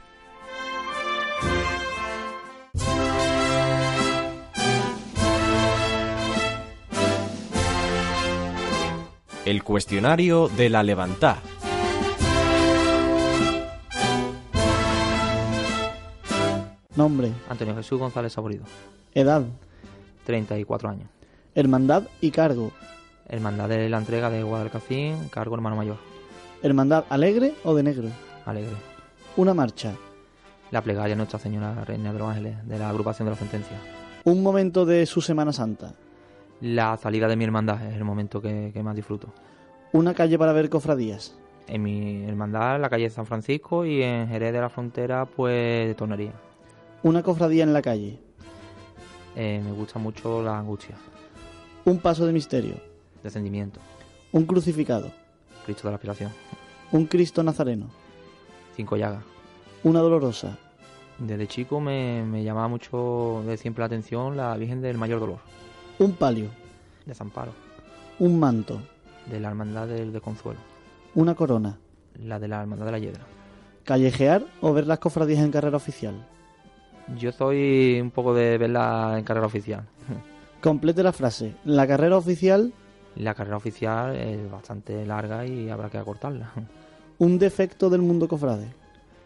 El 9.45 9.65
cuestionario 9.65 10.47
de 10.47 10.69
la 10.69 10.85
Levantá. 10.85 11.39
Nombre, 16.95 17.33
Antonio 17.49 17.75
Jesús 17.75 17.99
González 17.99 18.33
Saborido, 18.33 18.63
edad, 19.15 19.43
34 20.25 20.91
años. 20.91 21.18
Hermandad 21.59 22.05
y 22.21 22.31
cargo. 22.31 22.71
Hermandad 23.29 23.69
de 23.69 23.89
la 23.89 23.99
entrega 23.99 24.31
de 24.31 24.45
Guadalcacín, 24.45 25.29
cargo 25.29 25.57
hermano 25.57 25.75
mayor. 25.75 25.97
Hermandad 26.63 27.05
alegre 27.11 27.53
o 27.65 27.75
de 27.75 27.83
negro. 27.83 28.09
Alegre. 28.47 28.77
Una 29.37 29.55
marcha. 29.55 29.93
La 30.71 30.83
plegaria 30.83 31.17
Nuestra 31.17 31.41
Señora 31.41 31.85
Reina 31.85 32.13
de 32.13 32.19
los 32.21 32.29
Ángeles, 32.29 32.65
de 32.69 32.79
la 32.79 32.89
agrupación 32.91 33.27
de 33.27 33.33
la 33.33 33.37
sentencia. 33.37 33.77
Un 34.23 34.41
momento 34.41 34.87
de 34.87 35.05
su 35.05 35.21
Semana 35.21 35.53
Santa. 35.53 35.95
La 36.61 36.97
salida 36.97 37.27
de 37.27 37.35
mi 37.35 37.43
hermandad 37.43 37.85
es 37.89 37.97
el 37.97 38.05
momento 38.05 38.41
que, 38.41 38.71
que 38.73 38.83
más 38.85 38.95
disfruto. 38.95 39.27
Una 39.91 40.15
calle 40.15 40.39
para 40.39 40.53
ver 40.53 40.69
cofradías. 40.69 41.37
En 41.67 41.83
mi 41.83 42.25
hermandad, 42.25 42.81
la 42.81 42.89
calle 42.89 43.11
San 43.11 43.27
Francisco 43.27 43.85
y 43.85 44.01
en 44.01 44.29
Jerez 44.29 44.53
de 44.53 44.61
la 44.61 44.69
Frontera, 44.69 45.27
pues 45.27 45.89
de 45.89 45.95
tornería. 45.97 46.35
Una 47.03 47.25
cofradía 47.25 47.65
en 47.65 47.73
la 47.73 47.83
calle. 47.83 48.21
Eh, 49.35 49.61
me 49.65 49.73
gusta 49.73 49.99
mucho 49.99 50.41
la 50.41 50.57
angustia, 50.57 50.95
Un 51.89 51.99
paso 51.99 52.27
de 52.27 52.33
misterio. 52.33 52.75
descendimiento, 53.23 53.81
Un 54.33 54.45
crucificado. 54.45 55.11
Cristo 55.65 55.89
de 55.89 55.93
la 55.93 55.97
aspiración, 55.97 56.33
Un 56.93 57.07
Cristo 57.07 57.43
nazareno. 57.43 57.87
cinco 58.77 58.97
llagas. 58.97 59.23
Una 59.85 60.01
dolorosa. 60.01 60.59
Desde 61.19 61.47
chico 61.49 61.81
me, 61.81 62.23
me 62.25 62.45
llamaba 62.45 62.69
mucho 62.69 63.43
de 63.47 63.57
siempre 63.57 63.81
la 63.83 63.87
atención 63.87 64.37
la 64.37 64.57
Virgen 64.57 64.81
del 64.83 64.99
Mayor 64.99 65.19
Dolor, 65.21 65.39
Un 65.99 66.13
palio. 66.13 66.49
de 67.07 67.15
Zamparo, 67.15 67.53
Un 68.19 68.39
manto. 68.39 68.81
de 69.27 69.41
la 69.41 69.49
Hermandad 69.49 69.89
del 69.89 70.13
de 70.13 70.21
Consuelo, 70.21 70.61
Una 71.15 71.35
corona. 71.35 71.79
la 72.23 72.39
de 72.39 72.49
la 72.49 72.61
Hermandad 72.63 72.87
de 72.87 72.93
la 72.93 72.99
Hiedra. 72.99 73.25
Callejear 73.85 74.45
o 74.61 74.73
ver 74.75 74.87
las 74.87 74.99
cofradías 74.99 75.41
en 75.41 75.51
carrera 75.51 75.77
oficial. 75.79 76.15
Yo 77.19 77.33
soy 77.33 77.99
un 78.03 78.11
poco 78.11 78.35
de 78.35 78.59
verla 78.59 79.15
en 79.19 79.25
carrera 79.25 79.47
oficial. 79.47 79.85
Complete 80.63 81.03
la 81.03 81.13
frase. 81.13 81.55
La 81.65 81.87
carrera 81.87 82.17
oficial, 82.17 82.73
La 83.17 83.35
carrera 83.35 83.57
oficial 83.57 84.15
es 84.17 84.51
bastante 84.51 85.05
larga 85.07 85.45
y 85.47 85.69
habrá 85.71 85.89
que 85.91 85.99
acortarla. 85.99 86.51
un 87.19 87.39
defecto 87.39 87.91
del 87.91 88.01
mundo 88.03 88.29
cofrade. 88.29 88.69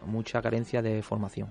Mucha 0.05 0.41
carencia 0.41 0.81
de 0.81 1.01
formación. 1.01 1.47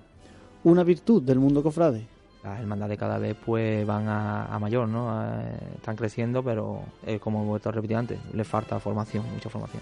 Una 0.63 0.83
virtud 0.83 1.21
del 1.23 1.39
mundo 1.39 1.63
cofrade. 1.63 2.05
Las 2.43 2.59
hermandades 2.59 2.97
cada 2.99 3.17
vez 3.17 3.35
pues 3.45 3.85
van 3.87 4.07
a, 4.09 4.45
a 4.45 4.59
mayor, 4.59 4.87
¿no? 4.89 5.23
Eh, 5.23 5.57
están 5.75 5.95
creciendo, 5.95 6.43
pero 6.43 6.81
eh, 7.05 7.17
como 7.19 7.41
he 7.43 7.45
vuelto 7.45 7.69
a 7.69 7.71
repetir 7.71 7.95
antes, 7.95 8.19
les 8.33 8.45
falta 8.47 8.79
formación, 8.79 9.23
mucha 9.33 9.49
formación. 9.49 9.81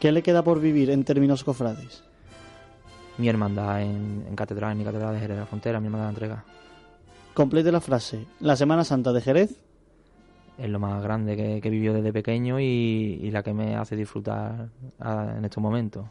¿Qué 0.00 0.10
le 0.12 0.22
queda 0.22 0.42
por 0.42 0.60
vivir 0.60 0.90
en 0.90 1.04
términos 1.04 1.44
cofrades? 1.44 2.02
Mi 3.18 3.28
hermandad 3.28 3.82
en, 3.82 4.24
en 4.26 4.36
catedral, 4.36 4.72
en 4.72 4.78
mi 4.78 4.84
catedral 4.84 5.12
de 5.14 5.20
Jerez 5.20 5.36
de 5.36 5.40
la 5.42 5.46
Frontera, 5.46 5.80
mi 5.80 5.86
hermandad 5.86 6.06
de 6.06 6.12
entrega, 6.12 6.44
Complete 7.38 7.70
la 7.70 7.80
frase. 7.80 8.26
La 8.40 8.56
Semana 8.56 8.82
Santa 8.82 9.12
de 9.12 9.20
Jerez, 9.20 9.60
es 10.58 10.68
lo 10.68 10.80
más 10.80 11.00
grande 11.00 11.36
que, 11.36 11.60
que 11.60 11.68
he 11.68 11.70
vivido 11.70 11.94
desde 11.94 12.12
pequeño 12.12 12.58
y, 12.58 12.64
y 13.22 13.30
la 13.30 13.44
que 13.44 13.54
me 13.54 13.76
hace 13.76 13.94
disfrutar 13.94 14.70
en 15.00 15.44
estos 15.44 15.62
momentos. 15.62 16.04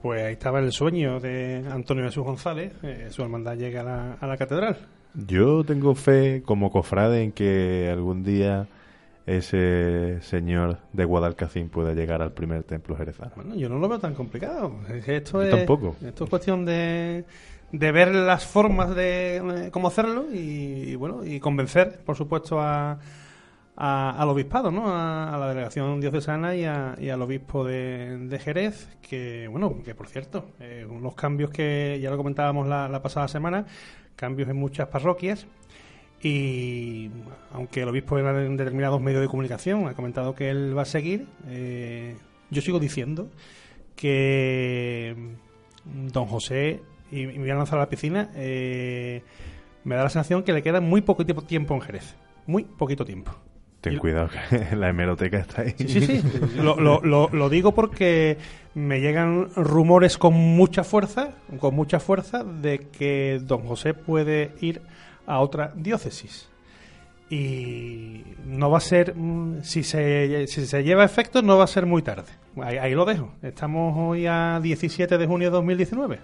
Pues 0.00 0.22
ahí 0.22 0.34
estaba 0.34 0.60
el 0.60 0.70
sueño 0.70 1.18
de 1.18 1.66
Antonio 1.68 2.04
Jesús 2.04 2.22
González, 2.22 2.72
eh, 2.84 3.08
su 3.10 3.22
hermandad 3.22 3.56
llega 3.56 3.80
a 3.80 3.84
la, 3.84 4.12
a 4.12 4.26
la 4.28 4.36
catedral. 4.36 4.78
Yo 5.26 5.64
tengo 5.64 5.96
fe 5.96 6.44
como 6.46 6.70
cofrade 6.70 7.24
en 7.24 7.32
que 7.32 7.90
algún 7.90 8.22
día 8.22 8.68
ese 9.26 10.18
señor 10.22 10.78
de 10.92 11.04
Guadalcacín 11.04 11.68
pueda 11.70 11.94
llegar 11.94 12.20
al 12.22 12.32
primer 12.32 12.62
templo 12.64 12.96
jerezano. 12.96 13.32
Bueno, 13.36 13.54
yo 13.54 13.68
no 13.68 13.78
lo 13.78 13.88
veo 13.88 13.98
tan 13.98 14.14
complicado. 14.14 14.74
Esto 15.06 15.42
es, 15.42 15.50
tampoco. 15.50 15.96
Esto 16.04 16.24
es 16.24 16.30
cuestión 16.30 16.64
de, 16.64 17.24
de 17.72 17.92
ver 17.92 18.14
las 18.14 18.46
formas 18.46 18.94
de 18.94 19.36
eh, 19.36 19.70
cómo 19.70 19.88
hacerlo 19.88 20.26
y, 20.32 20.90
y, 20.90 20.94
bueno 20.96 21.24
y 21.24 21.40
convencer, 21.40 22.00
por 22.04 22.16
supuesto, 22.16 22.60
a, 22.60 22.98
a- 23.76 24.10
al 24.22 24.28
obispado, 24.28 24.70
¿no? 24.70 24.88
A, 24.88 25.34
a 25.34 25.38
la 25.38 25.48
delegación 25.48 26.00
diocesana 26.00 26.54
y, 26.54 26.64
a- 26.66 26.94
y 27.00 27.08
al 27.08 27.22
obispo 27.22 27.64
de, 27.64 28.18
de 28.28 28.38
Jerez, 28.38 28.88
que 29.00 29.48
bueno, 29.48 29.74
que 29.84 29.94
por 29.94 30.06
cierto, 30.06 30.50
eh, 30.60 30.86
unos 30.88 31.14
cambios 31.14 31.50
que 31.50 31.98
ya 32.00 32.10
lo 32.10 32.16
comentábamos 32.18 32.68
la, 32.68 32.88
la 32.88 33.00
pasada 33.02 33.26
semana, 33.28 33.64
cambios 34.16 34.50
en 34.50 34.56
muchas 34.56 34.88
parroquias. 34.88 35.46
Y 36.26 37.10
aunque 37.52 37.82
el 37.82 37.88
obispo 37.88 38.18
en 38.18 38.56
determinados 38.56 39.00
medios 39.00 39.20
de 39.20 39.28
comunicación 39.28 39.86
ha 39.88 39.94
comentado 39.94 40.34
que 40.34 40.48
él 40.48 40.76
va 40.76 40.82
a 40.82 40.86
seguir, 40.86 41.26
eh, 41.48 42.16
yo 42.50 42.62
sigo 42.62 42.78
diciendo 42.80 43.28
que 43.94 45.14
mm, 45.84 46.06
don 46.08 46.26
José, 46.26 46.80
y, 47.12 47.20
y 47.20 47.26
me 47.26 47.38
voy 47.40 47.50
a 47.50 47.54
lanzar 47.56 47.78
a 47.78 47.82
la 47.82 47.88
piscina, 47.88 48.30
eh, 48.34 49.22
me 49.84 49.96
da 49.96 50.04
la 50.04 50.08
sensación 50.08 50.42
que 50.42 50.52
le 50.52 50.62
queda 50.62 50.80
muy 50.80 51.02
poquito 51.02 51.34
tiempo 51.42 51.74
en 51.74 51.80
Jerez. 51.82 52.16
Muy 52.46 52.64
poquito 52.64 53.04
tiempo. 53.04 53.32
Ten 53.80 53.98
cuidado 53.98 54.30
que 54.30 54.76
la 54.76 54.88
hemeroteca 54.88 55.38
está 55.38 55.60
ahí. 55.62 55.74
Sí, 55.76 55.88
sí, 55.88 56.06
sí. 56.06 56.22
Lo, 56.56 56.80
lo- 56.80 57.02
lo- 57.02 57.28
lo 57.30 57.48
digo 57.50 57.74
porque 57.74 58.38
me 58.74 59.00
llegan 59.02 59.50
rumores 59.56 60.16
con 60.16 60.32
mucha 60.32 60.84
fuerza, 60.84 61.32
con 61.60 61.74
mucha 61.74 62.00
fuerza, 62.00 62.44
de 62.44 62.78
que 62.90 63.40
don 63.42 63.60
José 63.66 63.92
puede 63.92 64.52
ir 64.62 64.80
a 65.26 65.40
otra 65.40 65.72
diócesis. 65.74 66.48
Y 67.30 68.22
no 68.46 68.70
va 68.70 68.78
a 68.78 68.80
ser, 68.80 69.14
mm, 69.16 69.62
si 69.62 69.82
se, 69.82 70.46
si 70.46 70.66
se 70.66 70.82
lleva 70.84 71.02
a 71.02 71.06
efecto, 71.06 71.42
no 71.42 71.56
va 71.56 71.64
a 71.64 71.68
ser 71.68 71.86
muy 71.86 72.02
tarde. 72.02 72.28
Ahí, 72.62 72.76
ahí 72.76 72.94
lo 72.94 73.04
dejo. 73.04 73.32
Estamos 73.42 73.94
hoy 73.96 74.26
a 74.26 74.60
17 74.62 75.18
de 75.18 75.26
junio 75.26 75.48
de 75.48 75.52
2019. 75.52 76.18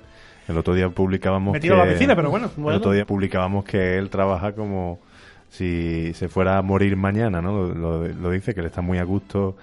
El 0.49 0.59
otro 0.59 0.75
día 0.75 0.89
publicábamos 0.91 1.53
Me 1.53 1.61
tiro 1.61 1.77
que... 1.77 1.81
a 1.81 1.85
la 1.85 1.93
piscina, 1.93 2.15
pero 2.17 2.31
bueno, 2.31 2.51
El 2.57 2.65
otro 2.75 2.93
día 2.93 3.07
publicábamos 3.07 3.65
que 3.65 3.97
él 3.99 4.11
trabaja 4.11 4.53
como 4.53 5.01
si 5.49 6.13
se 6.15 6.29
fuera 6.29 6.59
a 6.59 6.63
morir 6.63 6.97
mañana, 6.97 7.41
¿no? 7.41 7.53
Lo, 7.69 7.75
lo- 7.75 8.09
lo 8.09 8.31
dice, 8.31 8.55
que 8.55 8.61
él 8.61 8.67
está 8.67 8.83
muy 8.83 8.99
a 8.99 9.05
gusto 9.05 9.57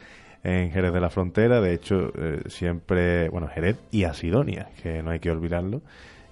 en 0.43 0.71
Jerez 0.71 0.91
de 0.93 0.99
la 1.01 1.09
Frontera. 1.09 1.61
De 1.61 1.73
hecho, 1.73 2.11
eh, 2.17 2.41
siempre, 2.47 3.29
bueno, 3.29 3.47
Jerez 3.47 3.77
y 3.91 4.03
Asidonia, 4.05 4.69
que 4.81 5.01
no 5.03 5.11
hay 5.11 5.19
que 5.19 5.31
olvidarlo. 5.31 5.81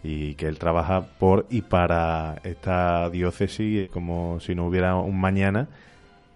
Y 0.07 0.35
que 0.35 0.45
él 0.45 0.59
trabaja 0.59 1.07
por 1.17 1.47
y 1.49 1.61
para 1.61 2.39
esta 2.43 3.09
diócesis 3.09 3.89
como 3.89 4.39
si 4.39 4.53
no 4.53 4.67
hubiera 4.67 4.95
un 4.95 5.19
mañana 5.19 5.67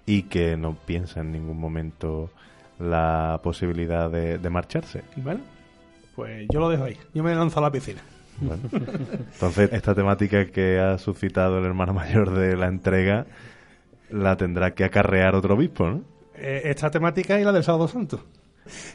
y 0.08 0.24
que 0.24 0.58
no 0.58 0.74
piensa 0.74 1.20
en 1.20 1.32
ningún 1.32 1.60
momento 1.60 2.32
la 2.80 3.40
posibilidad 3.44 4.10
de, 4.10 4.40
de 4.40 4.50
marcharse. 4.50 5.04
Bueno, 5.18 5.42
pues 6.16 6.48
yo 6.52 6.60
lo 6.60 6.70
dejo 6.70 6.86
ahí. 6.86 6.98
Yo 7.14 7.22
me 7.22 7.36
lanzo 7.36 7.60
a 7.60 7.62
la 7.62 7.72
piscina. 7.72 8.02
Bueno. 8.42 8.64
Entonces, 8.72 9.72
esta 9.72 9.94
temática 9.94 10.46
que 10.48 10.80
ha 10.80 10.98
suscitado 10.98 11.60
el 11.60 11.66
hermano 11.66 11.94
mayor 11.94 12.34
de 12.34 12.56
la 12.56 12.68
entrega 12.68 13.28
la 14.10 14.36
tendrá 14.36 14.74
que 14.74 14.84
acarrear 14.84 15.36
otro 15.36 15.54
obispo, 15.54 15.88
¿no? 15.88 16.02
Eh, 16.36 16.62
esta 16.66 16.90
temática 16.90 17.40
y 17.40 17.44
la 17.44 17.52
del 17.52 17.64
Sábado 17.64 17.88
Santo. 17.88 18.24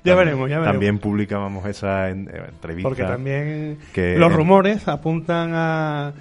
Ya 0.05 0.15
veremos, 0.15 0.49
ya 0.49 0.59
veremos. 0.59 0.75
También 0.75 0.99
publicábamos 0.99 1.67
esa 1.67 2.11
eh, 2.11 2.13
entrevista. 2.13 2.89
Porque 2.89 3.05
también 3.05 3.79
que 3.93 4.17
los 4.17 4.33
rumores 4.33 4.89
apuntan 4.89 5.53
a 5.55 6.13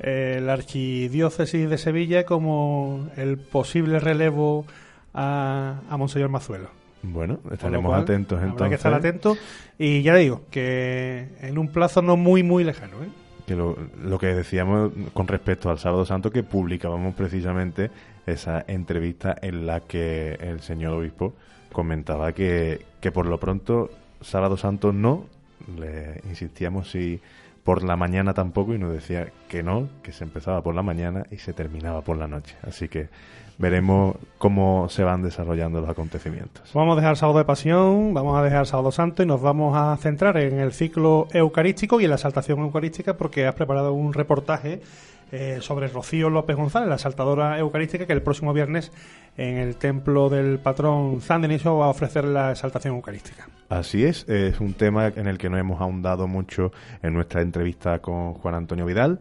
eh, 0.00 0.40
la 0.42 0.52
archidiócesis 0.54 1.68
de 1.68 1.78
Sevilla 1.78 2.24
como 2.24 3.08
el 3.16 3.38
posible 3.38 4.00
relevo 4.00 4.66
a, 5.14 5.80
a 5.88 5.96
Monseñor 5.96 6.28
Mazuelo. 6.28 6.70
Bueno, 7.02 7.38
estaremos 7.52 7.90
cual, 7.90 8.02
atentos 8.02 8.38
Habrá 8.38 8.50
entonces. 8.50 8.68
que 8.70 8.74
estar 8.74 8.94
atentos. 8.94 9.38
Y 9.78 10.02
ya 10.02 10.14
le 10.14 10.20
digo, 10.20 10.42
que 10.50 11.28
en 11.40 11.58
un 11.58 11.68
plazo 11.68 12.02
no 12.02 12.16
muy, 12.16 12.42
muy 12.42 12.64
lejano. 12.64 13.02
¿eh? 13.02 13.08
que 13.48 13.56
lo, 13.56 13.78
lo 14.04 14.18
que 14.18 14.26
decíamos 14.26 14.92
con 15.14 15.26
respecto 15.26 15.70
al 15.70 15.78
Sábado 15.78 16.04
Santo, 16.04 16.30
que 16.30 16.42
publicábamos 16.42 17.14
precisamente 17.14 17.90
esa 18.26 18.62
entrevista 18.68 19.34
en 19.40 19.66
la 19.66 19.80
que 19.80 20.34
el 20.34 20.60
señor 20.60 20.92
obispo 20.92 21.32
comentaba 21.72 22.32
que, 22.32 22.82
que 23.00 23.12
por 23.12 23.26
lo 23.26 23.38
pronto 23.38 23.90
Sábado 24.20 24.56
Santo 24.56 24.92
no, 24.92 25.24
le 25.78 26.20
insistíamos 26.28 26.90
si 26.90 27.20
por 27.64 27.84
la 27.84 27.96
mañana 27.96 28.32
tampoco 28.32 28.74
y 28.74 28.78
nos 28.78 28.92
decía 28.92 29.28
que 29.48 29.62
no, 29.62 29.88
que 30.02 30.12
se 30.12 30.24
empezaba 30.24 30.62
por 30.62 30.74
la 30.74 30.82
mañana 30.82 31.26
y 31.30 31.36
se 31.36 31.52
terminaba 31.52 32.00
por 32.00 32.16
la 32.16 32.26
noche. 32.26 32.56
Así 32.62 32.88
que 32.88 33.08
veremos 33.58 34.16
cómo 34.38 34.88
se 34.88 35.04
van 35.04 35.22
desarrollando 35.22 35.80
los 35.80 35.90
acontecimientos. 35.90 36.70
Vamos 36.72 36.96
a 36.96 37.00
dejar 37.00 37.16
Sábado 37.16 37.38
de 37.38 37.44
Pasión, 37.44 38.14
vamos 38.14 38.38
a 38.38 38.42
dejar 38.42 38.66
Sábado 38.66 38.90
Santo 38.90 39.22
y 39.22 39.26
nos 39.26 39.42
vamos 39.42 39.76
a 39.76 39.96
centrar 39.98 40.38
en 40.38 40.60
el 40.60 40.72
ciclo 40.72 41.28
eucarístico 41.32 42.00
y 42.00 42.04
en 42.04 42.10
la 42.10 42.16
exaltación 42.16 42.60
eucarística 42.60 43.16
porque 43.16 43.46
has 43.46 43.54
preparado 43.54 43.92
un 43.92 44.14
reportaje 44.14 44.80
eh, 45.32 45.58
sobre 45.60 45.88
Rocío 45.88 46.30
López 46.30 46.56
González, 46.56 46.88
la 46.88 46.98
saltadora 46.98 47.58
eucarística, 47.58 48.06
que 48.06 48.12
el 48.12 48.22
próximo 48.22 48.52
viernes 48.52 48.92
en 49.36 49.58
el 49.58 49.76
templo 49.76 50.28
del 50.28 50.58
patrón 50.58 51.20
San 51.20 51.42
Denisio 51.42 51.76
va 51.76 51.86
a 51.86 51.90
ofrecer 51.90 52.24
la 52.24 52.52
exaltación 52.52 52.94
eucarística. 52.94 53.48
Así 53.68 54.04
es, 54.04 54.28
es 54.28 54.58
un 54.60 54.74
tema 54.74 55.08
en 55.08 55.26
el 55.26 55.38
que 55.38 55.50
no 55.50 55.58
hemos 55.58 55.80
ahondado 55.80 56.26
mucho 56.26 56.72
en 57.02 57.14
nuestra 57.14 57.42
entrevista 57.42 57.98
con 58.00 58.34
Juan 58.34 58.54
Antonio 58.54 58.86
Vidal. 58.86 59.20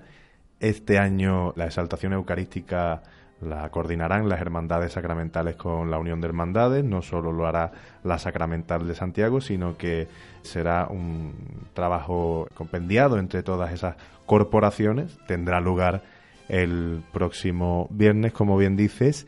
Este 0.60 0.98
año 0.98 1.54
la 1.56 1.66
exaltación 1.66 2.14
eucarística 2.14 3.04
la 3.42 3.70
coordinarán 3.70 4.28
las 4.30 4.42
hermandades 4.42 4.94
sacramentales 4.94 5.56
con 5.56 5.92
la 5.92 6.00
Unión 6.00 6.22
de 6.22 6.28
Hermandades. 6.28 6.84
No 6.84 7.02
solo 7.02 7.32
lo 7.32 7.46
hará 7.46 7.72
la 8.04 8.18
Sacramental 8.18 8.88
de 8.88 8.96
Santiago, 8.96 9.42
sino 9.42 9.78
que 9.78 10.08
será 10.42 10.88
un 10.90 11.34
trabajo 11.74 12.48
compendiado 12.56 13.20
entre 13.20 13.44
todas 13.44 13.72
esas 13.72 13.96
corporaciones. 14.28 15.18
Tendrá 15.28 15.60
lugar 15.60 16.04
el 16.48 17.02
próximo 17.12 17.88
viernes, 17.90 18.34
como 18.34 18.58
bien 18.58 18.78
dices, 18.78 19.26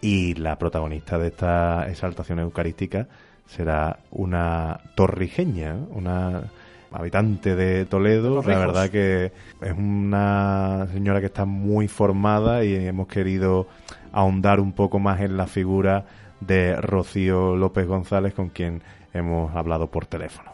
y 0.00 0.34
la 0.34 0.58
protagonista 0.58 1.18
de 1.18 1.28
esta 1.28 1.88
exaltación 1.88 2.38
eucarística 2.38 3.08
será 3.46 3.98
una 4.10 4.80
torrijeña, 4.94 5.74
una 5.90 6.44
habitante 6.92 7.56
de 7.56 7.86
Toledo. 7.86 8.42
La 8.42 8.58
verdad 8.58 8.90
que 8.90 9.32
es 9.60 9.72
una 9.72 10.86
señora 10.92 11.20
que 11.20 11.26
está 11.26 11.44
muy 11.44 11.88
formada 11.88 12.64
y 12.64 12.74
hemos 12.74 13.08
querido 13.08 13.66
ahondar 14.12 14.60
un 14.60 14.72
poco 14.72 14.98
más 14.98 15.20
en 15.20 15.36
la 15.36 15.46
figura 15.46 16.04
de 16.40 16.76
Rocío 16.76 17.56
López 17.56 17.86
González, 17.86 18.34
con 18.34 18.48
quien 18.50 18.82
hemos 19.14 19.54
hablado 19.54 19.88
por 19.88 20.06
teléfono. 20.06 20.52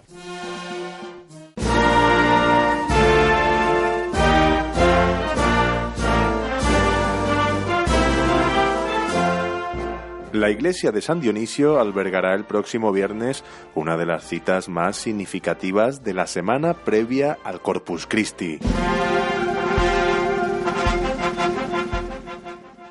La 10.38 10.50
iglesia 10.50 10.92
de 10.92 11.02
San 11.02 11.18
Dionisio 11.18 11.80
albergará 11.80 12.32
el 12.32 12.44
próximo 12.44 12.92
viernes 12.92 13.42
una 13.74 13.96
de 13.96 14.06
las 14.06 14.22
citas 14.22 14.68
más 14.68 14.96
significativas 14.96 16.04
de 16.04 16.14
la 16.14 16.28
semana 16.28 16.74
previa 16.74 17.38
al 17.42 17.60
Corpus 17.60 18.06
Christi. 18.06 18.60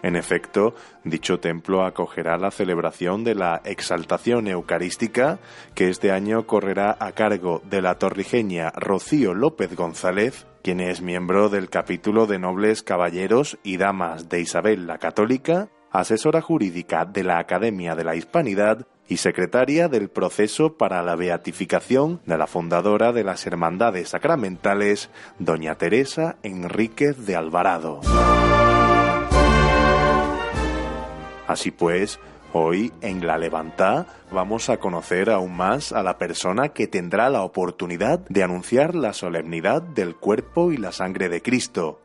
En 0.03 0.17
efecto, 0.17 0.75
dicho 1.05 1.39
templo 1.39 1.85
acogerá 1.85 2.37
la 2.37 2.51
celebración 2.51 3.23
de 3.23 3.35
la 3.35 3.61
Exaltación 3.63 4.49
Eucarística, 4.49 5.39
que 5.73 5.87
este 5.87 6.11
año 6.11 6.45
correrá 6.47 6.97
a 6.99 7.13
cargo 7.13 7.61
de 7.63 7.81
la 7.81 7.95
torrijeña 7.95 8.71
Rocío 8.71 9.33
López 9.33 9.73
González, 9.73 10.47
quien 10.63 10.81
es 10.81 11.01
miembro 11.01 11.47
del 11.47 11.69
capítulo 11.69 12.25
de 12.25 12.39
nobles 12.39 12.83
caballeros 12.83 13.57
y 13.63 13.77
damas 13.77 14.27
de 14.27 14.41
Isabel 14.41 14.85
la 14.85 14.97
Católica, 14.97 15.69
asesora 15.91 16.41
jurídica 16.41 17.05
de 17.05 17.23
la 17.23 17.39
Academia 17.39 17.95
de 17.95 18.03
la 18.03 18.15
Hispanidad 18.15 18.85
y 19.07 19.17
secretaria 19.17 19.87
del 19.87 20.09
proceso 20.09 20.77
para 20.77 21.01
la 21.01 21.15
beatificación 21.15 22.19
de 22.25 22.37
la 22.37 22.47
fundadora 22.47 23.13
de 23.13 23.23
las 23.23 23.45
Hermandades 23.47 24.09
Sacramentales, 24.09 25.09
doña 25.39 25.75
Teresa 25.75 26.35
Enríquez 26.43 27.25
de 27.25 27.35
Alvarado. 27.35 28.01
Así 31.47 31.71
pues, 31.71 32.19
hoy 32.51 32.91
en 33.01 33.25
La 33.25 33.37
Levantá 33.37 34.05
vamos 34.31 34.69
a 34.69 34.77
conocer 34.77 35.29
aún 35.29 35.55
más 35.55 35.93
a 35.93 36.03
la 36.03 36.17
persona 36.17 36.69
que 36.69 36.87
tendrá 36.87 37.29
la 37.29 37.43
oportunidad 37.43 38.19
de 38.27 38.43
anunciar 38.43 38.95
la 38.95 39.13
solemnidad 39.13 39.81
del 39.81 40.15
cuerpo 40.15 40.73
y 40.73 40.77
la 40.77 40.91
sangre 40.91 41.29
de 41.29 41.41
Cristo. 41.41 42.01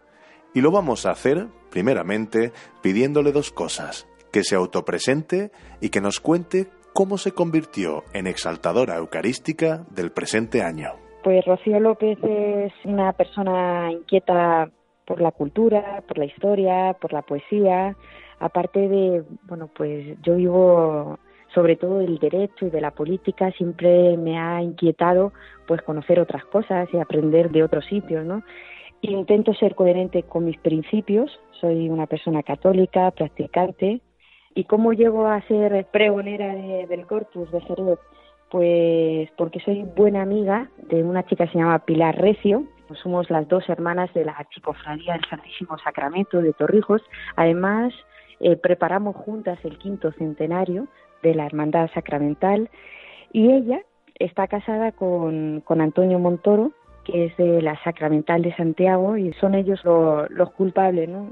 Y 0.55 0.61
lo 0.61 0.71
vamos 0.71 1.07
a 1.07 1.11
hacer, 1.11 1.47
primeramente, 1.71 2.53
pidiéndole 2.83 3.33
dos 3.33 3.51
cosas, 3.51 4.07
que 4.33 4.43
se 4.43 4.55
autopresente 4.55 5.51
y 5.81 5.91
que 5.91 6.01
nos 6.01 6.21
cuente 6.21 6.69
cómo 6.93 7.19
se 7.19 7.33
convirtió 7.33 8.05
en 8.13 8.27
exaltadora 8.27 8.97
eucarística 8.97 9.85
del 9.91 10.11
presente 10.11 10.63
año. 10.63 10.91
Pues 11.25 11.45
Rocío 11.45 11.81
López 11.81 12.19
es 12.23 12.73
una 12.85 13.13
persona 13.13 13.91
inquieta 13.93 14.69
por 15.07 15.21
la 15.21 15.31
cultura, 15.31 16.03
por 16.07 16.19
la 16.19 16.25
historia, 16.25 16.97
por 17.01 17.13
la 17.13 17.23
poesía, 17.23 17.97
aparte 18.41 18.89
de, 18.89 19.25
bueno, 19.45 19.71
pues 19.75 20.17
yo 20.23 20.37
vivo 20.37 21.19
sobre 21.55 21.77
todo 21.77 21.99
del 21.99 22.19
derecho 22.19 22.67
y 22.67 22.71
de 22.71 22.81
la 22.81 22.91
política, 22.91 23.51
siempre 23.53 24.17
me 24.17 24.39
ha 24.39 24.63
inquietado 24.63 25.33
pues 25.67 25.83
conocer 25.83 26.19
otras 26.19 26.45
cosas 26.47 26.89
y 26.93 26.99
aprender 26.99 27.51
de 27.51 27.63
otros 27.63 27.85
sitios, 27.87 28.25
¿no? 28.25 28.43
Intento 29.03 29.53
ser 29.55 29.75
coherente 29.75 30.23
con 30.23 30.45
mis 30.45 30.59
principios, 30.59 31.41
soy 31.61 31.91
una 31.91 32.07
persona 32.07 32.43
católica, 32.45 33.11
practicante, 33.11 34.01
¿y 34.55 34.65
cómo 34.65 34.93
llego 34.93 35.27
a 35.27 35.41
ser 35.43 35.87
pregonera 35.87 36.55
de- 36.55 36.87
del 36.87 37.07
Corpus 37.07 37.51
de 37.51 37.61
Jerez? 37.63 37.99
Pues 38.49 39.29
porque 39.37 39.59
soy 39.61 39.83
buena 39.83 40.23
amiga 40.23 40.69
de 40.89 41.03
una 41.03 41.25
chica 41.25 41.47
que 41.47 41.53
se 41.53 41.59
llama 41.59 41.81
Pilar 41.81 42.17
Recio, 42.17 42.65
somos 43.03 43.29
las 43.31 43.49
dos 43.49 43.69
hermanas 43.69 44.13
de 44.15 44.25
la 44.25 44.33
Archicofradía 44.33 45.15
del 45.15 45.25
Santísimo 45.29 45.79
Sacramento 45.79 46.41
de 46.43 46.53
Torrijos, 46.53 47.03
además 47.37 47.93
eh, 48.39 48.57
preparamos 48.57 49.17
juntas 49.17 49.59
el 49.65 49.79
quinto 49.79 50.13
centenario 50.13 50.87
de 51.23 51.35
la 51.35 51.47
Hermandad 51.47 51.91
Sacramental 51.95 52.69
y 53.33 53.51
ella 53.51 53.81
está 54.19 54.47
casada 54.47 54.93
con, 54.93 55.63
con 55.65 55.81
Antonio 55.81 56.19
Montoro, 56.19 56.73
que 57.05 57.27
es 57.27 57.37
de 57.37 57.63
la 57.63 57.77
Sacramental 57.83 58.43
de 58.43 58.55
Santiago 58.55 59.17
y 59.17 59.33
son 59.35 59.55
ellos 59.55 59.85
lo- 59.85 60.29
los 60.29 60.51
culpables, 60.53 61.09
¿no? 61.09 61.31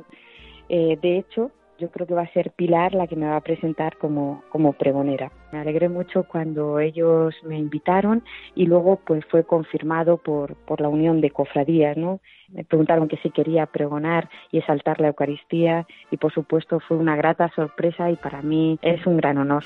Eh, 0.69 0.99
de 1.01 1.19
hecho, 1.19 1.51
yo 1.79 1.91
creo 1.91 2.07
que 2.07 2.15
va 2.15 2.23
a 2.23 2.33
ser 2.33 2.51
Pilar 2.51 2.93
la 2.95 3.07
que 3.07 3.17
me 3.17 3.27
va 3.27 3.37
a 3.37 3.41
presentar 3.41 3.97
como, 3.97 4.43
como 4.51 4.75
pregonera. 4.75 5.33
Me 5.51 5.61
alegré 5.61 5.89
mucho 5.89 6.25
cuando 6.25 6.79
ellos 6.79 7.35
me 7.43 7.59
invitaron 7.59 8.23
y 8.55 8.67
luego 8.67 9.01
pues 9.05 9.25
fue 9.27 9.45
confirmado 9.45 10.19
por, 10.19 10.55
por 10.67 10.81
la 10.83 10.89
unión 10.89 11.21
de 11.23 11.31
cofradías, 11.31 11.97
¿no? 11.97 12.21
Me 12.51 12.65
preguntaron 12.65 13.09
que 13.09 13.17
si 13.19 13.31
quería 13.31 13.65
pregonar 13.67 14.29
y 14.53 14.59
exaltar 14.59 15.01
la 15.01 15.09
Eucaristía 15.09 15.87
y 16.11 16.19
por 16.19 16.33
supuesto 16.35 16.81
fue 16.81 16.99
una 16.99 17.17
grata 17.17 17.51
sorpresa 17.57 18.11
y 18.11 18.17
para 18.17 18.43
mí 18.43 18.79
es 18.83 19.07
un 19.07 19.17
gran 19.17 19.39
honor. 19.39 19.65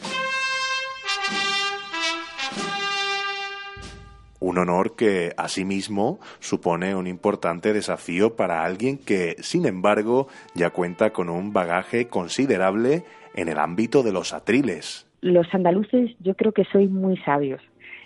Un 4.44 4.58
honor 4.58 4.94
que, 4.94 5.32
asimismo, 5.38 6.20
supone 6.38 6.94
un 6.94 7.06
importante 7.06 7.72
desafío 7.72 8.36
para 8.36 8.62
alguien 8.62 8.98
que, 8.98 9.36
sin 9.38 9.64
embargo, 9.64 10.28
ya 10.54 10.68
cuenta 10.68 11.14
con 11.14 11.30
un 11.30 11.54
bagaje 11.54 12.08
considerable 12.08 13.04
en 13.34 13.48
el 13.48 13.58
ámbito 13.58 14.02
de 14.02 14.12
los 14.12 14.34
atriles. 14.34 15.06
Los 15.22 15.46
andaluces 15.54 16.10
yo 16.20 16.34
creo 16.34 16.52
que 16.52 16.66
sois 16.66 16.90
muy 16.90 17.16
sabios 17.24 17.62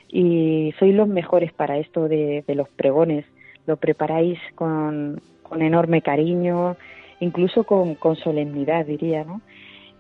y 0.07 0.72
sois 0.78 0.95
los 0.95 1.09
mejores 1.09 1.53
para 1.53 1.76
esto 1.76 2.07
de, 2.07 2.45
de 2.47 2.55
los 2.55 2.68
pregones. 2.68 3.24
Lo 3.66 3.76
preparáis 3.76 4.39
con, 4.55 5.20
con 5.43 5.61
enorme 5.61 6.03
cariño, 6.03 6.76
incluso 7.18 7.64
con, 7.64 7.97
con 7.97 8.14
solemnidad, 8.14 8.86
diría, 8.86 9.24
¿no? 9.24 9.41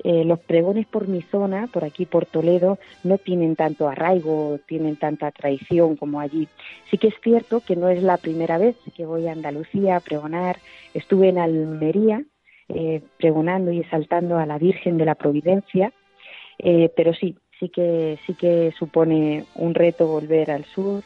Eh, 0.04 0.24
los 0.24 0.38
pregones 0.38 0.86
por 0.86 1.08
mi 1.08 1.22
zona, 1.22 1.66
por 1.72 1.84
aquí 1.84 2.06
por 2.06 2.26
Toledo, 2.26 2.78
no 3.02 3.18
tienen 3.18 3.56
tanto 3.56 3.88
arraigo, 3.88 4.58
tienen 4.66 4.96
tanta 4.96 5.30
tradición 5.32 5.96
como 5.96 6.20
allí. 6.20 6.48
Sí 6.90 6.98
que 6.98 7.08
es 7.08 7.14
cierto 7.22 7.60
que 7.60 7.76
no 7.76 7.88
es 7.88 8.02
la 8.02 8.16
primera 8.16 8.58
vez 8.58 8.76
que 8.96 9.06
voy 9.06 9.26
a 9.26 9.32
Andalucía 9.32 9.96
a 9.96 10.00
pregonar. 10.00 10.58
Estuve 10.94 11.30
en 11.30 11.38
Almería 11.38 12.22
eh, 12.68 13.02
pregonando 13.18 13.72
y 13.72 13.80
exaltando 13.80 14.38
a 14.38 14.46
la 14.46 14.58
Virgen 14.58 14.98
de 14.98 15.04
la 15.04 15.16
Providencia, 15.16 15.92
eh, 16.58 16.92
pero 16.94 17.12
sí, 17.14 17.36
sí 17.58 17.68
que 17.68 18.18
sí 18.26 18.34
que 18.34 18.72
supone 18.78 19.46
un 19.56 19.74
reto 19.74 20.06
volver 20.06 20.50
al 20.50 20.64
sur. 20.64 21.02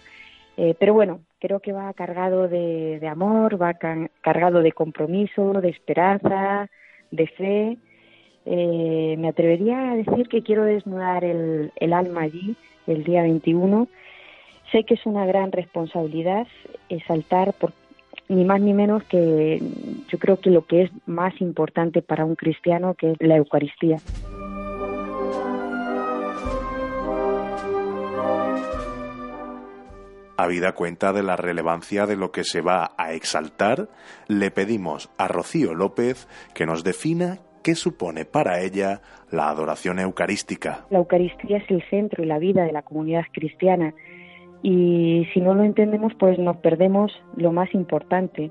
pero 0.78 0.92
bueno, 0.92 1.20
creo 1.40 1.60
que 1.60 1.72
va 1.72 1.92
cargado 1.94 2.46
de, 2.46 2.98
de 3.00 3.08
amor, 3.08 3.60
va 3.60 3.74
cargado 4.20 4.60
de 4.60 4.72
compromiso, 4.72 5.60
de 5.60 5.70
esperanza, 5.70 6.68
de 7.10 7.26
fe 7.26 7.78
eh, 8.46 9.16
me 9.18 9.28
atrevería 9.28 9.92
a 9.92 9.96
decir 9.96 10.28
que 10.28 10.42
quiero 10.42 10.64
desnudar 10.64 11.24
el, 11.24 11.72
el 11.76 11.92
alma 11.92 12.22
allí 12.22 12.56
el 12.86 13.04
día 13.04 13.22
21. 13.22 13.88
Sé 14.70 14.84
que 14.84 14.94
es 14.94 15.06
una 15.06 15.26
gran 15.26 15.52
responsabilidad 15.52 16.46
exaltar 16.88 17.52
por 17.52 17.72
ni 18.28 18.44
más 18.44 18.60
ni 18.60 18.72
menos 18.72 19.02
que 19.04 19.60
yo 20.08 20.18
creo 20.18 20.38
que 20.38 20.50
lo 20.50 20.66
que 20.66 20.82
es 20.82 20.90
más 21.06 21.38
importante 21.40 22.02
para 22.02 22.24
un 22.24 22.34
cristiano 22.34 22.94
que 22.94 23.12
es 23.12 23.16
la 23.20 23.36
Eucaristía. 23.36 23.98
Habida 30.36 30.72
cuenta 30.72 31.12
de 31.12 31.22
la 31.22 31.36
relevancia 31.36 32.06
de 32.06 32.16
lo 32.16 32.32
que 32.32 32.42
se 32.42 32.62
va 32.62 32.92
a 32.96 33.12
exaltar, 33.12 33.88
le 34.28 34.50
pedimos 34.50 35.10
a 35.18 35.28
Rocío 35.28 35.74
López 35.74 36.26
que 36.54 36.66
nos 36.66 36.82
defina 36.82 37.38
qué 37.62 37.74
supone 37.74 38.24
para 38.24 38.60
ella 38.60 39.00
la 39.30 39.48
adoración 39.48 39.98
eucarística. 39.98 40.84
La 40.90 40.98
Eucaristía 40.98 41.58
es 41.58 41.70
el 41.70 41.82
centro 41.88 42.22
y 42.22 42.26
la 42.26 42.38
vida 42.38 42.64
de 42.64 42.72
la 42.72 42.82
comunidad 42.82 43.24
cristiana 43.32 43.94
y 44.62 45.26
si 45.32 45.40
no 45.40 45.54
lo 45.54 45.64
entendemos 45.64 46.12
pues 46.18 46.38
nos 46.38 46.56
perdemos 46.58 47.12
lo 47.36 47.52
más 47.52 47.72
importante. 47.74 48.50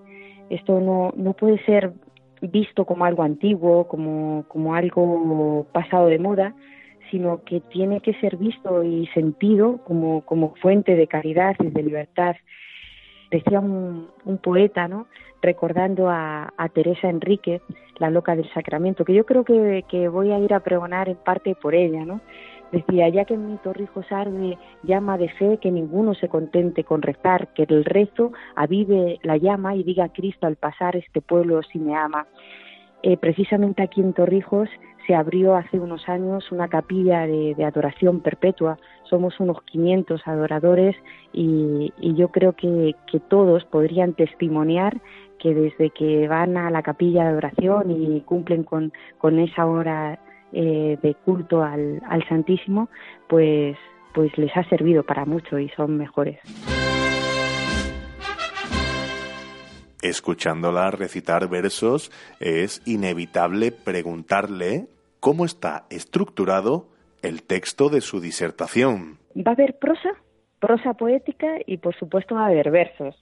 Esto 0.49 0.80
no, 0.80 1.14
no 1.16 1.34
puede 1.34 1.64
ser 1.66 1.93
visto 2.41 2.86
como 2.86 3.05
algo 3.05 3.24
antiguo, 3.24 3.88
como, 3.88 4.45
como 4.47 4.76
algo 4.76 5.66
pasado 5.72 6.07
de 6.07 6.20
moda, 6.20 6.55
sino 7.09 7.43
que 7.43 7.59
tiene 7.59 8.01
que 8.01 8.14
ser 8.16 8.38
visto 8.38 8.84
y 8.84 9.07
sentido 9.07 9.80
como, 9.86 10.22
como 10.22 10.55
fuente 10.55 10.95
de 10.95 11.07
caridad 11.07 11.55
y 11.59 11.68
de 11.68 11.84
libertad. 11.84 12.36
Decía 13.32 13.60
un, 13.60 14.10
poeta, 14.44 14.88
¿no? 14.88 15.08
recordando 15.42 16.10
a, 16.10 16.52
Teresa 16.74 17.10
Enríquez, 17.10 17.62
la 17.98 18.10
loca 18.10 18.36
del 18.36 18.52
sacramento, 18.54 19.06
que 19.06 19.14
yo 19.14 19.26
creo 19.26 19.44
que, 19.44 20.08
voy 20.10 20.32
a 20.32 20.40
ir 20.40 20.54
a 20.54 20.60
pregonar 20.60 21.10
en 21.10 21.16
parte 21.16 21.56
por 21.56 21.74
ella, 21.74 22.06
¿no? 22.06 22.22
Decía, 22.72 23.10
ya 23.10 23.26
que 23.26 23.34
en 23.34 23.52
mi 23.52 23.58
Torrijos 23.58 24.10
arde 24.12 24.58
llama 24.84 25.18
de 25.18 25.28
fe, 25.30 25.58
que 25.58 25.72
ninguno 25.72 26.14
se 26.14 26.30
contente 26.30 26.86
con 26.86 27.02
rezar, 27.02 27.50
que 27.54 27.64
el 27.64 27.84
rezo 27.84 28.32
avive 28.56 29.20
la 29.24 29.36
llama 29.38 29.76
y 29.76 29.84
diga 29.84 30.06
a 30.06 30.14
Cristo 30.14 30.48
al 30.48 30.56
pasar 30.56 30.96
este 30.96 31.20
pueblo 31.20 31.64
si 31.64 31.80
me 31.80 31.96
ama. 31.96 32.28
Eh, 33.04 33.18
precisamente 33.18 33.82
aquí 33.82 34.00
en 34.00 34.14
Torrijos 34.14 34.70
se 35.08 35.16
abrió 35.16 35.56
hace 35.56 35.80
unos 35.80 36.08
años 36.08 36.52
una 36.52 36.68
capilla 36.68 37.26
de, 37.26 37.56
adoración 37.66 38.20
perpetua. 38.22 38.78
Somos 39.12 39.38
unos 39.41 39.62
500 39.64 40.26
adoradores 40.26 40.95
y, 41.34 41.91
yo 42.16 42.30
creo 42.30 42.53
que, 42.53 42.95
todos 43.28 43.66
podrían 43.66 44.14
testimoniar 44.14 45.01
que 45.38 45.53
desde 45.53 45.89
que 45.89 46.30
van 46.30 46.55
a 46.55 46.72
la 46.72 46.82
capilla 46.82 47.24
de 47.24 47.30
adoración 47.32 47.91
y 47.91 48.22
cumplen 48.22 48.64
con, 48.64 48.93
esa 49.39 49.66
hora 49.66 50.18
eh, 50.53 50.97
de 51.03 51.14
culto 51.26 51.62
al, 51.62 52.01
al, 52.07 52.26
Santísimo, 52.30 52.88
pues, 53.28 53.78
pues 54.14 54.38
les 54.38 54.55
ha 54.55 54.64
servido 54.70 55.03
para 55.03 55.26
mucho 55.26 55.59
y 55.59 55.68
son 55.76 55.97
mejores. 55.97 56.39
Escuchándola 60.01 60.89
recitar 60.89 61.49
versos, 61.49 62.14
es 62.39 62.82
inevitable 62.86 63.74
preguntarle 63.74 64.88
cómo 65.20 65.43
está 65.43 65.86
estructurado 65.89 66.91
el 67.22 67.43
texto 67.43 67.89
de 67.89 68.01
su 68.01 68.19
disertación. 68.19 69.17
Va 69.36 69.51
a 69.51 69.53
haber 69.53 69.78
prosa, 69.78 70.09
prosa 70.59 70.93
poética 70.93 71.57
y 71.65 71.78
por 71.78 71.95
supuesto 71.95 72.36
va 72.36 72.45
a 72.45 72.47
haber 72.47 72.72
versos. 72.72 73.15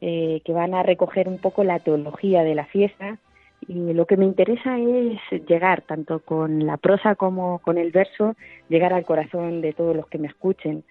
Eh, 0.00 0.42
que 0.44 0.52
van 0.52 0.74
a 0.74 0.84
recoger 0.84 1.26
un 1.26 1.38
poco 1.38 1.64
la 1.64 1.80
teología 1.80 2.44
de 2.44 2.54
la 2.54 2.66
fiesta. 2.66 3.18
Y 3.66 3.92
lo 3.92 4.06
que 4.06 4.16
me 4.16 4.24
interesa 4.24 4.78
es 4.78 5.18
llegar, 5.48 5.82
tanto 5.82 6.20
con 6.20 6.64
la 6.64 6.76
prosa 6.76 7.16
como 7.16 7.58
con 7.58 7.78
el 7.78 7.90
verso, 7.90 8.36
llegar 8.68 8.92
al 8.92 9.04
corazón 9.04 9.60
de 9.60 9.72
todos 9.72 9.96
los 9.96 10.06
que 10.06 10.18
me 10.18 10.28
escuchen. 10.28 10.84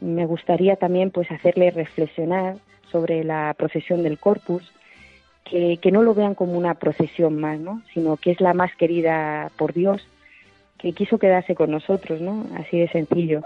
Me 0.00 0.26
gustaría 0.26 0.76
también 0.76 1.10
pues 1.10 1.28
hacerles 1.32 1.74
reflexionar 1.74 2.58
sobre 2.92 3.24
la 3.24 3.52
procesión 3.58 4.04
del 4.04 4.18
Corpus, 4.18 4.72
que, 5.44 5.78
que 5.82 5.90
no 5.90 6.02
lo 6.02 6.14
vean 6.14 6.36
como 6.36 6.52
una 6.52 6.74
procesión 6.74 7.40
más, 7.40 7.58
¿no? 7.58 7.82
sino 7.92 8.16
que 8.16 8.30
es 8.30 8.40
la 8.40 8.54
más 8.54 8.74
querida 8.76 9.50
por 9.56 9.72
Dios, 9.72 10.06
que 10.86 10.92
quiso 10.92 11.18
quedarse 11.18 11.56
con 11.56 11.72
nosotros, 11.72 12.20
¿no? 12.20 12.46
Así 12.56 12.78
de 12.78 12.88
sencillo. 12.88 13.42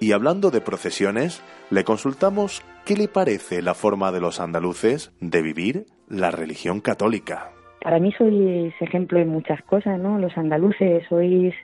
Y 0.00 0.10
hablando 0.10 0.50
de 0.50 0.60
procesiones, 0.60 1.44
le 1.70 1.84
consultamos 1.84 2.64
qué 2.84 2.96
le 2.96 3.06
parece 3.06 3.62
la 3.62 3.74
forma 3.74 4.10
de 4.10 4.20
los 4.20 4.40
andaluces 4.40 5.12
de 5.20 5.42
vivir 5.42 5.86
la 6.08 6.32
religión 6.32 6.80
católica. 6.80 7.52
Para 7.82 8.00
mí 8.00 8.10
sois 8.18 8.74
ejemplo 8.80 9.20
en 9.20 9.28
muchas 9.28 9.62
cosas, 9.62 10.00
¿no? 10.00 10.18
Los 10.18 10.36
andaluces 10.36 11.04
sois, 11.08 11.54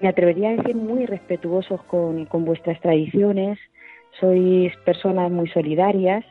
me 0.00 0.08
atrevería 0.08 0.48
a 0.48 0.56
decir, 0.56 0.74
muy 0.74 1.06
respetuosos 1.06 1.84
con, 1.84 2.26
vuestras 2.44 2.80
tradiciones, 2.80 3.60
sois 4.18 4.76
personas 4.84 5.30
muy 5.30 5.48
solidarias 5.50 6.24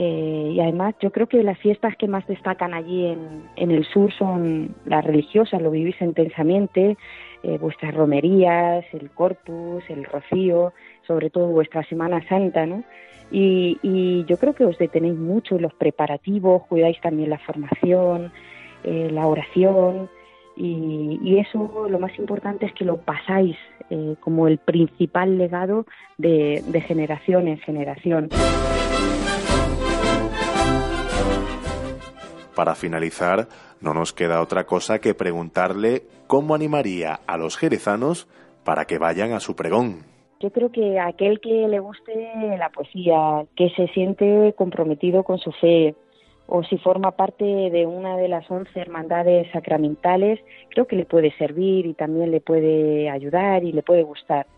eh, 0.00 0.52
y 0.54 0.60
además 0.60 0.94
yo 1.00 1.10
creo 1.10 1.26
que 1.26 1.42
las 1.42 1.58
fiestas 1.58 1.96
que 1.96 2.06
más 2.06 2.24
destacan 2.28 2.72
allí 2.72 3.06
en, 3.56 3.70
el 3.72 3.84
sur 3.84 4.12
son 4.12 4.76
las 4.84 5.04
religiosas, 5.04 5.60
lo 5.60 5.72
vivís 5.72 6.00
intensamente, 6.00 6.96
eh, 7.42 7.58
vuestras 7.60 7.96
romerías, 7.96 8.84
el 8.92 9.10
corpus, 9.10 9.82
el 9.88 10.04
rocío, 10.04 10.72
sobre 11.04 11.30
todo 11.30 11.48
vuestra 11.48 11.82
Semana 11.82 12.24
Santa, 12.28 12.64
¿no? 12.64 12.84
Y, 13.32 14.24
yo 14.28 14.36
creo 14.36 14.54
que 14.54 14.64
os 14.64 14.78
detenéis 14.78 15.16
mucho 15.16 15.56
en 15.56 15.62
los 15.62 15.74
preparativos, 15.74 16.62
cuidáis 16.68 17.00
también 17.00 17.30
la 17.30 17.38
formación, 17.38 18.30
eh, 18.84 19.10
la 19.10 19.26
oración, 19.26 20.08
y, 20.56 21.38
eso 21.38 21.88
lo 21.90 21.98
más 21.98 22.16
importante 22.20 22.66
es 22.66 22.72
que 22.72 22.84
lo 22.84 22.98
pasáis 22.98 23.56
eh, 23.90 24.14
como 24.20 24.46
el 24.46 24.58
principal 24.58 25.38
legado 25.38 25.86
de 26.18 26.84
generación 26.86 27.48
en 27.48 27.58
generación. 27.58 28.28
Para 32.58 32.74
finalizar, 32.74 33.46
no 33.80 33.94
nos 33.94 34.12
queda 34.12 34.42
otra 34.42 34.66
cosa 34.66 35.00
que 35.00 35.14
preguntarle 35.14 36.02
cómo 36.26 36.56
animaría 36.56 37.20
a 37.28 37.36
los 37.36 37.56
jerezanos 37.56 38.26
para 38.64 38.84
que 38.84 38.98
vayan 38.98 39.30
a 39.30 39.38
su 39.38 39.54
pregón. 39.54 40.02
Yo 40.40 40.50
creo 40.50 40.72
que 40.72 40.98
aquel 40.98 41.38
que 41.38 41.68
le 41.68 41.78
guste 41.78 42.12
la 42.58 42.70
poesía, 42.70 43.46
que 43.54 43.70
se 43.76 43.86
siente 43.94 44.56
comprometido 44.58 45.22
con 45.22 45.38
su 45.38 45.52
fe, 45.52 45.94
o 46.48 46.64
si 46.64 46.78
forma 46.78 47.12
parte 47.12 47.44
de 47.44 47.86
una 47.86 48.16
de 48.16 48.26
las 48.26 48.50
once 48.50 48.80
hermandades 48.80 49.46
sacramentales, 49.52 50.40
creo 50.70 50.88
que 50.88 50.96
le 50.96 51.04
puede 51.04 51.30
servir 51.38 51.86
y 51.86 51.94
también 51.94 52.32
le 52.32 52.40
puede 52.40 53.08
ayudar 53.08 53.62
y 53.62 53.70
le 53.70 53.84
puede 53.84 54.02
gustar. 54.02 54.48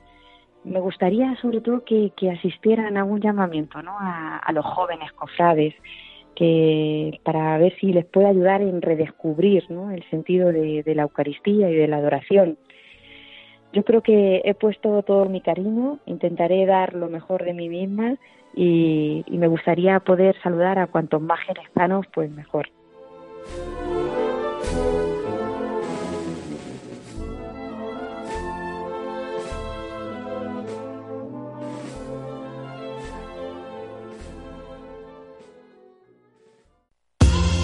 Me 0.64 0.80
gustaría 0.80 1.36
sobre 1.42 1.60
todo 1.60 1.84
que, 1.84 2.12
asistieran 2.30 2.96
a 2.96 3.04
un 3.04 3.20
llamamiento 3.20 3.82
¿no? 3.82 3.92
a, 3.98 4.38
a 4.38 4.52
los 4.52 4.64
jóvenes 4.64 5.12
cofrades, 5.12 5.74
para 7.22 7.58
ver 7.58 7.74
si 7.80 7.92
les 7.92 8.06
puede 8.06 8.28
ayudar 8.28 8.62
en 8.62 8.80
redescubrir 8.80 9.64
el 9.68 10.02
sentido 10.10 10.52
de, 10.52 10.82
la 10.94 11.02
Eucaristía 11.02 11.70
y 11.70 11.74
de 11.74 11.88
la 11.88 11.98
adoración. 11.98 12.56
Yo 13.72 13.84
creo 13.84 14.02
que 14.02 14.42
he 14.44 14.54
puesto 14.54 15.02
todo 15.02 15.26
mi 15.26 15.40
cariño, 15.40 15.98
intentaré 16.06 16.66
dar 16.66 16.94
lo 16.94 17.08
mejor 17.08 17.44
de 17.44 17.52
mí 17.52 17.68
misma 17.68 18.16
y, 18.54 19.22
y 19.26 19.38
me 19.38 19.48
gustaría 19.48 20.00
poder 20.00 20.34
saludar 20.42 20.78
a 20.78 20.86
cuantos 20.86 21.20
más 21.20 21.40
jerezanos, 21.40 22.06
pues 22.12 22.30
mejor. 22.30 22.68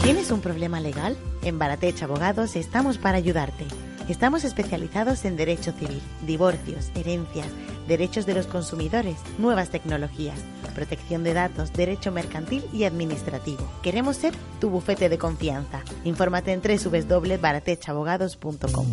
¿Tienes 0.06 0.30
un 0.30 0.40
problema 0.40 0.78
legal? 0.78 1.18
En 1.42 1.58
Baratech 1.58 2.00
Abogados 2.04 2.54
estamos 2.54 2.96
para 2.96 3.18
ayudarte. 3.18 3.64
Estamos 4.08 4.44
especializados 4.44 5.24
en 5.24 5.36
derecho 5.36 5.72
civil, 5.72 6.00
divorcios, 6.24 6.92
herencias, 6.94 7.48
derechos 7.88 8.24
de 8.24 8.34
los 8.34 8.46
consumidores, 8.46 9.16
nuevas 9.36 9.70
tecnologías, 9.70 10.38
protección 10.76 11.24
de 11.24 11.34
datos, 11.34 11.72
derecho 11.72 12.12
mercantil 12.12 12.62
y 12.72 12.84
administrativo. 12.84 13.68
Queremos 13.82 14.16
ser 14.16 14.32
tu 14.60 14.70
bufete 14.70 15.08
de 15.08 15.18
confianza. 15.18 15.82
Infórmate 16.04 16.52
en 16.52 16.62
www.baratechabogados.com. 16.62 18.86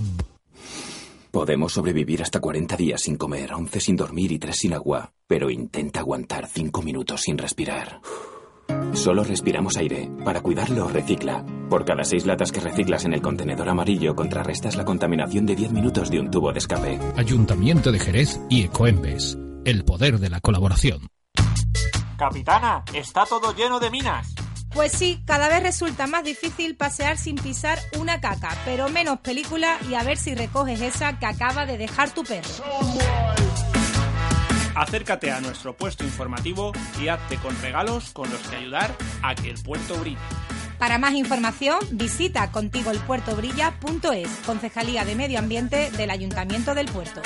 Podemos 1.30 1.74
sobrevivir 1.74 2.24
hasta 2.24 2.40
40 2.40 2.76
días 2.76 3.02
sin 3.02 3.18
comer, 3.18 3.54
11 3.54 3.80
sin 3.80 3.96
dormir 3.96 4.32
y 4.32 4.40
3 4.40 4.58
sin 4.58 4.74
agua, 4.74 5.14
pero 5.28 5.52
intenta 5.52 6.00
aguantar 6.00 6.48
5 6.48 6.82
minutos 6.82 7.22
sin 7.22 7.38
respirar. 7.38 8.02
Solo 8.94 9.24
respiramos 9.24 9.78
aire. 9.78 10.10
Para 10.24 10.42
cuidarlo, 10.42 10.88
recicla. 10.88 11.44
Por 11.70 11.86
cada 11.86 12.04
6 12.04 12.26
latas 12.26 12.52
que 12.52 12.60
reciclas 12.60 13.06
en 13.06 13.14
el 13.14 13.22
contenedor 13.22 13.70
amarillo, 13.70 14.16
contrarrestas 14.16 14.76
la 14.76 14.86
contaminación 14.86 15.46
de 15.46 15.56
10 15.56 15.72
minutos 15.72 16.10
de 16.10 16.20
un 16.20 16.30
tubo 16.30 16.52
de 16.52 16.60
escape. 16.60 17.00
Ayuntamiento 17.18 17.92
de 17.92 18.00
Jerez 18.00 18.40
y 18.50 18.64
Ecoembes. 18.64 19.38
El 19.66 19.84
poder 19.84 20.20
de 20.20 20.30
la 20.30 20.40
colaboración. 20.40 21.08
Capitana, 22.18 22.84
está 22.94 23.26
todo 23.26 23.56
lleno 23.56 23.80
de 23.80 23.90
minas. 23.90 24.34
Pues 24.74 24.92
sí, 24.92 25.22
cada 25.26 25.50
vez 25.50 25.62
resulta 25.62 26.08
más 26.08 26.24
difícil 26.24 26.76
pasear 26.76 27.18
sin 27.18 27.36
pisar 27.36 27.78
una 28.00 28.20
caca, 28.20 28.50
pero 28.66 28.90
menos 28.90 29.20
película 29.20 29.78
y 29.88 29.94
a 29.94 30.04
ver 30.04 30.18
si 30.18 30.34
recoges 30.34 30.82
esa 30.82 31.20
que 31.20 31.28
acaba 31.28 31.66
de 31.66 31.78
dejar 31.78 32.12
tu 32.12 32.24
perro. 32.24 32.50
Acércate 34.76 35.32
a 35.32 35.42
nuestro 35.42 35.76
puesto 35.76 36.04
informativo 36.04 36.72
y 37.02 37.08
hazte 37.08 37.38
con 37.38 37.60
regalos 37.62 38.12
con 38.12 38.30
los 38.30 38.42
que 38.42 38.56
ayudar 38.56 38.96
a 39.22 39.36
que 39.36 39.50
el 39.50 39.62
puerto 39.62 39.96
brille. 39.96 40.18
Para 40.80 40.98
más 40.98 41.14
información, 41.14 41.78
visita 41.92 42.52
contigoelpuertobrilla.es, 42.52 44.30
Concejalía 44.46 45.06
de 45.06 45.16
Medio 45.16 45.40
Ambiente 45.40 45.92
del 45.92 46.10
Ayuntamiento 46.10 46.76
del 46.76 46.88
Puerto. 46.88 47.22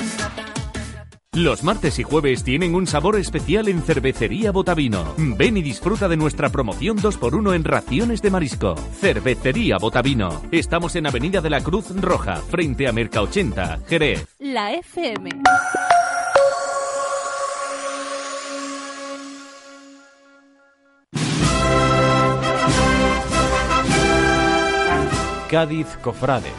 Los 1.32 1.62
martes 1.62 1.98
y 1.98 2.02
jueves 2.02 2.42
tienen 2.42 2.74
un 2.74 2.86
sabor 2.86 3.16
especial 3.16 3.68
en 3.68 3.82
Cervecería 3.82 4.50
Botavino. 4.50 5.14
Ven 5.16 5.56
y 5.56 5.62
disfruta 5.62 6.08
de 6.08 6.16
nuestra 6.16 6.48
promoción 6.48 6.98
2x1 6.98 7.54
en 7.54 7.64
raciones 7.64 8.22
de 8.22 8.30
marisco. 8.30 8.74
Cervecería 8.98 9.76
Botavino. 9.78 10.42
Estamos 10.50 10.96
en 10.96 11.06
Avenida 11.06 11.40
de 11.40 11.50
la 11.50 11.60
Cruz 11.60 11.94
Roja, 12.00 12.36
frente 12.36 12.88
a 12.88 12.92
Merca 12.92 13.22
80, 13.22 13.80
Jerez. 13.86 14.26
La 14.40 14.72
FM. 14.72 15.30
Cádiz 25.48 25.96
Cofrade. 26.02 26.50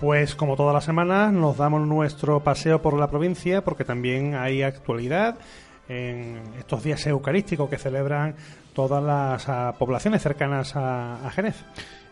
Pues 0.00 0.36
como 0.36 0.54
todas 0.54 0.72
las 0.72 0.84
semanas 0.84 1.32
nos 1.32 1.56
damos 1.56 1.84
nuestro 1.86 2.40
paseo 2.40 2.80
por 2.80 2.96
la 2.96 3.10
provincia 3.10 3.64
porque 3.64 3.84
también 3.84 4.36
hay 4.36 4.62
actualidad 4.62 5.36
en 5.88 6.42
estos 6.58 6.84
días 6.84 7.04
eucarísticos 7.08 7.68
que 7.68 7.78
celebran 7.78 8.36
todas 8.72 9.02
las 9.02 9.48
ah, 9.48 9.74
poblaciones 9.78 10.22
cercanas 10.22 10.76
a, 10.76 11.26
a 11.26 11.30
Jerez. 11.30 11.56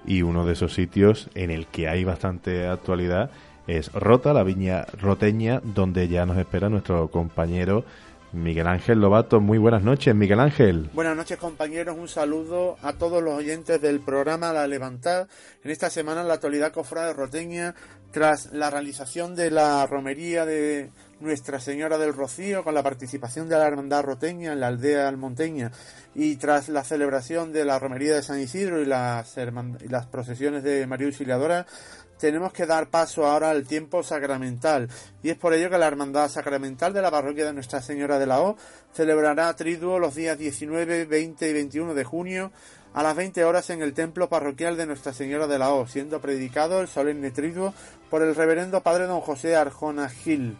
Y 0.05 0.23
uno 0.23 0.45
de 0.45 0.55
esos 0.55 0.75
sitios 0.75 1.31
en 1.37 1.53
el 1.53 1.68
que 1.68 1.89
hay 1.89 2.03
bastante 2.03 2.66
actualidad 2.66 3.31
es 3.68 3.93
Rota, 3.93 4.33
la 4.33 4.43
viña 4.43 4.87
roteña, 5.01 5.61
donde 5.62 6.09
ya 6.09 6.27
nos 6.27 6.37
espera 6.37 6.68
nuestro 6.68 7.09
compañero 7.09 7.85
Miguel 8.33 8.66
Ángel 8.66 9.01
Lobato. 9.01 9.41
Muy 9.41 9.59
buenas 9.59 9.83
noches, 9.83 10.14
Miguel 10.14 10.41
Ángel. 10.41 10.91
Buenas 10.95 11.16
noches, 11.16 11.39
compañeros. 11.39 11.97
Un 11.99 12.09
saludo 12.09 12.76
a 12.83 12.95
todos 12.95 13.22
los 13.22 13.35
oyentes 13.35 13.80
del 13.80 14.01
programa 14.01 14.53
La 14.53 14.66
Levantada. 14.66 15.28
En 15.62 15.70
esta 15.70 15.91
semana, 15.91 16.22
la 16.22 16.35
actualidad 16.35 16.72
cofrade 16.72 17.12
roteña, 17.12 17.74
tras 18.11 18.53
la 18.53 18.70
realización 18.70 19.35
de 19.35 19.51
la 19.51 19.87
romería 19.87 20.45
de 20.45 20.91
Nuestra 21.20 21.61
Señora 21.61 21.99
del 21.99 22.12
Rocío, 22.12 22.64
con 22.64 22.74
la 22.74 22.83
participación 22.83 23.49
de 23.49 23.57
la 23.57 23.66
Hermandad 23.66 24.03
Roteña 24.03 24.53
en 24.53 24.61
la 24.61 24.68
aldea 24.68 25.09
almonteña, 25.09 25.70
y 26.14 26.37
tras 26.37 26.68
la 26.68 26.85
celebración 26.85 27.53
de 27.53 27.64
la 27.64 27.78
romería 27.78 28.14
de 28.14 28.22
San 28.22 28.41
Isidro 28.41 28.83
y 28.83 28.87
las, 28.87 29.37
y 29.37 29.89
las 29.89 30.07
procesiones 30.07 30.62
de 30.62 30.87
María 30.87 31.07
Auxiliadora, 31.07 31.66
tenemos 32.23 32.53
que 32.53 32.66
dar 32.66 32.89
paso 32.89 33.27
ahora 33.27 33.51
al 33.51 33.66
tiempo 33.66 34.05
sacramental 34.05 34.89
y 35.25 35.31
es 35.31 35.37
por 35.37 35.55
ello 35.55 35.68
que 35.68 35.77
la 35.77 35.89
Hermandad 35.89 36.29
Sacramental 36.29 36.93
de 36.93 37.03
la 37.03 37.11
Parroquia 37.11 37.47
de 37.47 37.53
Nuestra 37.53 37.83
Señora 37.83 38.20
de 38.20 38.27
la 38.27 38.41
O 38.41 38.57
celebrará 38.95 39.53
triduo 39.57 39.99
los 39.99 40.14
días 40.14 40.39
19, 40.39 41.07
20 41.07 41.51
y 41.51 41.53
21 41.53 41.95
de 41.95 42.05
junio 42.05 42.53
a 42.95 43.03
las 43.03 43.16
20 43.16 43.45
horas 43.45 43.70
en 43.70 43.83
el 43.83 43.93
templo 43.93 44.29
parroquial 44.29 44.77
de 44.77 44.87
Nuestra 44.87 45.12
Señora 45.12 45.49
de 45.49 45.59
la 45.59 45.75
O, 45.75 45.89
siendo 45.89 46.20
predicado 46.20 46.81
el 46.81 46.87
solemne 46.87 47.33
triduo 47.33 47.75
por 48.09 48.23
el 48.23 48.37
reverendo 48.37 48.85
padre 48.85 49.09
don 49.09 49.20
José 49.20 49.57
Arjona 49.57 50.09
Gil 50.09 50.57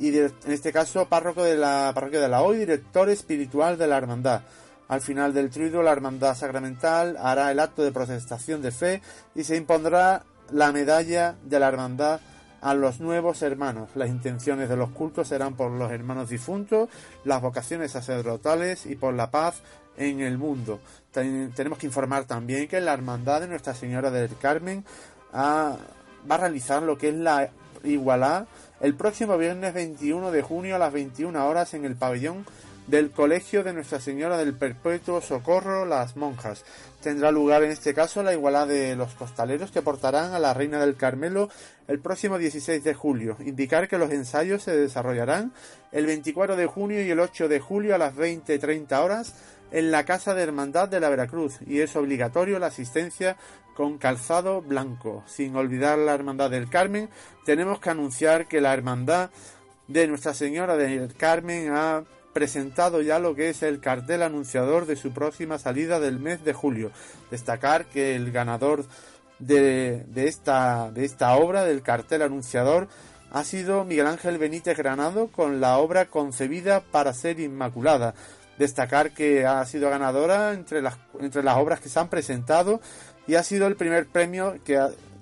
y 0.00 0.18
en 0.18 0.32
este 0.48 0.72
caso 0.72 1.08
párroco 1.08 1.44
de 1.44 1.56
la 1.56 1.92
Parroquia 1.94 2.20
de 2.20 2.28
la 2.28 2.42
O 2.42 2.54
y 2.54 2.58
director 2.58 3.08
espiritual 3.08 3.78
de 3.78 3.86
la 3.86 3.98
Hermandad. 3.98 4.42
Al 4.88 5.02
final 5.02 5.34
del 5.34 5.50
triduo, 5.50 5.82
la 5.82 5.92
Hermandad 5.92 6.34
Sacramental 6.34 7.16
hará 7.20 7.52
el 7.52 7.60
acto 7.60 7.82
de 7.84 7.92
protestación 7.92 8.62
de 8.62 8.72
fe 8.72 9.02
y 9.34 9.44
se 9.44 9.54
impondrá 9.54 10.24
la 10.50 10.72
medalla 10.72 11.36
de 11.44 11.60
la 11.60 11.68
hermandad 11.68 12.20
a 12.60 12.74
los 12.74 13.00
nuevos 13.00 13.42
hermanos. 13.42 13.90
Las 13.94 14.08
intenciones 14.08 14.68
de 14.68 14.76
los 14.76 14.90
cultos 14.90 15.28
serán 15.28 15.54
por 15.54 15.70
los 15.70 15.90
hermanos 15.92 16.28
difuntos, 16.28 16.88
las 17.24 17.40
vocaciones 17.40 17.92
sacerdotales 17.92 18.86
y 18.86 18.96
por 18.96 19.14
la 19.14 19.30
paz 19.30 19.62
en 19.96 20.20
el 20.20 20.38
mundo. 20.38 20.80
tenemos 21.12 21.78
que 21.78 21.86
informar 21.86 22.24
también 22.24 22.68
que 22.68 22.80
la 22.80 22.92
hermandad 22.92 23.40
de 23.40 23.48
Nuestra 23.48 23.74
Señora 23.74 24.10
del 24.10 24.36
Carmen 24.38 24.84
va 25.34 25.76
a 26.28 26.36
realizar 26.36 26.82
lo 26.82 26.96
que 26.96 27.08
es 27.08 27.14
la 27.14 27.50
igualdad 27.84 28.46
el 28.80 28.94
próximo 28.94 29.36
viernes 29.36 29.74
21 29.74 30.30
de 30.30 30.42
junio 30.42 30.76
a 30.76 30.78
las 30.78 30.92
21 30.92 31.48
horas 31.48 31.74
en 31.74 31.84
el 31.84 31.96
pabellón 31.96 32.46
del 32.86 33.10
Colegio 33.10 33.64
de 33.64 33.72
Nuestra 33.72 34.00
Señora 34.00 34.38
del 34.38 34.54
Perpetuo 34.54 35.20
Socorro 35.20 35.84
Las 35.84 36.16
Monjas. 36.16 36.64
Tendrá 37.02 37.30
lugar 37.30 37.62
en 37.62 37.70
este 37.70 37.94
caso 37.94 38.24
la 38.24 38.32
igualdad 38.32 38.66
de 38.66 38.96
los 38.96 39.14
costaleros 39.14 39.70
que 39.70 39.82
portarán 39.82 40.34
a 40.34 40.40
la 40.40 40.52
Reina 40.52 40.80
del 40.80 40.96
Carmelo 40.96 41.48
el 41.86 42.00
próximo 42.00 42.38
16 42.38 42.82
de 42.82 42.94
julio. 42.94 43.36
Indicar 43.40 43.86
que 43.86 43.98
los 43.98 44.10
ensayos 44.10 44.64
se 44.64 44.76
desarrollarán 44.76 45.52
el 45.92 46.06
24 46.06 46.56
de 46.56 46.66
junio 46.66 47.00
y 47.02 47.10
el 47.10 47.20
8 47.20 47.48
de 47.48 47.60
julio 47.60 47.94
a 47.94 47.98
las 47.98 48.16
20-30 48.16 49.00
horas 49.00 49.34
en 49.70 49.90
la 49.92 50.04
Casa 50.04 50.34
de 50.34 50.42
Hermandad 50.42 50.88
de 50.88 50.98
la 50.98 51.08
Veracruz 51.08 51.58
y 51.66 51.80
es 51.80 51.94
obligatorio 51.94 52.58
la 52.58 52.66
asistencia 52.66 53.36
con 53.74 53.98
calzado 53.98 54.60
blanco. 54.60 55.22
Sin 55.26 55.54
olvidar 55.54 55.98
la 55.98 56.14
Hermandad 56.14 56.50
del 56.50 56.68
Carmen, 56.68 57.08
tenemos 57.44 57.78
que 57.78 57.90
anunciar 57.90 58.48
que 58.48 58.60
la 58.60 58.74
Hermandad 58.74 59.30
de 59.86 60.08
Nuestra 60.08 60.34
Señora 60.34 60.76
del 60.76 61.14
Carmen 61.14 61.70
ha 61.70 62.02
presentado 62.38 63.02
ya 63.02 63.18
lo 63.18 63.34
que 63.34 63.48
es 63.48 63.64
el 63.64 63.80
cartel 63.80 64.22
anunciador 64.22 64.86
de 64.86 64.94
su 64.94 65.10
próxima 65.10 65.58
salida 65.58 65.98
del 65.98 66.20
mes 66.20 66.44
de 66.44 66.52
julio. 66.52 66.92
Destacar 67.32 67.86
que 67.86 68.14
el 68.14 68.30
ganador 68.30 68.84
de, 69.40 70.06
esta, 70.14 70.92
de 70.92 71.04
esta 71.04 71.34
obra, 71.34 71.64
del 71.64 71.82
cartel 71.82 72.22
anunciador, 72.22 72.86
ha 73.32 73.42
sido 73.42 73.84
Miguel 73.84 74.06
Ángel 74.06 74.38
Benítez 74.38 74.78
Granado 74.78 75.32
con 75.32 75.60
la 75.60 75.78
obra 75.78 76.04
concebida 76.04 76.80
para 76.80 77.12
ser 77.12 77.40
inmaculada. 77.40 78.14
Destacar 78.56 79.10
que 79.10 79.44
ha 79.44 79.66
sido 79.66 79.90
ganadora 79.90 80.52
entre 80.52 80.80
las, 80.80 80.96
entre 81.18 81.42
las 81.42 81.56
obras 81.56 81.80
que 81.80 81.88
se 81.88 81.98
han 81.98 82.06
presentado 82.06 82.80
y 83.26 83.34
ha 83.34 83.42
sido 83.42 83.66
el 83.66 83.74
primer 83.74 84.06
premio 84.06 84.58
que 84.64 84.78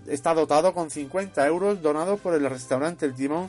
está 0.07 0.35
dotado 0.35 0.75
con 0.75 0.91
50 0.91 1.47
euros 1.47 1.81
donado 1.81 2.19
por 2.19 2.35
el 2.35 2.45
restaurante 2.51 3.07
El 3.07 3.15
Timón. 3.15 3.49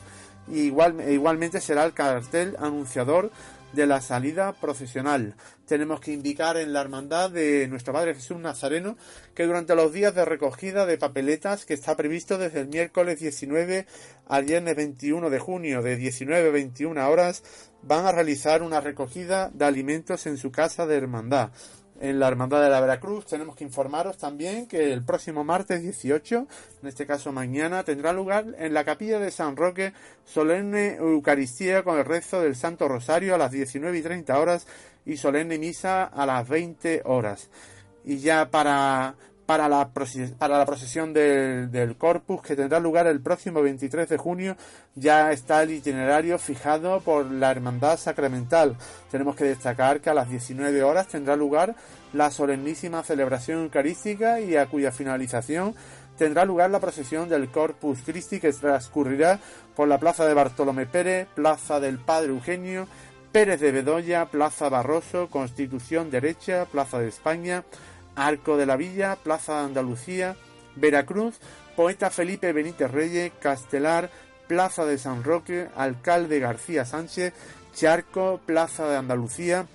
igual, 0.50 1.06
igualmente 1.10 1.60
será 1.60 1.84
el 1.84 1.92
cartel 1.92 2.56
anunciador 2.58 3.30
de 3.72 3.86
la 3.86 4.00
salida 4.00 4.52
procesional. 4.54 5.34
Tenemos 5.66 6.00
que 6.00 6.12
indicar 6.12 6.56
en 6.56 6.72
la 6.72 6.80
hermandad 6.80 7.30
de 7.30 7.68
nuestro 7.68 7.92
Padre 7.92 8.14
Jesús 8.14 8.38
Nazareno 8.38 8.96
que 9.34 9.46
durante 9.46 9.74
los 9.74 9.92
días 9.92 10.14
de 10.14 10.24
recogida 10.24 10.86
de 10.86 10.98
papeletas 10.98 11.66
que 11.66 11.74
está 11.74 11.96
previsto 11.96 12.38
desde 12.38 12.60
el 12.60 12.68
miércoles 12.68 13.20
19 13.20 13.86
al 14.26 14.44
viernes 14.44 14.76
21 14.76 15.30
de 15.30 15.38
junio 15.38 15.82
de 15.82 15.96
19 15.96 16.48
a 16.48 16.52
21 16.52 17.08
horas 17.08 17.42
van 17.82 18.06
a 18.06 18.12
realizar 18.12 18.62
una 18.62 18.80
recogida 18.80 19.50
de 19.52 19.64
alimentos 19.64 20.26
en 20.26 20.38
su 20.38 20.50
casa 20.50 20.86
de 20.86 20.96
hermandad 20.96 21.50
en 22.00 22.18
la 22.18 22.28
Hermandad 22.28 22.62
de 22.62 22.70
la 22.70 22.80
Veracruz. 22.80 23.26
Tenemos 23.26 23.56
que 23.56 23.64
informaros 23.64 24.16
también 24.16 24.66
que 24.66 24.92
el 24.92 25.04
próximo 25.04 25.44
martes 25.44 25.82
18, 25.82 26.46
en 26.82 26.88
este 26.88 27.06
caso 27.06 27.32
mañana, 27.32 27.84
tendrá 27.84 28.12
lugar 28.12 28.46
en 28.58 28.74
la 28.74 28.84
capilla 28.84 29.18
de 29.18 29.30
San 29.30 29.56
Roque 29.56 29.92
solemne 30.24 30.96
Eucaristía 30.96 31.82
con 31.82 31.98
el 31.98 32.04
rezo 32.04 32.40
del 32.40 32.56
Santo 32.56 32.88
Rosario 32.88 33.34
a 33.34 33.38
las 33.38 33.50
19 33.50 33.98
y 33.98 34.02
30 34.02 34.38
horas 34.38 34.66
y 35.04 35.16
solemne 35.16 35.58
misa 35.58 36.04
a 36.04 36.26
las 36.26 36.48
20 36.48 37.02
horas. 37.04 37.48
Y 38.04 38.18
ya 38.18 38.50
para 38.50 39.16
para 39.48 39.66
la, 39.66 39.88
para 40.38 40.58
la 40.58 40.66
procesión 40.66 41.14
del, 41.14 41.70
del, 41.70 41.96
Corpus 41.96 42.42
que 42.42 42.54
tendrá 42.54 42.78
lugar 42.80 43.06
el 43.06 43.22
próximo 43.22 43.62
23 43.62 44.06
de 44.06 44.18
junio. 44.18 44.58
Ya 44.94 45.32
está 45.32 45.62
el 45.62 45.70
itinerario 45.70 46.38
fijado 46.38 47.00
por 47.00 47.24
la 47.24 47.50
Hermandad 47.50 47.98
Sacramental. 47.98 48.76
Tenemos 49.10 49.36
que 49.36 49.44
destacar 49.44 50.02
que 50.02 50.10
a 50.10 50.14
las 50.14 50.28
19 50.28 50.82
horas 50.82 51.08
tendrá 51.08 51.34
lugar 51.34 51.74
la 52.12 52.30
solemnísima 52.30 53.02
celebración 53.02 53.62
eucarística 53.62 54.38
y 54.38 54.54
a 54.54 54.66
cuya 54.66 54.92
finalización 54.92 55.74
tendrá 56.18 56.44
lugar 56.44 56.68
la 56.68 56.80
procesión 56.80 57.30
del 57.30 57.50
Corpus 57.50 58.00
Christi 58.04 58.40
que 58.40 58.52
transcurrirá 58.52 59.38
por 59.74 59.88
la 59.88 59.96
Plaza 59.96 60.26
de 60.26 60.34
Bartolomé 60.34 60.84
Pérez, 60.84 61.26
Plaza 61.34 61.80
del 61.80 61.98
Padre 61.98 62.32
Eugenio, 62.32 62.86
Pérez 63.32 63.60
de 63.60 63.72
Bedoya, 63.72 64.26
Plaza 64.26 64.68
Barroso, 64.68 65.30
Constitución 65.30 66.10
Derecha, 66.10 66.66
Plaza 66.66 66.98
de 66.98 67.08
España, 67.08 67.64
Arco 68.18 68.56
de 68.56 68.66
la 68.66 68.76
Villa, 68.76 69.16
Plaza 69.16 69.58
de 69.58 69.64
Andalucía, 69.66 70.36
Veracruz, 70.76 71.36
Poeta 71.76 72.10
Felipe 72.10 72.52
Benítez 72.52 72.90
Reyes, 72.90 73.32
Castelar, 73.40 74.10
Plaza 74.48 74.84
de 74.84 74.98
San 74.98 75.22
Roque, 75.22 75.68
Alcalde 75.76 76.40
García 76.40 76.84
Sánchez, 76.84 77.32
Charco, 77.74 78.40
Plaza 78.44 78.88
de 78.88 78.96
Andalucía, 78.96 79.66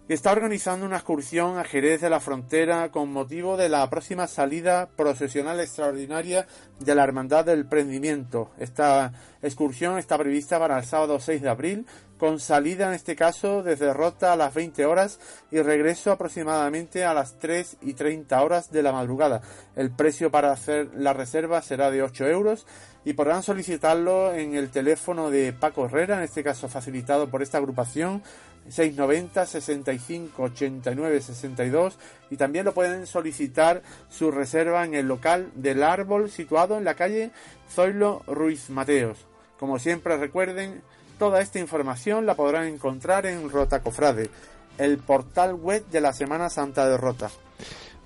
que 0.08 0.14
está 0.14 0.32
organizando 0.32 0.86
una 0.86 0.98
excursión 0.98 1.58
a 1.58 1.64
Jerez 1.64 2.00
de 2.00 2.12
la 2.12 2.20
Frontera 2.20 2.92
con 2.92 3.12
motivo 3.12 3.58
de 3.58 3.70
la 3.70 3.90
próxima 3.90 4.28
salida 4.28 4.88
procesional 4.96 5.60
extraordinaria 5.60 6.46
de 6.80 6.96
la 6.96 7.04
Hermandad 7.04 7.46
del 7.46 7.66
Prendimiento. 7.66 8.52
Esta 8.60 9.14
excursión 9.42 9.98
está 9.98 10.18
prevista 10.18 10.60
para 10.60 10.78
el 10.78 10.86
sábado 10.86 11.20
6 11.20 11.42
de 11.42 11.50
abril, 11.50 11.88
con 12.18 12.40
salida 12.40 12.88
en 12.88 12.94
este 12.94 13.16
caso 13.16 13.64
desde 13.64 13.94
Rota 13.94 14.34
a 14.34 14.36
las 14.36 14.54
20 14.54 14.86
horas 14.86 15.20
y 15.52 15.62
regreso 15.62 16.12
aproximadamente 16.12 17.04
a 17.04 17.14
las 17.14 17.38
3 17.40 17.78
y 17.82 17.94
30 17.94 18.42
horas 18.42 18.72
de 18.72 18.84
la 18.84 18.92
madrugada. 18.92 19.42
El 19.76 19.92
precio 19.92 20.32
para 20.32 20.52
hacer 20.52 20.90
la 20.96 21.14
reserva 21.14 21.62
será 21.62 21.92
de 21.92 22.04
8 22.04 22.28
euros 22.28 22.66
y 23.04 23.14
podrán 23.14 23.44
solicitarlo 23.44 24.34
en 24.34 24.56
el 24.56 24.70
teléfono 24.70 25.30
de 25.30 25.54
Paco 25.54 25.86
Herrera, 25.86 26.18
en 26.18 26.24
este 26.24 26.44
caso 26.44 26.68
facilitado 26.70 27.30
por 27.30 27.44
esta 27.44 27.58
agrupación 27.58 28.24
690 28.70 29.46
65 29.46 30.42
89 30.42 31.22
62 31.22 32.00
y 32.32 32.38
también 32.38 32.66
lo 32.66 32.74
pueden 32.74 33.06
solicitar 33.06 33.84
su 34.10 34.32
reserva 34.32 34.86
en 34.86 34.96
el 34.96 35.08
local 35.08 35.52
del 35.56 35.84
árbol 35.84 36.32
situado 36.32 36.78
en 36.78 36.84
la 36.84 36.96
calle 36.96 37.32
Zoilo 37.70 38.24
Ruiz 38.26 38.70
Mateos. 38.70 39.28
Como 39.60 39.78
siempre 39.78 40.18
recuerden, 40.18 40.82
toda 41.18 41.42
esta 41.42 41.60
información 41.60 42.26
la 42.26 42.36
podrán 42.36 42.68
encontrar 42.68 43.26
en 43.26 43.50
Rota 43.50 43.82
Cofrade, 43.82 44.30
el 44.78 44.98
portal 44.98 45.54
web 45.54 45.86
de 45.92 46.02
la 46.02 46.14
Semana 46.14 46.50
Santa 46.50 46.88
de 46.88 46.98
Rota. 46.98 47.30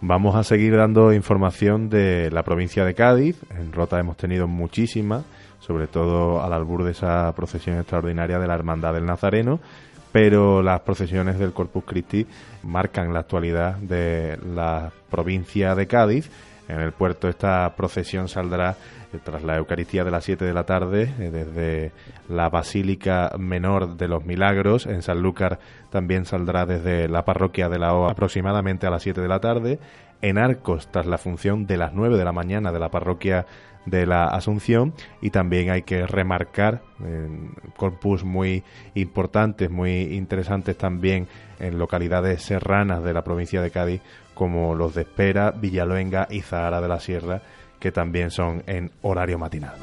Vamos 0.01 0.35
a 0.35 0.43
seguir 0.43 0.77
dando 0.77 1.11
información 1.11 1.89
de 1.89 2.31
la 2.31 2.43
provincia 2.43 2.85
de 2.85 2.93
Cádiz. 2.93 3.37
En 3.49 3.73
Rota 3.73 3.99
hemos 3.99 4.15
tenido 4.15 4.47
muchísimas, 4.47 5.25
sobre 5.59 5.87
todo 5.87 6.41
al 6.41 6.53
albur 6.53 6.83
de 6.83 6.91
esa 6.91 7.33
procesión 7.35 7.77
extraordinaria 7.77 8.39
de 8.39 8.47
la 8.47 8.55
Hermandad 8.55 8.93
del 8.93 9.05
Nazareno 9.05 9.59
pero 10.11 10.61
las 10.61 10.81
procesiones 10.81 11.37
del 11.37 11.53
Corpus 11.53 11.83
Christi 11.85 12.25
marcan 12.63 13.13
la 13.13 13.19
actualidad 13.19 13.75
de 13.75 14.37
la 14.43 14.91
provincia 15.09 15.75
de 15.75 15.87
Cádiz. 15.87 16.29
En 16.69 16.79
el 16.79 16.91
puerto 16.91 17.27
esta 17.27 17.75
procesión 17.75 18.27
saldrá 18.27 18.77
eh, 19.11 19.17
tras 19.23 19.43
la 19.43 19.57
Eucaristía 19.57 20.03
de 20.03 20.11
las 20.11 20.23
7 20.23 20.45
de 20.45 20.53
la 20.53 20.65
tarde 20.65 21.11
eh, 21.19 21.31
desde 21.31 21.91
la 22.29 22.49
Basílica 22.49 23.31
Menor 23.39 23.97
de 23.97 24.07
los 24.07 24.23
Milagros. 24.23 24.85
En 24.85 25.01
Sanlúcar 25.01 25.59
también 25.89 26.25
saldrá 26.25 26.67
desde 26.67 27.09
la 27.09 27.25
parroquia 27.25 27.69
de 27.69 27.79
la 27.79 27.95
O 27.95 28.07
aproximadamente 28.07 28.85
a 28.85 28.91
las 28.91 29.01
7 29.01 29.19
de 29.19 29.27
la 29.27 29.39
tarde. 29.39 29.79
En 30.21 30.37
Arcos 30.37 30.91
tras 30.91 31.07
la 31.07 31.17
función 31.17 31.65
de 31.65 31.77
las 31.77 31.93
9 31.93 32.17
de 32.17 32.25
la 32.25 32.33
mañana 32.33 32.71
de 32.71 32.79
la 32.79 32.89
parroquia 32.89 33.47
de 33.85 34.05
la 34.05 34.25
Asunción 34.25 34.93
y 35.21 35.31
también 35.31 35.71
hay 35.71 35.81
que 35.83 36.05
remarcar 36.05 36.81
corpus 37.77 38.25
muy 38.25 38.63
importantes, 38.93 39.71
muy 39.71 40.13
interesantes 40.13 40.77
también 40.77 41.27
en 41.59 41.79
localidades 41.79 42.43
serranas 42.43 43.01
de 43.03 43.13
la 43.13 43.23
provincia 43.23 43.61
de 43.61 43.71
Cádiz 43.71 44.01
como 44.39 44.73
los 44.73 44.95
de 44.95 45.01
Espera, 45.01 45.51
Villaluenga 45.51 46.25
y 46.29 46.39
Zahara 46.39 46.79
de 46.79 46.87
la 46.87 47.01
Sierra 47.01 47.41
que 47.77 47.91
también 47.91 48.31
son 48.31 48.63
en 48.67 48.89
horario 49.01 49.37
matinal. 49.37 49.75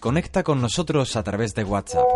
Conecta 0.00 0.42
con 0.42 0.62
nosotros 0.62 1.14
a 1.14 1.22
través 1.22 1.54
de 1.54 1.64
WhatsApp. 1.64 2.06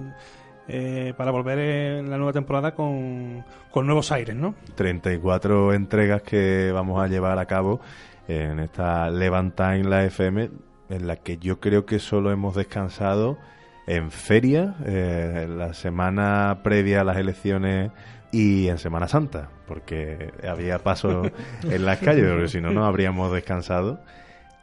eh, 0.67 1.13
para 1.15 1.31
volver 1.31 1.59
en 1.59 2.09
la 2.09 2.17
nueva 2.17 2.33
temporada 2.33 2.75
con, 2.75 3.45
con 3.71 3.85
nuevos 3.85 4.11
aires, 4.11 4.35
¿no? 4.35 4.55
34 4.75 5.73
entregas 5.73 6.21
que 6.21 6.71
vamos 6.73 7.01
a 7.01 7.07
llevar 7.07 7.39
a 7.39 7.45
cabo 7.45 7.79
en 8.27 8.59
esta 8.59 9.09
Levanta 9.09 9.77
en 9.77 9.89
la 9.89 10.03
FM, 10.03 10.49
en 10.89 11.07
la 11.07 11.15
que 11.15 11.37
yo 11.37 11.61
creo 11.61 11.85
que 11.85 11.99
solo 11.99 12.29
hemos 12.29 12.55
descansado 12.55 13.37
en 13.87 14.11
feria, 14.11 14.75
eh, 14.85 15.47
la 15.49 15.73
semana 15.73 16.59
previa 16.63 17.01
a 17.01 17.03
las 17.03 17.17
elecciones 17.17 17.91
y 18.31 18.67
en 18.67 18.77
Semana 18.77 19.07
Santa, 19.07 19.49
porque 19.67 20.31
había 20.47 20.79
paso 20.79 21.23
en 21.63 21.85
las 21.85 21.99
calles, 21.99 22.25
porque 22.29 22.47
si 22.47 22.61
no, 22.61 22.71
no 22.71 22.85
habríamos 22.85 23.31
descansado. 23.31 24.01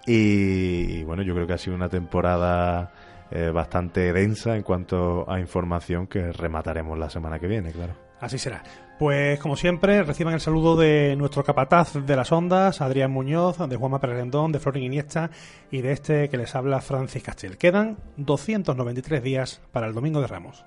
Y, 0.06 1.00
y 1.00 1.04
bueno, 1.04 1.22
yo 1.22 1.34
creo 1.34 1.46
que 1.46 1.52
ha 1.52 1.58
sido 1.58 1.76
una 1.76 1.88
temporada 1.88 2.92
eh, 3.30 3.50
bastante 3.50 4.10
densa 4.14 4.56
en 4.56 4.62
cuanto 4.62 5.30
a 5.30 5.38
información 5.38 6.06
que 6.06 6.32
remataremos 6.32 6.98
la 6.98 7.10
semana 7.10 7.38
que 7.38 7.46
viene, 7.46 7.72
claro. 7.72 8.07
Así 8.20 8.38
será. 8.38 8.62
Pues 8.98 9.38
como 9.38 9.56
siempre, 9.56 10.02
reciban 10.02 10.34
el 10.34 10.40
saludo 10.40 10.76
de 10.76 11.14
nuestro 11.16 11.44
capataz 11.44 11.94
de 11.94 12.16
las 12.16 12.32
ondas, 12.32 12.80
Adrián 12.80 13.12
Muñoz, 13.12 13.58
de 13.58 13.76
Juanma 13.76 14.00
Perrendón, 14.00 14.50
de 14.50 14.58
Florin 14.58 14.82
Iniesta 14.82 15.30
y 15.70 15.82
de 15.82 15.92
este 15.92 16.28
que 16.28 16.36
les 16.36 16.54
habla 16.56 16.80
Francis 16.80 17.22
Castel. 17.22 17.58
Quedan 17.58 17.98
293 18.16 19.22
días 19.22 19.60
para 19.70 19.86
el 19.86 19.94
Domingo 19.94 20.20
de 20.20 20.26
Ramos. 20.26 20.64